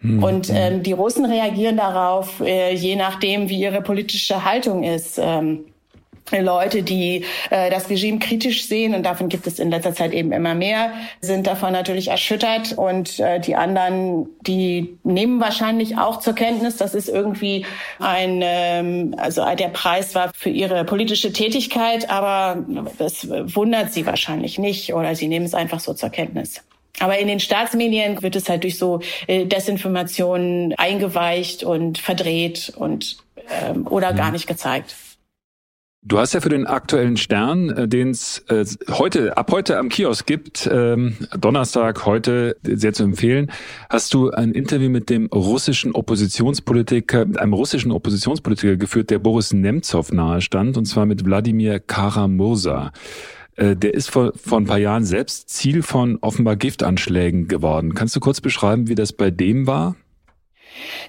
Mhm. 0.00 0.22
Und 0.22 0.50
ähm, 0.50 0.82
die 0.82 0.92
Russen 0.92 1.26
reagieren 1.26 1.76
darauf, 1.76 2.40
äh, 2.40 2.74
je 2.74 2.96
nachdem, 2.96 3.48
wie 3.48 3.61
ihre 3.61 3.82
politische 3.82 4.44
Haltung 4.44 4.82
ist. 4.82 5.18
Ähm, 5.18 5.66
Leute, 6.38 6.82
die 6.82 7.24
äh, 7.50 7.70
das 7.70 7.90
Regime 7.90 8.18
kritisch 8.18 8.66
sehen, 8.66 8.94
und 8.94 9.04
davon 9.04 9.28
gibt 9.28 9.46
es 9.46 9.58
in 9.58 9.70
letzter 9.70 9.94
Zeit 9.94 10.12
eben 10.12 10.32
immer 10.32 10.54
mehr, 10.54 10.92
sind 11.20 11.46
davon 11.46 11.72
natürlich 11.72 12.08
erschüttert. 12.08 12.72
Und 12.72 13.18
äh, 13.18 13.40
die 13.40 13.56
anderen, 13.56 14.28
die 14.42 14.96
nehmen 15.02 15.40
wahrscheinlich 15.40 15.98
auch 15.98 16.20
zur 16.20 16.34
Kenntnis, 16.34 16.76
dass 16.76 16.94
es 16.94 17.08
irgendwie 17.08 17.66
ein, 17.98 18.40
ähm, 18.42 19.14
also 19.18 19.44
der 19.58 19.68
Preis 19.68 20.14
war 20.14 20.32
für 20.34 20.50
ihre 20.50 20.84
politische 20.84 21.32
Tätigkeit, 21.32 22.10
aber 22.10 22.64
das 22.98 23.28
wundert 23.28 23.92
sie 23.92 24.06
wahrscheinlich 24.06 24.58
nicht 24.58 24.94
oder 24.94 25.14
sie 25.14 25.28
nehmen 25.28 25.46
es 25.46 25.54
einfach 25.54 25.80
so 25.80 25.94
zur 25.94 26.10
Kenntnis. 26.10 26.62
Aber 26.98 27.18
in 27.18 27.28
den 27.28 27.40
Staatsmedien 27.40 28.22
wird 28.22 28.36
es 28.36 28.48
halt 28.48 28.62
durch 28.62 28.78
so 28.78 29.00
äh, 29.26 29.46
Desinformationen 29.46 30.74
eingeweicht 30.74 31.64
und 31.64 31.98
verdreht 31.98 32.72
und 32.76 33.16
ähm, 33.48 33.86
oder 33.86 34.12
gar 34.12 34.26
mhm. 34.26 34.32
nicht 34.32 34.46
gezeigt. 34.46 34.94
Du 36.03 36.18
hast 36.18 36.32
ja 36.32 36.40
für 36.40 36.48
den 36.48 36.66
aktuellen 36.66 37.18
Stern, 37.18 37.68
äh, 37.68 37.86
den 37.86 38.11
es 38.11 38.38
äh, 38.48 38.64
heute, 38.88 39.36
ab 39.36 39.53
heute 39.53 39.76
am 39.76 39.90
Kiosk 39.90 40.26
gibt, 40.26 40.68
ähm, 40.72 41.14
Donnerstag, 41.38 42.07
heute 42.07 42.57
sehr 42.62 42.94
zu 42.94 43.03
empfehlen, 43.03 43.53
hast 43.90 44.14
du 44.14 44.30
ein 44.30 44.53
Interview 44.53 44.88
mit 44.88 45.11
dem 45.11 45.26
russischen 45.26 45.92
Oppositionspolitiker, 45.92 47.26
mit 47.26 47.38
einem 47.38 47.53
russischen 47.53 47.92
Oppositionspolitiker 47.92 48.76
geführt, 48.76 49.11
der 49.11 49.18
Boris 49.18 49.53
Nemtsov 49.53 50.11
nahestand, 50.11 50.78
und 50.78 50.86
zwar 50.86 51.05
mit 51.05 51.26
Wladimir 51.26 51.80
Karamursa. 51.80 52.92
Äh, 53.57 53.76
der 53.76 53.92
ist 53.92 54.11
vor, 54.11 54.32
vor 54.42 54.59
ein 54.59 54.64
paar 54.64 54.78
Jahren 54.78 55.05
selbst 55.05 55.51
Ziel 55.51 55.82
von 55.82 56.16
offenbar 56.22 56.57
Giftanschlägen 56.57 57.46
geworden. 57.46 57.92
Kannst 57.94 58.16
du 58.16 58.20
kurz 58.20 58.40
beschreiben, 58.40 58.88
wie 58.88 58.94
das 58.94 59.12
bei 59.12 59.30
dem 59.30 59.66
war? 59.66 59.96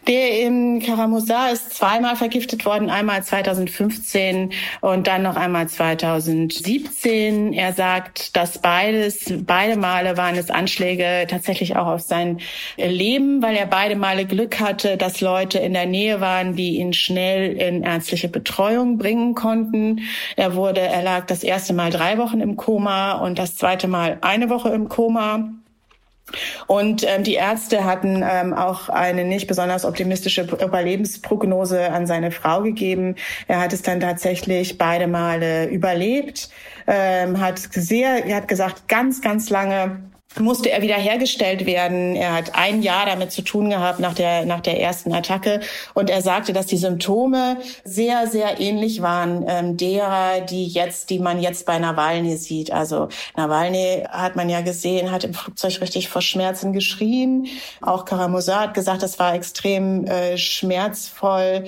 Der 0.07 0.41
in 0.41 0.81
Karamusa 0.81 1.49
ist 1.49 1.75
zweimal 1.75 2.15
vergiftet 2.15 2.65
worden, 2.65 2.89
einmal 2.89 3.23
2015 3.23 4.51
und 4.81 5.07
dann 5.07 5.21
noch 5.21 5.35
einmal 5.35 5.67
2017. 5.67 7.53
Er 7.53 7.73
sagt, 7.73 8.35
dass 8.35 8.57
beides, 8.59 9.31
beide 9.45 9.77
Male 9.77 10.17
waren 10.17 10.35
es 10.35 10.49
Anschläge 10.49 11.27
tatsächlich 11.29 11.75
auch 11.75 11.87
auf 11.87 12.01
sein 12.01 12.39
Leben, 12.77 13.43
weil 13.43 13.55
er 13.55 13.67
beide 13.67 13.95
Male 13.95 14.25
Glück 14.25 14.59
hatte, 14.59 14.97
dass 14.97 15.21
Leute 15.21 15.59
in 15.59 15.73
der 15.73 15.85
Nähe 15.85 16.19
waren, 16.19 16.55
die 16.55 16.77
ihn 16.77 16.93
schnell 16.93 17.53
in 17.53 17.83
ärztliche 17.83 18.27
Betreuung 18.27 18.97
bringen 18.97 19.35
konnten. 19.35 20.01
Er 20.35 20.55
wurde, 20.55 20.81
er 20.81 21.03
lag 21.03 21.27
das 21.27 21.43
erste 21.43 21.73
Mal 21.73 21.91
drei 21.91 22.17
Wochen 22.17 22.41
im 22.41 22.55
Koma 22.55 23.13
und 23.13 23.37
das 23.37 23.55
zweite 23.55 23.87
Mal 23.87 24.17
eine 24.21 24.49
Woche 24.49 24.69
im 24.69 24.89
Koma. 24.89 25.60
Und 26.67 27.03
ähm, 27.07 27.23
die 27.23 27.33
Ärzte 27.35 27.83
hatten 27.83 28.23
ähm, 28.25 28.53
auch 28.53 28.89
eine 28.89 29.25
nicht 29.25 29.47
besonders 29.47 29.85
optimistische 29.85 30.43
Überlebensprognose 30.43 31.91
an 31.91 32.07
seine 32.07 32.31
Frau 32.31 32.61
gegeben. 32.61 33.15
Er 33.47 33.59
hat 33.59 33.73
es 33.73 33.81
dann 33.81 33.99
tatsächlich 33.99 34.77
beide 34.77 35.07
Male 35.07 35.67
überlebt, 35.67 36.49
ähm, 36.87 37.39
hat 37.39 37.59
sehr, 37.59 38.25
er 38.25 38.37
hat 38.37 38.47
gesagt, 38.47 38.87
ganz, 38.87 39.21
ganz 39.21 39.49
lange 39.49 39.99
musste 40.39 40.71
er 40.71 40.81
wiederhergestellt 40.81 41.65
werden. 41.65 42.15
Er 42.15 42.33
hat 42.33 42.55
ein 42.55 42.81
Jahr 42.81 43.05
damit 43.05 43.31
zu 43.31 43.41
tun 43.41 43.69
gehabt 43.69 43.99
nach 43.99 44.13
der, 44.13 44.45
nach 44.45 44.61
der 44.61 44.79
ersten 44.79 45.13
Attacke. 45.13 45.59
Und 45.93 46.09
er 46.09 46.21
sagte, 46.21 46.53
dass 46.53 46.67
die 46.67 46.77
Symptome 46.77 47.57
sehr, 47.83 48.27
sehr 48.27 48.59
ähnlich 48.59 49.01
waren 49.01 49.45
ähm, 49.47 49.77
derer, 49.77 50.41
die 50.41 50.67
jetzt, 50.67 51.09
die 51.09 51.19
man 51.19 51.41
jetzt 51.41 51.65
bei 51.65 51.79
Nawalny 51.79 52.37
sieht. 52.37 52.71
Also 52.71 53.09
Nawalny 53.35 54.03
hat 54.09 54.35
man 54.35 54.49
ja 54.49 54.61
gesehen, 54.61 55.11
hat 55.11 55.23
im 55.23 55.33
Flugzeug 55.33 55.81
richtig 55.81 56.07
vor 56.07 56.21
Schmerzen 56.21 56.73
geschrien. 56.73 57.47
Auch 57.81 58.05
Karamosa 58.05 58.61
hat 58.61 58.73
gesagt, 58.73 59.03
das 59.03 59.19
war 59.19 59.33
extrem 59.33 60.05
äh, 60.05 60.37
schmerzvoll. 60.37 61.65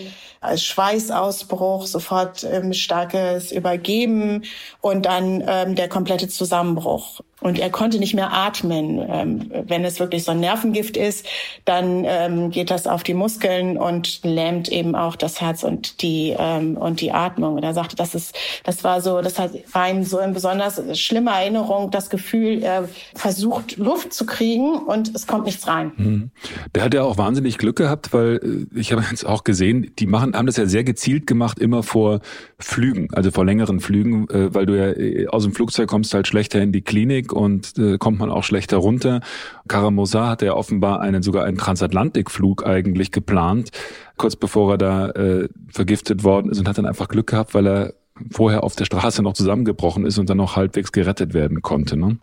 Schweißausbruch, 0.55 1.85
sofort 1.85 2.43
ähm, 2.43 2.73
starkes 2.73 3.51
Übergeben 3.51 4.43
und 4.81 5.05
dann 5.05 5.43
ähm, 5.47 5.75
der 5.75 5.89
komplette 5.89 6.27
Zusammenbruch. 6.27 7.21
Und 7.43 7.59
er 7.59 7.69
konnte 7.69 7.99
nicht 7.99 8.13
mehr 8.13 8.31
atmen. 8.31 9.05
Ähm, 9.05 9.51
wenn 9.67 9.83
es 9.83 9.99
wirklich 9.99 10.23
so 10.23 10.31
ein 10.31 10.39
Nervengift 10.39 10.95
ist, 10.95 11.25
dann 11.65 12.05
ähm, 12.05 12.51
geht 12.51 12.71
das 12.71 12.87
auf 12.87 13.03
die 13.03 13.13
Muskeln 13.13 13.77
und 13.77 14.21
lähmt 14.23 14.69
eben 14.69 14.95
auch 14.95 15.17
das 15.17 15.41
Herz 15.41 15.63
und 15.63 16.01
die 16.01 16.33
ähm, 16.39 16.77
und 16.77 17.01
die 17.01 17.11
Atmung. 17.11 17.55
Und 17.55 17.63
er 17.63 17.73
sagte, 17.73 17.97
das 17.97 18.15
ist, 18.15 18.33
das 18.63 18.85
war 18.85 19.01
so, 19.01 19.21
das 19.21 19.37
war 19.37 19.89
ihm 19.89 20.03
so 20.03 20.19
eine 20.19 20.31
besonders 20.31 20.81
schlimme 20.97 21.31
Erinnerung, 21.31 21.91
das 21.91 22.09
Gefühl, 22.09 22.63
er 22.63 22.87
versucht 23.13 23.75
Luft 23.75 24.13
zu 24.13 24.25
kriegen 24.25 24.77
und 24.77 25.13
es 25.13 25.27
kommt 25.27 25.45
nichts 25.45 25.67
rein. 25.67 25.91
Mhm. 25.97 26.31
Der 26.73 26.83
hat 26.83 26.93
ja 26.93 27.03
auch 27.03 27.17
wahnsinnig 27.17 27.57
Glück 27.57 27.75
gehabt, 27.75 28.13
weil 28.13 28.67
äh, 28.73 28.79
ich 28.79 28.93
habe 28.93 29.03
jetzt 29.09 29.25
auch 29.25 29.43
gesehen, 29.43 29.91
die 29.99 30.05
machen, 30.05 30.32
haben 30.33 30.45
das 30.45 30.57
ja 30.57 30.65
sehr 30.65 30.83
gezielt 30.83 31.27
gemacht, 31.27 31.59
immer 31.59 31.83
vor 31.83 32.19
Flügen, 32.59 33.07
also 33.13 33.31
vor 33.31 33.45
längeren 33.45 33.79
Flügen, 33.79 34.27
äh, 34.29 34.53
weil 34.53 34.65
du 34.65 34.77
ja 34.77 34.91
äh, 34.91 35.27
aus 35.27 35.43
dem 35.43 35.53
Flugzeug 35.53 35.89
kommst 35.89 36.13
halt 36.13 36.27
schlechter 36.27 36.61
in 36.61 36.71
die 36.71 36.81
Klinik 36.81 37.33
und 37.33 37.77
äh, 37.77 37.97
kommt 37.97 38.19
man 38.19 38.29
auch 38.29 38.43
schlechter 38.43 38.77
runter. 38.77 39.21
Karamosa 39.67 40.29
hatte 40.29 40.45
ja 40.45 40.53
offenbar 40.53 41.01
einen 41.01 41.23
sogar 41.23 41.45
einen 41.45 41.57
Transatlantikflug 41.57 42.65
eigentlich 42.65 43.11
geplant, 43.11 43.69
kurz 44.17 44.35
bevor 44.35 44.73
er 44.73 44.77
da 44.77 45.09
äh, 45.09 45.49
vergiftet 45.69 46.23
worden 46.23 46.51
ist 46.51 46.59
und 46.59 46.67
hat 46.67 46.77
dann 46.77 46.85
einfach 46.85 47.07
Glück 47.07 47.27
gehabt, 47.27 47.53
weil 47.53 47.67
er 47.67 47.93
vorher 48.31 48.63
auf 48.63 48.75
der 48.75 48.85
Straße 48.85 49.23
noch 49.23 49.33
zusammengebrochen 49.33 50.05
ist 50.05 50.17
und 50.17 50.29
dann 50.29 50.37
noch 50.37 50.55
halbwegs 50.55 50.91
gerettet 50.91 51.33
werden 51.33 51.61
konnte. 51.61 51.97
Ne? 51.97 52.17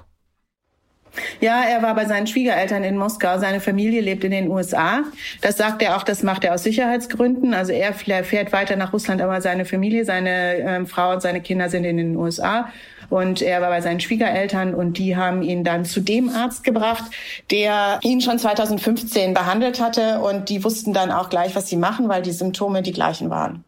Ja, 1.41 1.63
er 1.63 1.83
war 1.83 1.95
bei 1.95 2.05
seinen 2.07 2.27
Schwiegereltern 2.27 2.85
in 2.85 2.97
Moskau. 2.97 3.39
Seine 3.39 3.61
Familie 3.61 4.01
lebt 4.01 4.25
in 4.25 4.31
den 4.31 4.49
USA. 4.49 5.03
Das 5.41 5.57
sagt 5.57 5.83
er 5.83 5.97
auch, 5.97 6.03
das 6.03 6.23
macht 6.23 6.45
er 6.45 6.55
aus 6.55 6.63
Sicherheitsgründen. 6.63 7.55
Also 7.55 7.73
er 7.73 7.93
fährt 7.95 8.53
weiter 8.53 8.77
nach 8.77 8.93
Russland, 8.93 9.23
aber 9.23 9.41
seine 9.41 9.65
Familie, 9.65 10.05
seine 10.05 10.57
ähm, 10.57 10.87
Frau 10.87 11.13
und 11.13 11.23
seine 11.23 11.41
Kinder 11.41 11.69
sind 11.69 11.85
in 11.85 11.97
den 11.97 12.17
USA. 12.17 12.71
Und 13.11 13.43
er 13.43 13.61
war 13.61 13.71
bei 13.71 13.81
seinen 13.81 14.01
Schwiegereltern 14.01 14.73
und 14.73 14.97
die 14.97 15.17
haben 15.17 15.43
ihn 15.43 15.65
dann 15.65 15.85
zu 15.85 16.01
dem 16.01 16.31
Arzt 16.31 16.63
gebracht, 16.63 17.05
der 17.51 17.99
ihn 18.03 18.21
schon 18.21 18.39
2015 18.39 19.35
behandelt 19.35 19.81
hatte. 19.81 20.21
Und 20.21 20.49
die 20.49 20.63
wussten 20.63 20.93
dann 20.93 21.11
auch 21.11 21.29
gleich, 21.29 21.57
was 21.57 21.69
sie 21.69 21.77
machen, 21.77 22.09
weil 22.09 22.23
die 22.23 22.33
Symptome 22.33 22.83
die 22.83 22.93
gleichen 22.93 23.29
waren. 23.29 23.65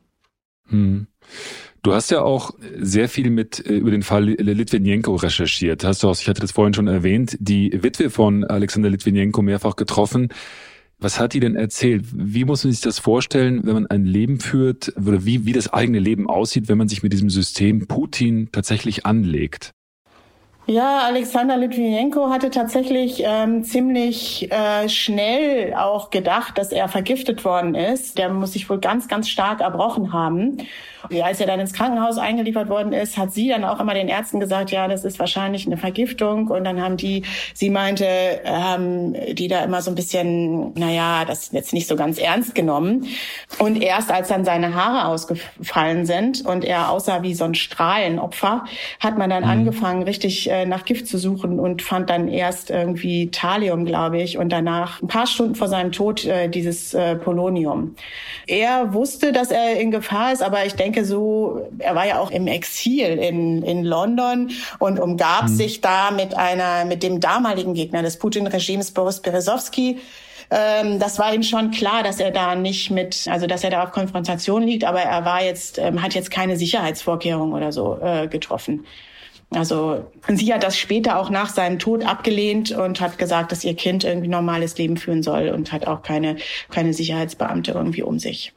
Hm. 0.68 1.08
Du 1.82 1.92
hast 1.92 2.12
ja 2.12 2.22
auch 2.22 2.52
sehr 2.78 3.08
viel 3.08 3.30
mit 3.30 3.66
äh, 3.66 3.74
über 3.74 3.90
den 3.90 4.02
Fall 4.02 4.26
Litvinenko 4.26 5.16
recherchiert. 5.16 5.82
Hast 5.82 6.02
du 6.02 6.08
auch, 6.08 6.16
ich 6.16 6.28
hatte 6.28 6.40
das 6.40 6.52
vorhin 6.52 6.74
schon 6.74 6.86
erwähnt, 6.86 7.36
die 7.40 7.82
Witwe 7.82 8.08
von 8.08 8.44
Alexander 8.44 8.88
Litvinenko 8.88 9.42
mehrfach 9.42 9.74
getroffen. 9.74 10.28
Was 11.00 11.18
hat 11.18 11.32
die 11.32 11.40
denn 11.40 11.56
erzählt? 11.56 12.04
Wie 12.12 12.44
muss 12.44 12.62
man 12.62 12.72
sich 12.72 12.82
das 12.82 13.00
vorstellen, 13.00 13.62
wenn 13.64 13.74
man 13.74 13.86
ein 13.88 14.04
Leben 14.04 14.38
führt 14.38 14.92
oder 14.96 15.24
wie, 15.24 15.44
wie 15.44 15.52
das 15.52 15.72
eigene 15.72 15.98
Leben 15.98 16.30
aussieht, 16.30 16.68
wenn 16.68 16.78
man 16.78 16.86
sich 16.86 17.02
mit 17.02 17.12
diesem 17.12 17.30
System 17.30 17.88
Putin 17.88 18.48
tatsächlich 18.52 19.04
anlegt? 19.04 19.72
Ja, 20.66 21.00
Alexander 21.00 21.56
Litvinenko 21.56 22.30
hatte 22.30 22.48
tatsächlich 22.48 23.20
ähm, 23.26 23.64
ziemlich 23.64 24.48
äh, 24.52 24.88
schnell 24.88 25.74
auch 25.74 26.10
gedacht, 26.10 26.56
dass 26.56 26.70
er 26.70 26.88
vergiftet 26.88 27.44
worden 27.44 27.74
ist. 27.74 28.16
Der 28.16 28.28
muss 28.28 28.52
sich 28.52 28.70
wohl 28.70 28.78
ganz, 28.78 29.08
ganz 29.08 29.28
stark 29.28 29.60
erbrochen 29.60 30.12
haben. 30.12 30.58
Als 31.20 31.40
er 31.40 31.48
dann 31.48 31.58
ins 31.58 31.72
Krankenhaus 31.72 32.16
eingeliefert 32.16 32.68
worden 32.68 32.92
ist, 32.92 33.18
hat 33.18 33.32
sie 33.32 33.48
dann 33.48 33.64
auch 33.64 33.80
immer 33.80 33.92
den 33.92 34.06
Ärzten 34.06 34.38
gesagt, 34.38 34.70
ja, 34.70 34.86
das 34.86 35.04
ist 35.04 35.18
wahrscheinlich 35.18 35.66
eine 35.66 35.76
Vergiftung. 35.76 36.46
Und 36.46 36.62
dann 36.62 36.80
haben 36.80 36.96
die, 36.96 37.24
sie 37.54 37.70
meinte, 37.70 38.06
ähm, 38.44 39.16
die 39.32 39.48
da 39.48 39.64
immer 39.64 39.82
so 39.82 39.90
ein 39.90 39.96
bisschen, 39.96 40.72
naja, 40.74 41.24
das 41.24 41.50
jetzt 41.50 41.72
nicht 41.72 41.88
so 41.88 41.96
ganz 41.96 42.18
ernst 42.18 42.54
genommen. 42.54 43.08
Und 43.58 43.82
erst 43.82 44.12
als 44.12 44.28
dann 44.28 44.44
seine 44.44 44.76
Haare 44.76 45.08
ausgefallen 45.08 46.06
sind 46.06 46.46
und 46.46 46.64
er 46.64 46.90
aussah 46.90 47.22
wie 47.22 47.34
so 47.34 47.44
ein 47.44 47.56
Strahlenopfer, 47.56 48.64
hat 49.00 49.18
man 49.18 49.28
dann 49.28 49.42
mhm. 49.42 49.50
angefangen, 49.50 50.04
richtig 50.04 50.51
äh, 50.52 50.66
nach 50.66 50.84
Gift 50.84 51.06
zu 51.06 51.16
suchen 51.16 51.58
und 51.58 51.80
fand 51.80 52.10
dann 52.10 52.28
erst 52.28 52.68
irgendwie 52.68 53.30
Thalium, 53.30 53.86
glaube 53.86 54.20
ich, 54.20 54.36
und 54.36 54.50
danach 54.50 55.00
ein 55.00 55.08
paar 55.08 55.26
Stunden 55.26 55.54
vor 55.54 55.68
seinem 55.68 55.92
Tod 55.92 56.26
äh, 56.26 56.48
dieses 56.48 56.92
äh, 56.92 57.16
Polonium. 57.16 57.96
Er 58.46 58.92
wusste, 58.92 59.32
dass 59.32 59.50
er 59.50 59.80
in 59.80 59.90
Gefahr 59.90 60.30
ist, 60.30 60.42
aber 60.42 60.66
ich 60.66 60.74
denke, 60.74 61.06
so, 61.06 61.66
er 61.78 61.94
war 61.94 62.06
ja 62.06 62.18
auch 62.18 62.30
im 62.30 62.46
Exil 62.46 63.18
in, 63.18 63.62
in 63.62 63.82
London 63.82 64.50
und 64.78 65.00
umgab 65.00 65.44
mhm. 65.44 65.48
sich 65.48 65.80
da 65.80 66.10
mit 66.10 66.36
einer, 66.36 66.84
mit 66.84 67.02
dem 67.02 67.18
damaligen 67.18 67.72
Gegner 67.72 68.02
des 68.02 68.18
Putin-Regimes, 68.18 68.90
Boris 68.90 69.20
Berezowski, 69.20 70.00
ähm, 70.50 70.98
das 70.98 71.18
war 71.18 71.32
ihm 71.32 71.42
schon 71.42 71.70
klar, 71.70 72.02
dass 72.02 72.20
er 72.20 72.30
da 72.30 72.54
nicht 72.54 72.90
mit, 72.90 73.26
also 73.26 73.46
dass 73.46 73.64
er 73.64 73.70
da 73.70 73.84
auf 73.84 73.92
Konfrontation 73.92 74.62
liegt, 74.62 74.84
aber 74.84 75.00
er 75.00 75.24
war 75.24 75.42
jetzt, 75.42 75.78
ähm, 75.78 76.02
hat 76.02 76.12
jetzt 76.12 76.30
keine 76.30 76.58
Sicherheitsvorkehrungen 76.58 77.54
oder 77.54 77.72
so 77.72 77.98
äh, 78.02 78.28
getroffen. 78.28 78.84
Also 79.54 80.04
sie 80.28 80.52
hat 80.52 80.62
das 80.62 80.78
später 80.78 81.18
auch 81.18 81.30
nach 81.30 81.50
seinem 81.50 81.78
Tod 81.78 82.04
abgelehnt 82.04 82.70
und 82.72 83.00
hat 83.00 83.18
gesagt, 83.18 83.52
dass 83.52 83.64
ihr 83.64 83.74
Kind 83.74 84.04
irgendwie 84.04 84.28
normales 84.28 84.78
Leben 84.78 84.96
führen 84.96 85.22
soll 85.22 85.48
und 85.48 85.72
hat 85.72 85.86
auch 85.86 86.02
keine, 86.02 86.36
keine 86.70 86.94
Sicherheitsbeamte 86.94 87.72
irgendwie 87.72 88.02
um 88.02 88.18
sich. 88.18 88.52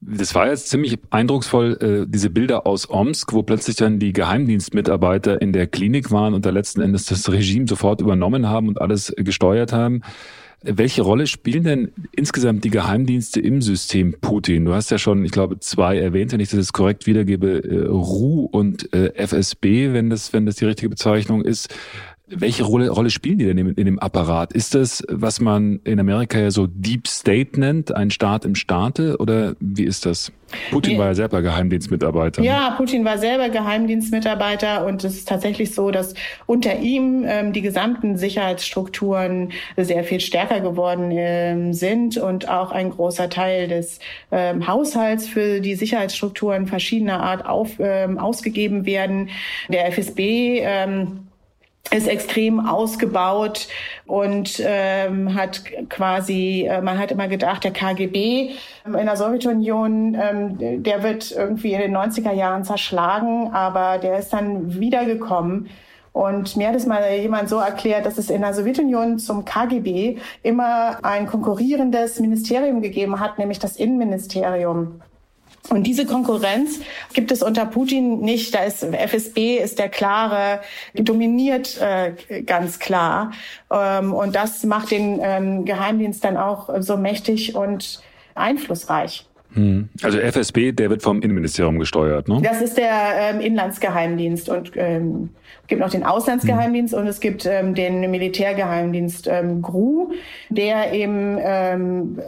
Das 0.00 0.34
war 0.34 0.48
jetzt 0.48 0.68
ziemlich 0.68 0.98
eindrucksvoll, 1.10 1.78
äh, 1.80 2.10
diese 2.10 2.30
Bilder 2.30 2.66
aus 2.66 2.88
Omsk, 2.88 3.32
wo 3.32 3.42
plötzlich 3.42 3.76
dann 3.76 3.98
die 3.98 4.12
Geheimdienstmitarbeiter 4.12 5.40
in 5.40 5.52
der 5.52 5.66
Klinik 5.66 6.10
waren 6.10 6.34
und 6.34 6.44
da 6.44 6.50
letzten 6.50 6.82
Endes 6.82 7.06
das 7.06 7.30
Regime 7.32 7.66
sofort 7.66 8.00
übernommen 8.00 8.48
haben 8.48 8.68
und 8.68 8.80
alles 8.80 9.12
gesteuert 9.16 9.72
haben. 9.72 10.02
Welche 10.62 11.02
Rolle 11.02 11.26
spielen 11.26 11.64
denn 11.64 11.92
insgesamt 12.12 12.64
die 12.64 12.70
Geheimdienste 12.70 13.40
im 13.40 13.60
System 13.60 14.16
Putin? 14.20 14.64
Du 14.64 14.74
hast 14.74 14.90
ja 14.90 14.98
schon, 14.98 15.24
ich 15.24 15.30
glaube, 15.30 15.60
zwei 15.60 15.98
erwähnt, 15.98 16.32
wenn 16.32 16.40
ich 16.40 16.50
das 16.50 16.72
korrekt 16.72 17.06
wiedergebe, 17.06 17.62
äh, 17.62 17.86
RU 17.86 18.46
und 18.50 18.92
äh, 18.92 19.12
FSB, 19.14 19.92
wenn 19.92 20.10
das, 20.10 20.32
wenn 20.32 20.46
das 20.46 20.56
die 20.56 20.64
richtige 20.64 20.88
Bezeichnung 20.88 21.42
ist. 21.42 21.74
Welche 22.28 22.64
Rolle, 22.64 22.90
Rolle 22.90 23.10
spielen 23.10 23.38
die 23.38 23.44
denn 23.44 23.56
in, 23.56 23.68
in, 23.74 23.84
dem 23.84 23.98
Apparat? 24.00 24.52
Ist 24.52 24.74
das, 24.74 25.04
was 25.08 25.40
man 25.40 25.78
in 25.84 26.00
Amerika 26.00 26.40
ja 26.40 26.50
so 26.50 26.66
Deep 26.66 27.06
State 27.06 27.58
nennt, 27.60 27.94
ein 27.94 28.10
Staat 28.10 28.44
im 28.44 28.56
Staate? 28.56 29.18
Oder 29.18 29.54
wie 29.60 29.84
ist 29.84 30.06
das? 30.06 30.32
Putin 30.72 30.94
ja. 30.94 30.98
war 30.98 31.06
ja 31.06 31.14
selber 31.14 31.40
Geheimdienstmitarbeiter. 31.42 32.40
Ne? 32.40 32.48
Ja, 32.48 32.70
Putin 32.76 33.04
war 33.04 33.18
selber 33.18 33.48
Geheimdienstmitarbeiter 33.48 34.84
und 34.86 35.04
es 35.04 35.14
ist 35.14 35.28
tatsächlich 35.28 35.72
so, 35.72 35.92
dass 35.92 36.14
unter 36.46 36.80
ihm 36.80 37.24
ähm, 37.26 37.52
die 37.52 37.62
gesamten 37.62 38.16
Sicherheitsstrukturen 38.16 39.52
sehr 39.76 40.02
viel 40.02 40.18
stärker 40.20 40.60
geworden 40.60 41.12
ähm, 41.12 41.72
sind 41.72 42.16
und 42.16 42.48
auch 42.48 42.72
ein 42.72 42.90
großer 42.90 43.28
Teil 43.28 43.68
des 43.68 44.00
ähm, 44.32 44.66
Haushalts 44.66 45.28
für 45.28 45.60
die 45.60 45.76
Sicherheitsstrukturen 45.76 46.66
verschiedener 46.66 47.20
Art 47.20 47.46
auf, 47.46 47.78
ähm, 47.78 48.18
ausgegeben 48.18 48.84
werden. 48.84 49.30
Der 49.68 49.86
FSB 49.86 50.60
ähm, 50.62 51.25
ist 51.92 52.08
extrem 52.08 52.66
ausgebaut 52.66 53.68
und 54.06 54.60
ähm, 54.64 55.34
hat 55.34 55.62
quasi, 55.88 56.66
äh, 56.68 56.80
man 56.80 56.98
hat 56.98 57.10
immer 57.10 57.28
gedacht, 57.28 57.64
der 57.64 57.72
KGB 57.72 58.50
in 58.84 58.92
der 58.92 59.16
Sowjetunion, 59.16 60.14
ähm, 60.14 60.82
der 60.82 61.02
wird 61.02 61.30
irgendwie 61.30 61.72
in 61.72 61.80
den 61.80 61.96
90er 61.96 62.32
Jahren 62.32 62.64
zerschlagen, 62.64 63.52
aber 63.52 63.98
der 63.98 64.18
ist 64.18 64.32
dann 64.32 64.80
wiedergekommen. 64.80 65.68
Und 66.12 66.56
mir 66.56 66.68
hat 66.68 66.74
es 66.74 66.86
mal 66.86 67.02
jemand 67.12 67.50
so 67.50 67.58
erklärt, 67.58 68.06
dass 68.06 68.16
es 68.16 68.30
in 68.30 68.40
der 68.40 68.54
Sowjetunion 68.54 69.18
zum 69.18 69.44
KGB 69.44 70.16
immer 70.42 71.04
ein 71.04 71.26
konkurrierendes 71.26 72.20
Ministerium 72.20 72.80
gegeben 72.80 73.20
hat, 73.20 73.38
nämlich 73.38 73.58
das 73.58 73.76
Innenministerium. 73.76 75.02
Und 75.68 75.84
diese 75.84 76.06
Konkurrenz 76.06 76.80
gibt 77.12 77.32
es 77.32 77.42
unter 77.42 77.66
Putin 77.66 78.20
nicht. 78.20 78.54
Da 78.54 78.64
ist 78.64 78.84
FSB 78.84 79.56
ist 79.56 79.78
der 79.78 79.88
klare, 79.88 80.60
dominiert 80.94 81.80
äh, 81.80 82.42
ganz 82.42 82.78
klar. 82.78 83.32
Ähm, 83.70 84.12
und 84.12 84.34
das 84.34 84.62
macht 84.64 84.90
den 84.90 85.18
ähm, 85.22 85.64
Geheimdienst 85.64 86.24
dann 86.24 86.36
auch 86.36 86.70
so 86.80 86.96
mächtig 86.96 87.54
und 87.54 88.00
einflussreich. 88.34 89.26
Hm. 89.54 89.88
Also 90.02 90.18
FSB, 90.18 90.72
der 90.72 90.90
wird 90.90 91.02
vom 91.02 91.22
Innenministerium 91.22 91.78
gesteuert, 91.78 92.28
ne? 92.28 92.40
Das 92.42 92.60
ist 92.60 92.76
der 92.76 92.90
ähm, 93.18 93.40
Inlandsgeheimdienst 93.40 94.48
und 94.50 94.72
ähm, 94.76 95.30
gibt 95.66 95.80
noch 95.80 95.90
den 95.90 96.04
Auslandsgeheimdienst 96.04 96.94
mhm. 96.94 97.00
und 97.00 97.06
es 97.06 97.20
gibt 97.20 97.46
ähm, 97.46 97.74
den 97.74 98.00
Militärgeheimdienst 98.10 99.26
ähm, 99.26 99.62
GRU, 99.62 100.12
der 100.48 100.92
eben 100.92 101.38
ähm, 101.40 102.20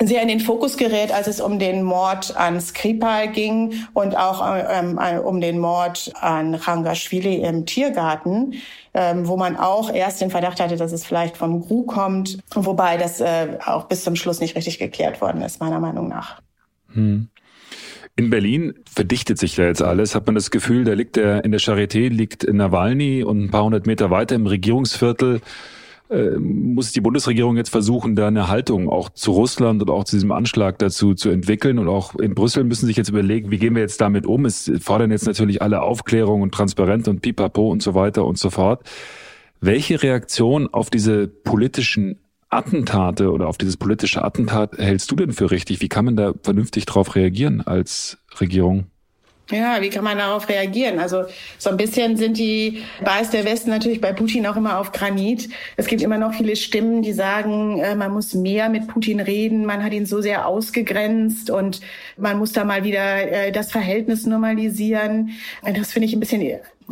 sehr 0.00 0.22
in 0.22 0.28
den 0.28 0.40
Fokus 0.40 0.76
gerät, 0.76 1.12
als 1.12 1.26
es 1.26 1.40
um 1.40 1.58
den 1.58 1.82
Mord 1.82 2.36
an 2.36 2.60
Skripal 2.60 3.28
ging 3.28 3.74
und 3.94 4.16
auch 4.16 4.42
ähm, 4.68 4.98
äh, 5.02 5.18
um 5.18 5.40
den 5.40 5.58
Mord 5.58 6.12
an 6.20 6.54
Rangashvili 6.54 7.36
im 7.36 7.66
Tiergarten. 7.66 8.54
Ähm, 8.96 9.26
wo 9.26 9.36
man 9.36 9.56
auch 9.56 9.92
erst 9.92 10.20
den 10.20 10.30
Verdacht 10.30 10.60
hatte, 10.60 10.76
dass 10.76 10.92
es 10.92 11.04
vielleicht 11.04 11.36
vom 11.36 11.66
GRU 11.66 11.82
kommt, 11.82 12.38
wobei 12.54 12.96
das 12.96 13.20
äh, 13.20 13.58
auch 13.66 13.86
bis 13.86 14.04
zum 14.04 14.14
Schluss 14.14 14.38
nicht 14.38 14.54
richtig 14.54 14.78
geklärt 14.78 15.20
worden 15.20 15.42
ist, 15.42 15.58
meiner 15.58 15.80
Meinung 15.80 16.06
nach. 16.06 16.40
Hm. 16.92 17.28
In 18.16 18.30
Berlin 18.30 18.74
verdichtet 18.86 19.38
sich 19.38 19.56
da 19.56 19.64
jetzt 19.64 19.82
alles. 19.82 20.14
Hat 20.14 20.26
man 20.26 20.36
das 20.36 20.50
Gefühl, 20.50 20.84
da 20.84 20.92
liegt 20.92 21.16
der, 21.16 21.44
in 21.44 21.50
der 21.50 21.60
Charité 21.60 22.08
liegt 22.08 22.50
Nawalny 22.50 23.24
und 23.24 23.44
ein 23.44 23.50
paar 23.50 23.64
hundert 23.64 23.86
Meter 23.86 24.10
weiter 24.10 24.36
im 24.36 24.46
Regierungsviertel 24.46 25.40
äh, 26.10 26.36
muss 26.38 26.92
die 26.92 27.00
Bundesregierung 27.00 27.56
jetzt 27.56 27.70
versuchen, 27.70 28.14
da 28.14 28.28
eine 28.28 28.48
Haltung 28.48 28.88
auch 28.88 29.08
zu 29.08 29.32
Russland 29.32 29.82
und 29.82 29.90
auch 29.90 30.04
zu 30.04 30.16
diesem 30.16 30.32
Anschlag 30.32 30.78
dazu 30.78 31.14
zu 31.14 31.30
entwickeln. 31.30 31.78
Und 31.78 31.88
auch 31.88 32.14
in 32.14 32.34
Brüssel 32.34 32.64
müssen 32.64 32.86
sich 32.86 32.96
jetzt 32.96 33.08
überlegen, 33.08 33.50
wie 33.50 33.58
gehen 33.58 33.74
wir 33.74 33.82
jetzt 33.82 34.00
damit 34.00 34.26
um. 34.26 34.44
Es 34.44 34.70
fordern 34.80 35.10
jetzt 35.10 35.26
natürlich 35.26 35.62
alle 35.62 35.82
Aufklärung 35.82 36.42
und 36.42 36.52
Transparenz 36.52 37.08
und 37.08 37.22
Pipapo 37.22 37.70
und 37.70 37.82
so 37.82 37.94
weiter 37.94 38.26
und 38.26 38.38
so 38.38 38.50
fort. 38.50 38.82
Welche 39.60 40.02
Reaktion 40.02 40.68
auf 40.68 40.90
diese 40.90 41.26
politischen 41.26 42.18
Attentate 42.54 43.30
oder 43.30 43.48
auf 43.48 43.58
dieses 43.58 43.76
politische 43.76 44.24
Attentat 44.24 44.78
hältst 44.78 45.10
du 45.10 45.16
denn 45.16 45.32
für 45.32 45.50
richtig? 45.50 45.80
Wie 45.80 45.88
kann 45.88 46.04
man 46.04 46.16
da 46.16 46.32
vernünftig 46.42 46.86
darauf 46.86 47.14
reagieren 47.14 47.60
als 47.60 48.18
Regierung? 48.40 48.86
Ja, 49.50 49.82
wie 49.82 49.90
kann 49.90 50.04
man 50.04 50.16
darauf 50.16 50.48
reagieren? 50.48 50.98
Also 50.98 51.24
so 51.58 51.68
ein 51.68 51.76
bisschen 51.76 52.16
sind 52.16 52.38
die 52.38 52.82
beißt 53.04 53.34
der 53.34 53.44
Westen 53.44 53.68
natürlich 53.68 54.00
bei 54.00 54.14
Putin 54.14 54.46
auch 54.46 54.56
immer 54.56 54.78
auf 54.78 54.90
Granit. 54.92 55.50
Es 55.76 55.86
gibt 55.86 56.00
immer 56.00 56.16
noch 56.16 56.32
viele 56.32 56.56
Stimmen, 56.56 57.02
die 57.02 57.12
sagen, 57.12 57.78
äh, 57.78 57.94
man 57.94 58.10
muss 58.10 58.32
mehr 58.32 58.70
mit 58.70 58.88
Putin 58.88 59.20
reden, 59.20 59.66
man 59.66 59.84
hat 59.84 59.92
ihn 59.92 60.06
so 60.06 60.22
sehr 60.22 60.46
ausgegrenzt 60.46 61.50
und 61.50 61.82
man 62.16 62.38
muss 62.38 62.52
da 62.52 62.64
mal 62.64 62.84
wieder 62.84 63.30
äh, 63.30 63.52
das 63.52 63.70
Verhältnis 63.70 64.24
normalisieren. 64.24 65.32
Das 65.62 65.92
finde 65.92 66.06
ich 66.06 66.14
ein 66.14 66.20
bisschen 66.20 66.40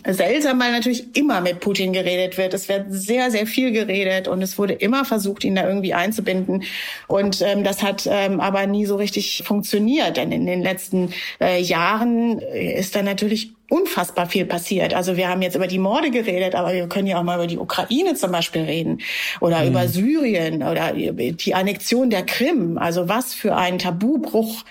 seltsam, 0.07 0.59
weil 0.61 0.73
natürlich 0.73 1.17
immer 1.17 1.41
mit 1.41 1.61
Putin 1.61 1.93
geredet 1.93 2.39
wird. 2.39 2.55
Es 2.55 2.69
wird 2.69 2.87
sehr, 2.89 3.31
sehr 3.31 3.47
viel 3.47 3.73
geredet 3.73 4.27
und 4.27 4.43
es 4.43 4.59
wurde 4.59 4.73
immer 4.73 5.05
versucht, 5.05 5.45
ihn 5.45 5.55
da 5.55 5.67
irgendwie 5.67 5.95
einzubinden. 5.95 6.65
Und 7.09 7.43
ähm, 7.43 7.63
das 7.63 7.83
hat 7.83 8.09
ähm, 8.11 8.41
aber 8.41 8.67
nie 8.67 8.87
so 8.87 8.97
richtig 8.97 9.43
funktioniert. 9.45 10.17
Denn 10.17 10.33
in 10.33 10.47
den 10.47 10.63
letzten 10.63 11.13
äh, 11.41 11.61
Jahren 11.61 12.39
ist 12.39 12.97
da 12.97 13.03
natürlich 13.03 13.53
unfassbar 13.73 14.29
viel 14.29 14.45
passiert. 14.45 14.93
Also 14.93 15.17
wir 15.17 15.29
haben 15.29 15.41
jetzt 15.41 15.57
über 15.57 15.67
die 15.67 15.79
Morde 15.79 16.11
geredet, 16.11 16.55
aber 16.55 16.75
wir 16.75 16.89
können 16.89 17.07
ja 17.07 17.19
auch 17.19 17.23
mal 17.23 17.37
über 17.37 17.47
die 17.47 17.57
Ukraine 17.57 18.15
zum 18.15 18.31
Beispiel 18.31 18.63
reden 18.63 19.01
oder 19.41 19.63
mhm. 19.63 19.69
über 19.69 19.89
Syrien 19.89 20.63
oder 20.63 20.93
die 20.93 21.55
Annexion 21.55 22.11
der 22.11 22.25
Krim. 22.25 22.77
Also 22.77 23.09
was 23.09 23.33
für 23.33 23.57
ein 23.57 23.79
Tabubruch 23.79 24.65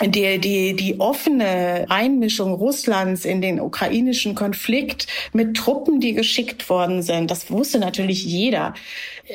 die, 0.00 0.38
die, 0.38 0.74
die 0.74 0.98
offene 0.98 1.84
Einmischung 1.90 2.54
Russlands 2.54 3.26
in 3.26 3.42
den 3.42 3.60
ukrainischen 3.60 4.34
Konflikt 4.34 5.06
mit 5.34 5.54
Truppen, 5.54 6.00
die 6.00 6.14
geschickt 6.14 6.70
worden 6.70 7.02
sind, 7.02 7.30
das 7.30 7.50
wusste 7.50 7.78
natürlich 7.78 8.24
jeder. 8.24 8.72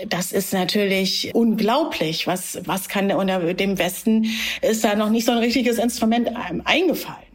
Das 0.07 0.31
ist 0.31 0.53
natürlich 0.53 1.31
unglaublich. 1.35 2.25
Was, 2.25 2.59
was 2.65 2.89
kann 2.89 3.11
unter 3.11 3.53
dem 3.53 3.77
Westen 3.77 4.25
ist 4.63 4.83
da 4.83 4.95
noch 4.95 5.11
nicht 5.11 5.25
so 5.25 5.33
ein 5.33 5.37
richtiges 5.37 5.77
Instrument 5.77 6.31
eingefallen. 6.65 7.26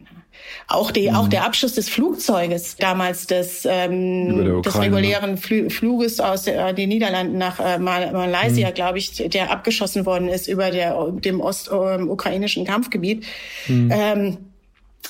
Auch, 0.73 0.91
die, 0.91 1.09
mhm. 1.09 1.15
auch 1.15 1.27
der 1.27 1.45
Abschuss 1.45 1.73
des 1.73 1.87
Flugzeuges 1.89 2.75
damals 2.77 3.27
des, 3.27 3.67
ähm, 3.69 4.61
des 4.63 4.79
regulären 4.79 5.37
Fl 5.37 5.69
Fluges 5.69 6.19
aus 6.19 6.47
äh, 6.47 6.73
den 6.73 6.89
Niederlanden 6.89 7.37
nach 7.37 7.59
äh, 7.59 7.77
Malaysia, 7.77 8.69
mhm. 8.69 8.73
glaube 8.73 8.97
ich, 8.97 9.11
der 9.29 9.51
abgeschossen 9.51 10.05
worden 10.05 10.27
ist 10.27 10.47
über 10.47 10.71
der, 10.71 11.11
dem 11.11 11.41
ostukrainischen 11.41 12.63
ähm, 12.63 12.67
Kampfgebiet. 12.67 13.25
Mhm. 13.67 13.91
Ähm, 13.93 14.37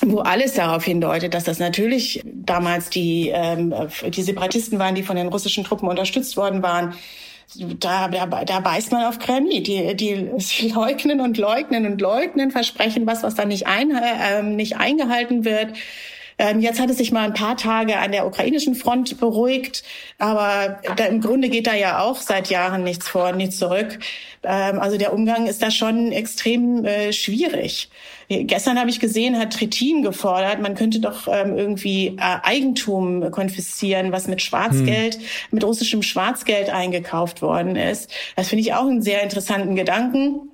wo 0.02 0.18
alles 0.18 0.54
darauf 0.54 0.84
hindeutet, 0.84 1.34
dass 1.34 1.44
das 1.44 1.60
natürlich 1.60 2.20
damals 2.24 2.90
die, 2.90 3.30
ähm, 3.32 3.72
die 4.08 4.22
Separatisten 4.22 4.78
waren, 4.78 4.94
die 4.96 5.04
von 5.04 5.16
den 5.16 5.28
russischen 5.28 5.64
Truppen 5.64 5.88
unterstützt 5.88 6.36
worden 6.36 6.62
waren. 6.62 6.94
Da, 7.78 8.08
da, 8.08 8.26
da 8.26 8.60
beißt 8.60 8.90
man 8.92 9.04
auf 9.04 9.18
Granit. 9.18 9.66
Die, 9.66 9.94
die 9.94 10.30
sie 10.38 10.68
leugnen 10.68 11.20
und 11.20 11.38
leugnen 11.38 11.86
und 11.86 12.00
leugnen, 12.00 12.50
versprechen 12.50 13.06
was, 13.06 13.22
was 13.22 13.34
dann 13.34 13.48
nicht, 13.48 13.66
ein, 13.66 13.90
äh, 13.90 14.42
nicht 14.42 14.76
eingehalten 14.76 15.44
wird. 15.44 15.74
Ähm, 16.38 16.60
jetzt 16.60 16.80
hat 16.80 16.90
es 16.90 16.98
sich 16.98 17.12
mal 17.12 17.24
ein 17.24 17.34
paar 17.34 17.56
Tage 17.56 17.98
an 17.98 18.12
der 18.12 18.26
ukrainischen 18.26 18.74
Front 18.74 19.18
beruhigt, 19.20 19.84
aber 20.18 20.80
da, 20.96 21.06
im 21.06 21.20
Grunde 21.20 21.48
geht 21.48 21.66
da 21.66 21.74
ja 21.74 22.00
auch 22.00 22.20
seit 22.20 22.50
Jahren 22.50 22.82
nichts 22.82 23.08
vor, 23.08 23.32
nichts 23.32 23.58
zurück. 23.58 23.98
Ähm, 24.42 24.80
also 24.80 24.98
der 24.98 25.12
Umgang 25.12 25.46
ist 25.46 25.62
da 25.62 25.70
schon 25.70 26.12
extrem 26.12 26.84
äh, 26.84 27.12
schwierig. 27.12 27.88
Gestern 28.28 28.78
habe 28.78 28.88
ich 28.88 29.00
gesehen, 29.00 29.38
hat 29.38 29.52
Trittin 29.52 30.02
gefordert, 30.02 30.60
man 30.60 30.74
könnte 30.74 30.98
doch 30.98 31.28
ähm, 31.28 31.56
irgendwie 31.58 32.08
äh, 32.08 32.38
Eigentum 32.42 33.30
konfiszieren, 33.30 34.12
was 34.12 34.28
mit 34.28 34.40
Schwarzgeld, 34.40 35.16
hm. 35.16 35.22
mit 35.50 35.64
russischem 35.64 36.02
Schwarzgeld 36.02 36.70
eingekauft 36.70 37.42
worden 37.42 37.76
ist. 37.76 38.10
Das 38.36 38.48
finde 38.48 38.62
ich 38.62 38.74
auch 38.74 38.86
einen 38.86 39.02
sehr 39.02 39.22
interessanten 39.22 39.76
Gedanken. 39.76 40.50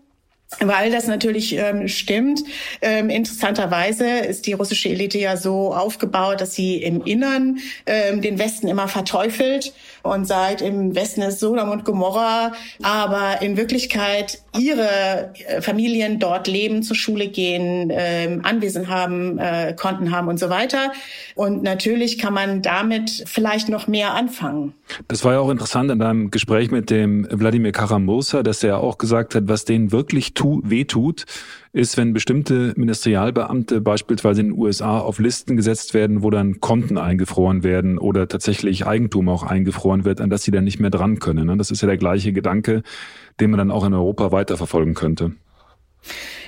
Weil 0.58 0.90
das 0.90 1.06
natürlich 1.06 1.54
ähm, 1.56 1.86
stimmt. 1.86 2.40
Ähm, 2.82 3.08
interessanterweise 3.08 4.06
ist 4.18 4.46
die 4.46 4.52
russische 4.52 4.88
Elite 4.88 5.18
ja 5.18 5.36
so 5.36 5.72
aufgebaut, 5.72 6.40
dass 6.40 6.54
sie 6.54 6.82
im 6.82 7.04
Innern 7.04 7.58
ähm, 7.86 8.20
den 8.20 8.38
Westen 8.38 8.66
immer 8.66 8.88
verteufelt 8.88 9.72
und 10.02 10.26
sagt, 10.26 10.62
im 10.62 10.94
Westen 10.94 11.22
ist 11.22 11.40
Sodom 11.40 11.70
und 11.70 11.84
Gomorra, 11.84 12.52
aber 12.82 13.42
in 13.42 13.56
Wirklichkeit 13.56 14.42
ihre 14.58 15.32
äh, 15.46 15.60
Familien 15.60 16.18
dort 16.18 16.46
leben, 16.46 16.82
zur 16.82 16.96
Schule 16.96 17.28
gehen, 17.28 17.90
ähm, 17.92 18.40
Anwesen 18.44 18.88
haben, 18.88 19.38
äh, 19.38 19.74
Konten 19.78 20.10
haben 20.10 20.28
und 20.28 20.38
so 20.38 20.50
weiter. 20.50 20.92
Und 21.34 21.62
natürlich 21.62 22.18
kann 22.18 22.34
man 22.34 22.62
damit 22.62 23.24
vielleicht 23.26 23.68
noch 23.68 23.86
mehr 23.86 24.14
anfangen. 24.14 24.74
Das 25.08 25.24
war 25.24 25.34
ja 25.34 25.40
auch 25.40 25.50
interessant 25.50 25.90
in 25.90 25.98
deinem 25.98 26.30
Gespräch 26.30 26.70
mit 26.70 26.90
dem 26.90 27.26
Wladimir 27.30 27.72
Karamosa, 27.72 28.42
dass 28.42 28.62
er 28.62 28.78
auch 28.78 28.98
gesagt 28.98 29.34
hat, 29.34 29.44
was 29.46 29.64
denen 29.64 29.92
wirklich 29.92 30.34
tu 30.34 30.60
wehtut, 30.64 31.26
ist, 31.72 31.96
wenn 31.96 32.12
bestimmte 32.12 32.72
Ministerialbeamte 32.76 33.80
beispielsweise 33.80 34.40
in 34.40 34.48
den 34.48 34.58
USA 34.58 34.98
auf 34.98 35.18
Listen 35.18 35.56
gesetzt 35.56 35.94
werden, 35.94 36.22
wo 36.22 36.30
dann 36.30 36.60
Konten 36.60 36.98
eingefroren 36.98 37.62
werden 37.62 37.98
oder 37.98 38.26
tatsächlich 38.26 38.86
Eigentum 38.86 39.28
auch 39.28 39.44
eingefroren 39.44 40.04
wird, 40.04 40.20
an 40.20 40.30
das 40.30 40.42
sie 40.42 40.50
dann 40.50 40.64
nicht 40.64 40.80
mehr 40.80 40.90
dran 40.90 41.20
können. 41.20 41.46
Ne? 41.46 41.56
Das 41.56 41.70
ist 41.70 41.82
ja 41.82 41.86
der 41.86 41.96
gleiche 41.96 42.32
Gedanke, 42.32 42.82
den 43.38 43.50
man 43.50 43.58
dann 43.58 43.70
auch 43.70 43.84
in 43.84 43.94
Europa 43.94 44.32
weiterverfolgen 44.32 44.94
könnte. 44.94 45.32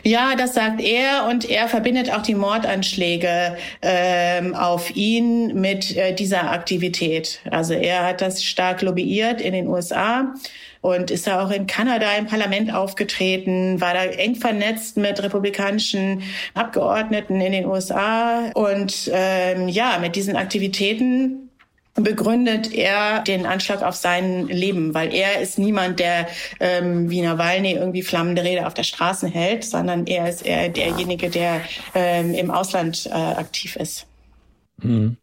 Ja, 0.02 0.34
das 0.34 0.54
sagt 0.54 0.80
er 0.80 1.28
und 1.30 1.48
er 1.48 1.68
verbindet 1.68 2.12
auch 2.12 2.22
die 2.22 2.34
Mordanschläge 2.34 3.56
ähm, 3.82 4.54
auf 4.54 4.96
ihn 4.96 5.60
mit 5.60 5.96
äh, 5.96 6.14
dieser 6.14 6.50
Aktivität. 6.50 7.40
Also 7.50 7.74
er 7.74 8.04
hat 8.04 8.20
das 8.20 8.42
stark 8.42 8.82
lobbyiert 8.82 9.40
in 9.40 9.52
den 9.52 9.68
USA 9.68 10.34
und 10.82 11.10
ist 11.10 11.26
da 11.26 11.42
auch 11.42 11.50
in 11.50 11.66
Kanada 11.66 12.14
im 12.18 12.26
Parlament 12.26 12.74
aufgetreten, 12.74 13.80
war 13.80 13.94
da 13.94 14.04
eng 14.04 14.34
vernetzt 14.34 14.98
mit 14.98 15.22
republikanischen 15.22 16.22
Abgeordneten 16.52 17.40
in 17.40 17.52
den 17.52 17.66
USA 17.66 18.50
und 18.54 19.10
ähm, 19.12 19.68
ja, 19.68 19.98
mit 19.98 20.16
diesen 20.16 20.36
Aktivitäten 20.36 21.48
begründet 21.94 22.72
er 22.72 23.20
den 23.20 23.46
Anschlag 23.46 23.82
auf 23.82 23.94
sein 23.94 24.48
Leben, 24.48 24.94
weil 24.94 25.14
er 25.14 25.40
ist 25.40 25.58
niemand, 25.58 26.00
der 26.00 26.26
ähm, 26.58 27.10
wie 27.10 27.20
Nawalny 27.20 27.72
irgendwie 27.72 28.02
flammende 28.02 28.42
Rede 28.42 28.66
auf 28.66 28.74
der 28.74 28.82
Straße 28.82 29.28
hält, 29.28 29.64
sondern 29.64 30.06
er 30.06 30.28
ist 30.28 30.44
eher 30.44 30.68
derjenige, 30.68 31.28
der 31.28 31.60
ähm, 31.94 32.34
im 32.34 32.50
Ausland 32.50 33.06
äh, 33.06 33.10
aktiv 33.10 33.76
ist. 33.76 34.06
Mhm. 34.78 35.16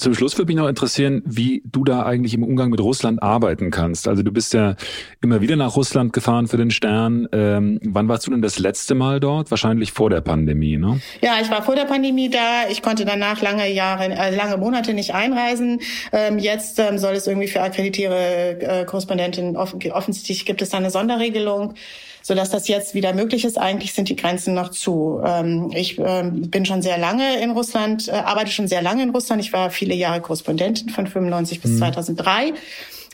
Zum 0.00 0.14
Schluss 0.14 0.38
würde 0.38 0.46
mich 0.46 0.56
noch 0.56 0.66
interessieren, 0.66 1.20
wie 1.26 1.62
du 1.66 1.84
da 1.84 2.04
eigentlich 2.04 2.32
im 2.32 2.42
Umgang 2.42 2.70
mit 2.70 2.80
Russland 2.80 3.22
arbeiten 3.22 3.70
kannst. 3.70 4.08
Also 4.08 4.22
du 4.22 4.32
bist 4.32 4.54
ja 4.54 4.74
immer 5.20 5.42
wieder 5.42 5.56
nach 5.56 5.76
Russland 5.76 6.14
gefahren 6.14 6.48
für 6.48 6.56
den 6.56 6.70
Stern. 6.70 7.28
Ähm, 7.32 7.78
wann 7.84 8.08
warst 8.08 8.26
du 8.26 8.30
denn 8.30 8.40
das 8.40 8.58
letzte 8.58 8.94
Mal 8.94 9.20
dort? 9.20 9.50
Wahrscheinlich 9.50 9.92
vor 9.92 10.08
der 10.08 10.22
Pandemie, 10.22 10.78
ne? 10.78 11.02
Ja, 11.20 11.34
ich 11.42 11.50
war 11.50 11.62
vor 11.62 11.74
der 11.74 11.84
Pandemie 11.84 12.30
da. 12.30 12.66
Ich 12.70 12.80
konnte 12.80 13.04
danach 13.04 13.42
lange 13.42 13.70
Jahre, 13.70 14.04
äh, 14.04 14.34
lange 14.34 14.56
Monate 14.56 14.94
nicht 14.94 15.12
einreisen. 15.12 15.80
Ähm, 16.12 16.38
jetzt 16.38 16.78
ähm, 16.78 16.96
soll 16.96 17.12
es 17.12 17.26
irgendwie 17.26 17.48
für 17.48 17.60
akkreditierte 17.60 18.56
äh, 18.62 18.84
Korrespondentinnen 18.86 19.54
offensichtlich 19.58 20.46
gibt 20.46 20.62
es 20.62 20.70
da 20.70 20.78
eine 20.78 20.90
Sonderregelung 20.90 21.74
so 22.22 22.34
dass 22.34 22.50
das 22.50 22.68
jetzt 22.68 22.94
wieder 22.94 23.12
möglich 23.12 23.44
ist. 23.44 23.58
Eigentlich 23.58 23.92
sind 23.92 24.08
die 24.08 24.16
Grenzen 24.16 24.54
noch 24.54 24.70
zu. 24.70 25.20
Ähm, 25.24 25.70
ich 25.74 25.98
ähm, 25.98 26.50
bin 26.50 26.64
schon 26.66 26.82
sehr 26.82 26.98
lange 26.98 27.40
in 27.40 27.50
Russland, 27.50 28.08
äh, 28.08 28.12
arbeite 28.12 28.50
schon 28.50 28.68
sehr 28.68 28.82
lange 28.82 29.02
in 29.02 29.10
Russland. 29.10 29.42
Ich 29.42 29.52
war 29.52 29.70
viele 29.70 29.94
Jahre 29.94 30.20
Korrespondentin 30.20 30.90
von 30.90 31.06
95 31.06 31.60
bis 31.60 31.72
mhm. 31.72 31.78
2003 31.78 32.54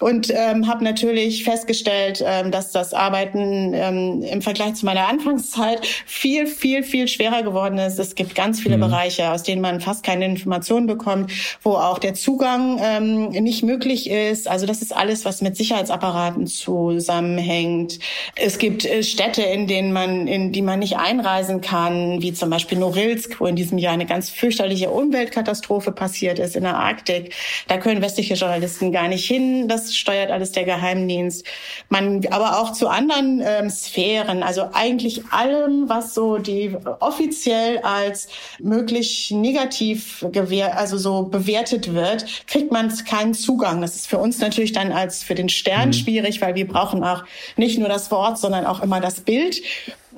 und 0.00 0.30
ähm, 0.30 0.66
habe 0.66 0.84
natürlich 0.84 1.44
festgestellt, 1.44 2.22
ähm, 2.24 2.50
dass 2.50 2.70
das 2.70 2.92
Arbeiten 2.92 3.72
ähm, 3.74 4.22
im 4.22 4.42
Vergleich 4.42 4.74
zu 4.74 4.84
meiner 4.84 5.08
Anfangszeit 5.08 5.86
viel, 5.86 6.46
viel, 6.46 6.82
viel 6.82 7.08
schwerer 7.08 7.42
geworden 7.42 7.78
ist. 7.78 7.98
Es 7.98 8.14
gibt 8.14 8.34
ganz 8.34 8.60
viele 8.60 8.76
mhm. 8.76 8.82
Bereiche, 8.82 9.30
aus 9.30 9.42
denen 9.42 9.62
man 9.62 9.80
fast 9.80 10.04
keine 10.04 10.26
Informationen 10.26 10.86
bekommt, 10.86 11.32
wo 11.62 11.72
auch 11.72 11.98
der 11.98 12.12
Zugang 12.12 12.78
ähm, 12.82 13.28
nicht 13.30 13.62
möglich 13.62 14.10
ist. 14.10 14.48
Also 14.48 14.66
das 14.66 14.82
ist 14.82 14.94
alles, 14.94 15.24
was 15.24 15.40
mit 15.40 15.56
Sicherheitsapparaten 15.56 16.46
zusammenhängt. 16.46 17.98
Es 18.34 18.58
gibt 18.58 18.84
äh, 18.84 19.02
Städte, 19.02 19.42
in 19.42 19.66
denen 19.66 19.92
man, 19.92 20.26
in 20.26 20.52
die 20.52 20.62
man 20.62 20.80
nicht 20.80 20.98
einreisen 20.98 21.62
kann, 21.62 22.20
wie 22.20 22.34
zum 22.34 22.50
Beispiel 22.50 22.78
Norilsk, 22.78 23.40
wo 23.40 23.46
in 23.46 23.56
diesem 23.56 23.78
Jahr 23.78 23.94
eine 23.94 24.06
ganz 24.06 24.28
fürchterliche 24.28 24.90
Umweltkatastrophe 24.90 25.90
passiert 25.92 26.38
ist 26.38 26.54
in 26.54 26.64
der 26.64 26.76
Arktik. 26.76 27.34
Da 27.66 27.78
können 27.78 28.02
westliche 28.02 28.34
Journalisten 28.34 28.92
gar 28.92 29.08
nicht 29.08 29.26
hin. 29.26 29.68
Das 29.68 29.85
steuert 29.94 30.30
alles 30.30 30.52
der 30.52 30.64
Geheimdienst. 30.64 31.44
Man, 31.88 32.26
aber 32.30 32.60
auch 32.60 32.72
zu 32.72 32.88
anderen 32.88 33.42
ähm, 33.44 33.70
Sphären, 33.70 34.42
also 34.42 34.70
eigentlich 34.72 35.24
allem, 35.30 35.88
was 35.88 36.14
so 36.14 36.38
die 36.38 36.76
offiziell 37.00 37.78
als 37.78 38.28
möglich 38.58 39.30
negativ 39.30 40.24
gewähr, 40.32 40.78
also 40.78 40.96
so 40.96 41.24
bewertet 41.24 41.94
wird, 41.94 42.46
kriegt 42.46 42.72
man 42.72 42.92
keinen 43.04 43.34
Zugang. 43.34 43.80
Das 43.80 43.94
ist 43.94 44.06
für 44.06 44.18
uns 44.18 44.38
natürlich 44.38 44.72
dann 44.72 44.92
als 44.92 45.22
für 45.22 45.34
den 45.34 45.48
Stern 45.48 45.88
mhm. 45.88 45.92
schwierig, 45.92 46.40
weil 46.40 46.54
wir 46.54 46.66
brauchen 46.66 47.04
auch 47.04 47.24
nicht 47.56 47.78
nur 47.78 47.88
das 47.88 48.10
Wort, 48.10 48.38
sondern 48.38 48.66
auch 48.66 48.82
immer 48.82 49.00
das 49.00 49.20
Bild. 49.20 49.62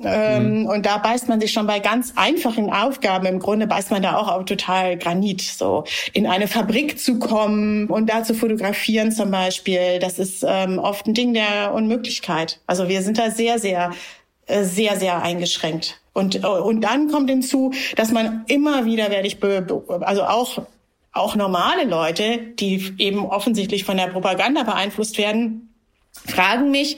Ähm, 0.03 0.61
mhm. 0.61 0.65
Und 0.67 0.85
da 0.85 0.97
beißt 0.97 1.27
man 1.27 1.41
sich 1.41 1.51
schon 1.51 1.67
bei 1.67 1.79
ganz 1.79 2.13
einfachen 2.15 2.71
Aufgaben. 2.71 3.25
Im 3.25 3.39
Grunde 3.39 3.67
beißt 3.67 3.91
man 3.91 4.01
da 4.01 4.17
auch 4.17 4.27
auf 4.27 4.45
total 4.45 4.97
Granit. 4.97 5.41
So 5.41 5.83
in 6.13 6.27
eine 6.27 6.47
Fabrik 6.47 6.99
zu 6.99 7.19
kommen 7.19 7.87
und 7.87 8.09
da 8.09 8.23
zu 8.23 8.33
fotografieren 8.33 9.11
zum 9.11 9.31
Beispiel, 9.31 9.99
das 9.99 10.19
ist 10.19 10.45
ähm, 10.47 10.79
oft 10.79 11.07
ein 11.07 11.13
Ding 11.13 11.33
der 11.33 11.73
Unmöglichkeit. 11.73 12.59
Also 12.67 12.87
wir 12.87 13.01
sind 13.01 13.17
da 13.17 13.31
sehr, 13.31 13.59
sehr, 13.59 13.91
äh, 14.47 14.63
sehr, 14.63 14.97
sehr 14.97 15.21
eingeschränkt. 15.21 15.99
Und, 16.13 16.43
äh, 16.43 16.47
und 16.47 16.81
dann 16.81 17.09
kommt 17.09 17.29
hinzu, 17.29 17.73
dass 17.95 18.11
man 18.11 18.43
immer 18.47 18.85
wieder 18.85 19.09
werde 19.09 19.27
ich, 19.27 19.37
also 20.01 20.23
auch 20.23 20.59
auch 21.11 21.35
normale 21.35 21.85
Leute, 21.85 22.37
die 22.37 22.93
eben 22.99 23.25
offensichtlich 23.25 23.83
von 23.83 23.97
der 23.97 24.07
Propaganda 24.07 24.63
beeinflusst 24.63 25.17
werden, 25.17 25.68
fragen 26.11 26.71
mich, 26.71 26.97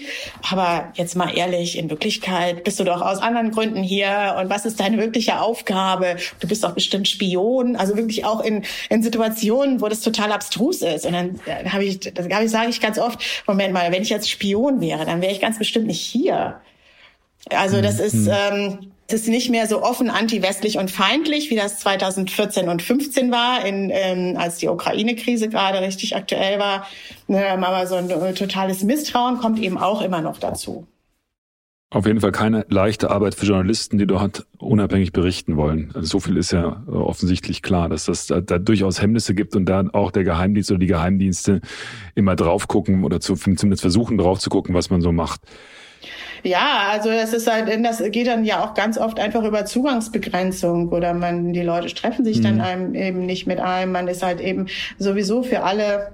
aber 0.50 0.92
jetzt 0.96 1.16
mal 1.16 1.36
ehrlich, 1.36 1.78
in 1.78 1.90
Wirklichkeit 1.90 2.64
bist 2.64 2.80
du 2.80 2.84
doch 2.84 3.02
aus 3.02 3.20
anderen 3.20 3.52
Gründen 3.52 3.84
hier 3.84 4.38
und 4.40 4.50
was 4.50 4.66
ist 4.66 4.80
deine 4.80 4.98
wirkliche 4.98 5.40
Aufgabe? 5.40 6.16
Du 6.40 6.48
bist 6.48 6.64
doch 6.64 6.74
bestimmt 6.74 7.08
Spion, 7.08 7.76
also 7.76 7.96
wirklich 7.98 8.26
auch 8.26 8.42
in, 8.42 8.64
in 8.90 9.04
Situationen, 9.04 9.82
wo 9.82 9.88
das 9.88 10.02
total 10.02 10.32
abstrus 10.32 10.82
ist. 10.82 11.06
Und 11.06 11.14
dann 11.14 11.40
äh, 11.46 11.70
habe 11.70 11.84
ich, 11.84 12.00
das 12.00 12.28
habe 12.30 12.46
ich, 12.46 12.52
sage 12.52 12.70
ich 12.70 12.82
ganz 12.82 12.98
oft, 12.98 13.20
Moment 13.48 13.74
mal, 13.74 13.92
wenn 13.92 14.02
ich 14.02 14.10
jetzt 14.10 14.30
Spion 14.30 14.82
wäre, 14.82 15.06
dann 15.06 15.22
wäre 15.22 15.32
ich 15.32 15.42
ganz 15.42 15.58
bestimmt 15.58 15.88
nicht 15.88 16.02
hier. 16.02 16.62
Also 17.50 17.82
das 17.82 18.00
ist, 18.00 18.14
mhm. 18.14 18.32
ähm, 18.32 18.91
es 19.14 19.22
ist 19.22 19.28
nicht 19.28 19.50
mehr 19.50 19.68
so 19.68 19.84
offen 19.84 20.10
anti-westlich 20.10 20.78
und 20.78 20.90
feindlich, 20.90 21.50
wie 21.50 21.56
das 21.56 21.80
2014 21.80 22.70
und 22.70 22.82
15 22.82 23.32
war, 23.32 23.66
in, 23.66 23.90
ähm, 23.92 24.38
als 24.38 24.58
die 24.58 24.70
Ukraine-Krise 24.70 25.50
gerade 25.50 25.82
richtig 25.82 26.16
aktuell 26.16 26.60
war. 26.60 26.88
Ähm, 27.28 27.64
aber 27.64 27.88
so 27.88 27.96
ein 27.96 28.10
äh, 28.10 28.34
totales 28.34 28.84
Misstrauen 28.84 29.38
kommt 29.38 29.60
eben 29.60 29.78
auch 29.78 30.02
immer 30.02 30.22
noch 30.22 30.38
dazu. 30.38 30.88
Auf 31.94 32.06
jeden 32.06 32.22
Fall 32.22 32.32
keine 32.32 32.66
leichte 32.70 33.12
Arbeit 33.12 33.36
für 33.36 33.46
Journalisten, 33.46 33.98
die 33.98 34.08
dort 34.08 34.46
unabhängig 34.58 35.12
berichten 35.12 35.58
wollen. 35.58 35.92
Also 35.94 36.08
so 36.08 36.20
viel 36.22 36.38
ist 36.38 36.52
ja 36.52 36.84
äh, 36.88 36.92
offensichtlich 36.92 37.62
klar, 37.62 37.90
dass 37.90 38.06
das 38.06 38.28
da, 38.28 38.40
da 38.40 38.60
durchaus 38.60 39.02
Hemmnisse 39.02 39.36
gibt 39.36 39.58
und 39.58 39.66
da 39.66 39.84
auch 39.92 40.12
der 40.12 40.24
Geheimdienst 40.24 40.72
oder 40.72 40.80
die 40.80 40.88
Geheimdienste 40.88 41.60
immer 42.16 42.38
drauf 42.38 42.70
gucken 42.70 43.04
oder 43.04 43.20
zu, 43.20 43.36
zumindest 43.36 43.82
versuchen 43.82 44.18
drauf 44.18 44.40
zu 44.40 44.50
gucken, 44.50 44.74
was 44.74 44.90
man 44.90 45.02
so 45.02 45.12
macht. 45.12 45.42
Ja, 46.44 46.90
also 46.92 47.10
das 47.10 47.34
ist 47.34 47.52
halt, 47.52 47.70
das 47.86 48.02
geht 48.12 48.28
dann 48.28 48.46
ja 48.46 48.64
auch 48.64 48.74
ganz 48.74 48.98
oft 48.98 49.20
einfach 49.20 49.44
über 49.44 49.66
Zugangsbegrenzung 49.66 50.90
oder 50.90 51.14
man, 51.14 51.54
die 51.54 51.62
Leute 51.62 51.94
treffen 51.94 52.26
sich 52.26 52.40
mhm. 52.40 52.44
dann 52.44 52.62
einem 52.62 52.96
eben 52.96 53.26
nicht 53.26 53.48
mit 53.48 53.60
einem. 53.60 53.92
Man 53.92 54.08
ist 54.08 54.24
halt 54.24 54.42
eben 54.42 54.68
sowieso 54.98 55.44
für 55.44 55.64
alle 55.64 56.12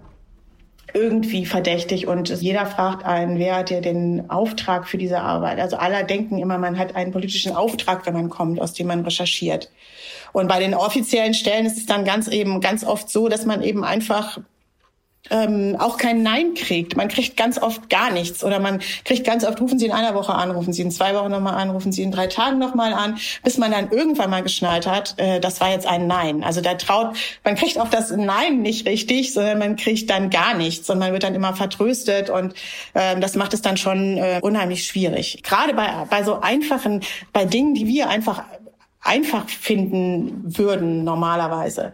irgendwie 0.93 1.45
verdächtig 1.45 2.07
und 2.07 2.30
jeder 2.41 2.65
fragt 2.65 3.05
einen, 3.05 3.39
wer 3.39 3.57
hat 3.57 3.69
ja 3.69 3.82
den 3.82 4.30
Auftrag 4.30 4.88
für 4.88 4.97
diese 4.97 5.19
Arbeit? 5.19 5.59
Also 5.59 5.78
alle 5.78 6.03
denken 6.05 6.38
immer, 6.39 6.57
man 6.57 6.78
hat 6.78 6.95
einen 6.95 7.11
politischen 7.11 7.55
Auftrag, 7.55 8.05
wenn 8.05 8.13
man 8.13 8.30
kommt, 8.30 8.59
aus 8.59 8.73
dem 8.73 8.88
man 8.88 9.03
recherchiert. 9.03 9.69
Und 10.34 10.47
bei 10.47 10.59
den 10.59 10.73
offiziellen 10.73 11.34
Stellen 11.34 11.65
ist 11.65 11.78
es 11.78 11.86
dann 11.86 12.05
ganz 12.05 12.28
eben 12.28 12.61
ganz 12.61 12.84
oft 12.84 13.09
so, 13.09 13.28
dass 13.28 13.45
man 13.45 13.61
eben 13.63 13.84
einfach 13.84 14.39
ähm, 15.30 15.75
auch 15.80 15.97
kein 15.97 16.23
Nein 16.23 16.53
kriegt. 16.53 16.95
Man 16.95 17.07
kriegt 17.07 17.38
ganz 17.38 17.61
oft 17.61 17.89
gar 17.89 18.11
nichts 18.11 18.43
oder 18.43 18.59
man 18.59 18.80
kriegt 19.05 19.25
ganz 19.25 19.45
oft, 19.45 19.59
rufen 19.61 19.80
Sie 19.80 19.86
in 19.86 19.91
einer 19.91 20.15
Woche 20.15 20.34
an, 20.34 20.51
rufen 20.51 20.73
Sie 20.73 20.82
in 20.82 20.91
zwei 20.91 21.15
Wochen 21.15 21.32
nochmal 21.32 21.55
an, 21.55 21.69
rufen 21.69 21.91
Sie 21.91 22.03
in 22.03 22.11
drei 22.11 22.28
Tagen 22.28 22.59
nochmal 22.59 22.93
an, 22.93 23.17
bis 23.43 23.57
man 23.57 23.71
dann 23.71 23.91
irgendwann 23.91 24.30
mal 24.30 24.43
geschnallt 24.43 24.88
hat, 24.88 25.15
äh, 25.17 25.39
das 25.39 25.61
war 25.61 25.71
jetzt 25.71 25.88
ein 25.88 26.07
Nein. 26.07 26.43
Also 26.43 26.61
da 26.61 26.75
traut, 26.75 27.15
man 27.43 27.55
kriegt 27.55 27.80
auch 27.80 27.89
das 27.89 28.11
Nein 28.11 28.61
nicht 28.61 28.88
richtig, 28.88 29.34
sondern 29.34 29.59
man 29.59 29.75
kriegt 29.75 30.09
dann 30.09 30.30
gar 30.30 30.53
nichts 30.53 30.89
und 30.89 30.99
man 30.99 31.13
wird 31.13 31.23
dann 31.23 31.36
immer 31.36 31.53
vertröstet 31.53 32.30
und 32.30 32.53
äh, 32.93 33.19
das 33.19 33.36
macht 33.36 33.53
es 33.53 33.61
dann 33.61 33.78
schon 33.78 34.17
äh, 34.17 34.39
unheimlich 34.41 34.86
schwierig. 34.86 35.41
Gerade 35.43 35.73
bei, 35.73 35.88
bei 36.09 36.23
so 36.23 36.39
einfachen, 36.41 37.01
bei 37.34 37.45
Dingen, 37.45 37.73
die 37.73 37.88
wir 37.88 38.09
einfach 38.09 38.43
einfach 39.07 39.47
finden 39.47 40.57
würden 40.57 41.03
normalerweise. 41.03 41.93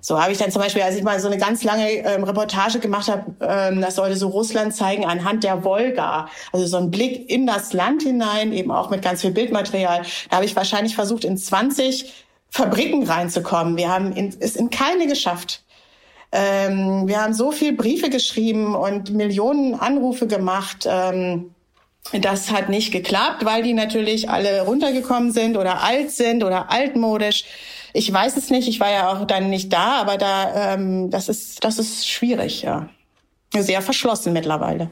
So 0.00 0.20
habe 0.20 0.32
ich 0.32 0.38
dann 0.38 0.50
zum 0.50 0.62
Beispiel, 0.62 0.82
als 0.82 0.96
ich 0.96 1.02
mal 1.02 1.20
so 1.20 1.28
eine 1.28 1.38
ganz 1.38 1.62
lange 1.62 1.90
ähm, 1.90 2.24
Reportage 2.24 2.78
gemacht 2.78 3.08
habe, 3.08 3.34
ähm, 3.40 3.80
das 3.80 3.96
sollte 3.96 4.16
so 4.16 4.28
Russland 4.28 4.74
zeigen 4.74 5.04
anhand 5.04 5.44
der 5.44 5.62
Wolga. 5.64 6.28
Also 6.52 6.66
so 6.66 6.78
ein 6.78 6.90
Blick 6.90 7.28
in 7.28 7.46
das 7.46 7.72
Land 7.72 8.02
hinein, 8.02 8.52
eben 8.52 8.70
auch 8.70 8.90
mit 8.90 9.02
ganz 9.02 9.20
viel 9.20 9.30
Bildmaterial. 9.30 10.02
Da 10.30 10.36
habe 10.36 10.46
ich 10.46 10.56
wahrscheinlich 10.56 10.94
versucht, 10.94 11.24
in 11.24 11.36
20 11.36 12.12
Fabriken 12.48 13.04
reinzukommen. 13.04 13.76
Wir 13.76 13.90
haben 13.90 14.12
es 14.40 14.56
in 14.56 14.70
keine 14.70 15.06
geschafft. 15.06 15.62
Ähm, 16.32 17.06
wir 17.06 17.20
haben 17.22 17.34
so 17.34 17.52
viel 17.52 17.72
Briefe 17.72 18.08
geschrieben 18.08 18.74
und 18.74 19.12
Millionen 19.12 19.74
Anrufe 19.74 20.26
gemacht. 20.26 20.86
Ähm, 20.88 21.54
das 22.20 22.50
hat 22.50 22.68
nicht 22.68 22.92
geklappt, 22.92 23.44
weil 23.44 23.62
die 23.62 23.74
natürlich 23.74 24.30
alle 24.30 24.62
runtergekommen 24.62 25.32
sind 25.32 25.56
oder 25.56 25.82
alt 25.82 26.10
sind 26.10 26.42
oder 26.42 26.70
altmodisch. 26.70 27.44
Ich 27.92 28.12
weiß 28.12 28.36
es 28.36 28.50
nicht, 28.50 28.68
ich 28.68 28.80
war 28.80 28.90
ja 28.90 29.12
auch 29.12 29.26
dann 29.26 29.50
nicht 29.50 29.72
da, 29.72 30.00
aber 30.00 30.16
da, 30.16 30.74
ähm, 30.74 31.10
das 31.10 31.28
ist, 31.28 31.64
das 31.64 31.78
ist 31.78 32.08
schwierig, 32.08 32.62
ja. 32.62 32.88
Sehr 33.52 33.82
verschlossen 33.82 34.32
mittlerweile. 34.32 34.90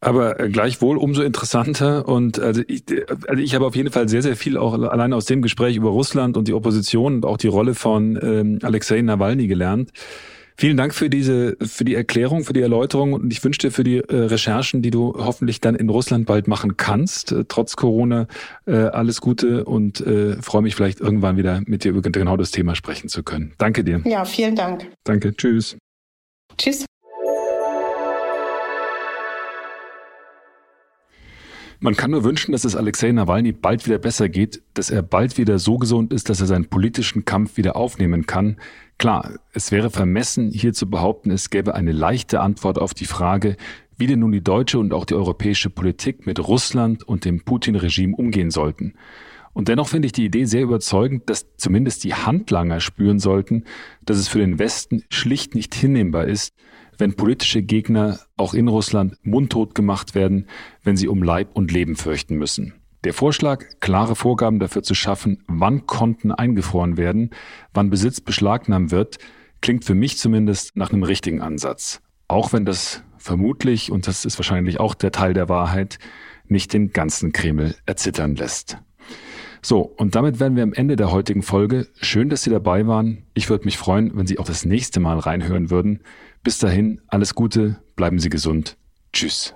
Aber 0.00 0.38
äh, 0.38 0.48
gleichwohl 0.48 0.96
umso 0.96 1.22
interessanter 1.22 2.06
und 2.06 2.38
also 2.38 2.62
ich, 2.68 2.84
also 3.26 3.42
ich 3.42 3.54
habe 3.54 3.66
auf 3.66 3.74
jeden 3.74 3.90
Fall 3.90 4.08
sehr, 4.08 4.22
sehr 4.22 4.36
viel 4.36 4.56
auch 4.56 4.74
allein 4.74 5.12
aus 5.12 5.24
dem 5.24 5.42
Gespräch 5.42 5.76
über 5.76 5.90
Russland 5.90 6.36
und 6.36 6.46
die 6.46 6.54
Opposition 6.54 7.16
und 7.16 7.24
auch 7.24 7.36
die 7.36 7.48
Rolle 7.48 7.74
von 7.74 8.18
ähm, 8.22 8.58
Alexei 8.62 9.00
Nawalny 9.02 9.48
gelernt. 9.48 9.90
Vielen 10.60 10.76
Dank 10.76 10.92
für 10.92 11.08
diese, 11.08 11.56
für 11.60 11.84
die 11.84 11.94
Erklärung, 11.94 12.42
für 12.42 12.52
die 12.52 12.62
Erläuterung 12.62 13.12
und 13.12 13.32
ich 13.32 13.44
wünsche 13.44 13.60
dir 13.60 13.70
für 13.70 13.84
die 13.84 13.98
äh, 13.98 14.16
Recherchen, 14.24 14.82
die 14.82 14.90
du 14.90 15.14
hoffentlich 15.16 15.60
dann 15.60 15.76
in 15.76 15.88
Russland 15.88 16.26
bald 16.26 16.48
machen 16.48 16.76
kannst, 16.76 17.30
äh, 17.30 17.44
trotz 17.46 17.76
Corona, 17.76 18.26
äh, 18.66 18.74
alles 18.74 19.20
Gute 19.20 19.64
und 19.64 20.00
äh, 20.00 20.42
freue 20.42 20.62
mich 20.62 20.74
vielleicht 20.74 20.98
irgendwann 20.98 21.36
wieder 21.36 21.62
mit 21.66 21.84
dir 21.84 21.90
über 21.90 22.02
genau 22.02 22.36
das 22.36 22.50
Thema 22.50 22.74
sprechen 22.74 23.08
zu 23.08 23.22
können. 23.22 23.54
Danke 23.58 23.84
dir. 23.84 24.02
Ja, 24.04 24.24
vielen 24.24 24.56
Dank. 24.56 24.84
Danke. 25.04 25.32
Tschüss. 25.36 25.76
Tschüss. 26.56 26.84
Man 31.80 31.94
kann 31.94 32.10
nur 32.10 32.24
wünschen, 32.24 32.50
dass 32.50 32.64
es 32.64 32.74
Alexei 32.74 33.12
Nawalny 33.12 33.52
bald 33.52 33.86
wieder 33.86 33.98
besser 33.98 34.28
geht, 34.28 34.62
dass 34.74 34.90
er 34.90 35.02
bald 35.02 35.38
wieder 35.38 35.60
so 35.60 35.78
gesund 35.78 36.12
ist, 36.12 36.28
dass 36.28 36.40
er 36.40 36.48
seinen 36.48 36.68
politischen 36.68 37.24
Kampf 37.24 37.56
wieder 37.56 37.76
aufnehmen 37.76 38.26
kann. 38.26 38.56
Klar, 38.98 39.38
es 39.52 39.70
wäre 39.70 39.88
vermessen, 39.88 40.50
hier 40.50 40.72
zu 40.72 40.90
behaupten, 40.90 41.30
es 41.30 41.50
gäbe 41.50 41.76
eine 41.76 41.92
leichte 41.92 42.40
Antwort 42.40 42.80
auf 42.80 42.94
die 42.94 43.04
Frage, 43.04 43.56
wie 43.96 44.08
denn 44.08 44.18
nun 44.18 44.32
die 44.32 44.42
deutsche 44.42 44.80
und 44.80 44.92
auch 44.92 45.04
die 45.04 45.14
europäische 45.14 45.70
Politik 45.70 46.26
mit 46.26 46.40
Russland 46.40 47.04
und 47.04 47.24
dem 47.24 47.44
Putin-Regime 47.44 48.16
umgehen 48.16 48.50
sollten. 48.50 48.94
Und 49.52 49.68
dennoch 49.68 49.88
finde 49.88 50.06
ich 50.06 50.12
die 50.12 50.24
Idee 50.24 50.46
sehr 50.46 50.62
überzeugend, 50.62 51.30
dass 51.30 51.46
zumindest 51.56 52.02
die 52.02 52.14
Handlanger 52.14 52.80
spüren 52.80 53.20
sollten, 53.20 53.64
dass 54.04 54.18
es 54.18 54.26
für 54.26 54.40
den 54.40 54.58
Westen 54.58 55.04
schlicht 55.10 55.54
nicht 55.54 55.76
hinnehmbar 55.76 56.26
ist, 56.26 56.54
wenn 56.98 57.14
politische 57.14 57.62
Gegner 57.62 58.18
auch 58.36 58.54
in 58.54 58.68
Russland 58.68 59.16
mundtot 59.22 59.74
gemacht 59.74 60.14
werden, 60.14 60.46
wenn 60.82 60.96
sie 60.96 61.08
um 61.08 61.22
Leib 61.22 61.50
und 61.54 61.72
Leben 61.72 61.96
fürchten 61.96 62.36
müssen. 62.36 62.74
Der 63.04 63.14
Vorschlag, 63.14 63.64
klare 63.80 64.16
Vorgaben 64.16 64.58
dafür 64.58 64.82
zu 64.82 64.94
schaffen, 64.94 65.44
wann 65.46 65.86
Konten 65.86 66.32
eingefroren 66.32 66.96
werden, 66.96 67.30
wann 67.72 67.90
Besitz 67.90 68.20
beschlagnahmt 68.20 68.90
wird, 68.90 69.18
klingt 69.60 69.84
für 69.84 69.94
mich 69.94 70.18
zumindest 70.18 70.76
nach 70.76 70.92
einem 70.92 71.04
richtigen 71.04 71.40
Ansatz. 71.40 72.02
Auch 72.26 72.52
wenn 72.52 72.64
das 72.64 73.04
vermutlich, 73.16 73.92
und 73.92 74.06
das 74.08 74.24
ist 74.24 74.38
wahrscheinlich 74.38 74.80
auch 74.80 74.94
der 74.94 75.12
Teil 75.12 75.32
der 75.32 75.48
Wahrheit, 75.48 75.98
nicht 76.48 76.72
den 76.72 76.92
ganzen 76.92 77.32
Kreml 77.32 77.76
erzittern 77.86 78.34
lässt. 78.34 78.78
So, 79.62 79.80
und 79.80 80.14
damit 80.14 80.40
wären 80.40 80.56
wir 80.56 80.62
am 80.62 80.72
Ende 80.72 80.96
der 80.96 81.10
heutigen 81.10 81.42
Folge. 81.42 81.88
Schön, 82.00 82.28
dass 82.28 82.42
Sie 82.42 82.50
dabei 82.50 82.86
waren. 82.86 83.24
Ich 83.34 83.50
würde 83.50 83.64
mich 83.64 83.76
freuen, 83.76 84.16
wenn 84.16 84.26
Sie 84.26 84.38
auch 84.38 84.44
das 84.44 84.64
nächste 84.64 85.00
Mal 85.00 85.18
reinhören 85.18 85.70
würden. 85.70 86.00
Bis 86.42 86.58
dahin, 86.58 87.00
alles 87.08 87.34
Gute, 87.34 87.82
bleiben 87.96 88.18
Sie 88.18 88.30
gesund. 88.30 88.76
Tschüss. 89.12 89.54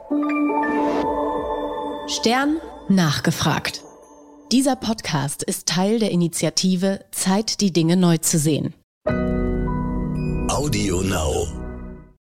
Stern 2.09 2.59
nachgefragt. 2.89 3.83
Dieser 4.51 4.77
Podcast 4.77 5.43
ist 5.43 5.67
Teil 5.67 5.99
der 5.99 6.11
Initiative 6.11 7.05
Zeit, 7.11 7.61
die 7.61 7.73
Dinge 7.73 7.97
neu 7.97 8.19
zu 8.19 8.39
sehen. 8.39 8.75
Audio 10.49 11.01
Now. 11.03 11.62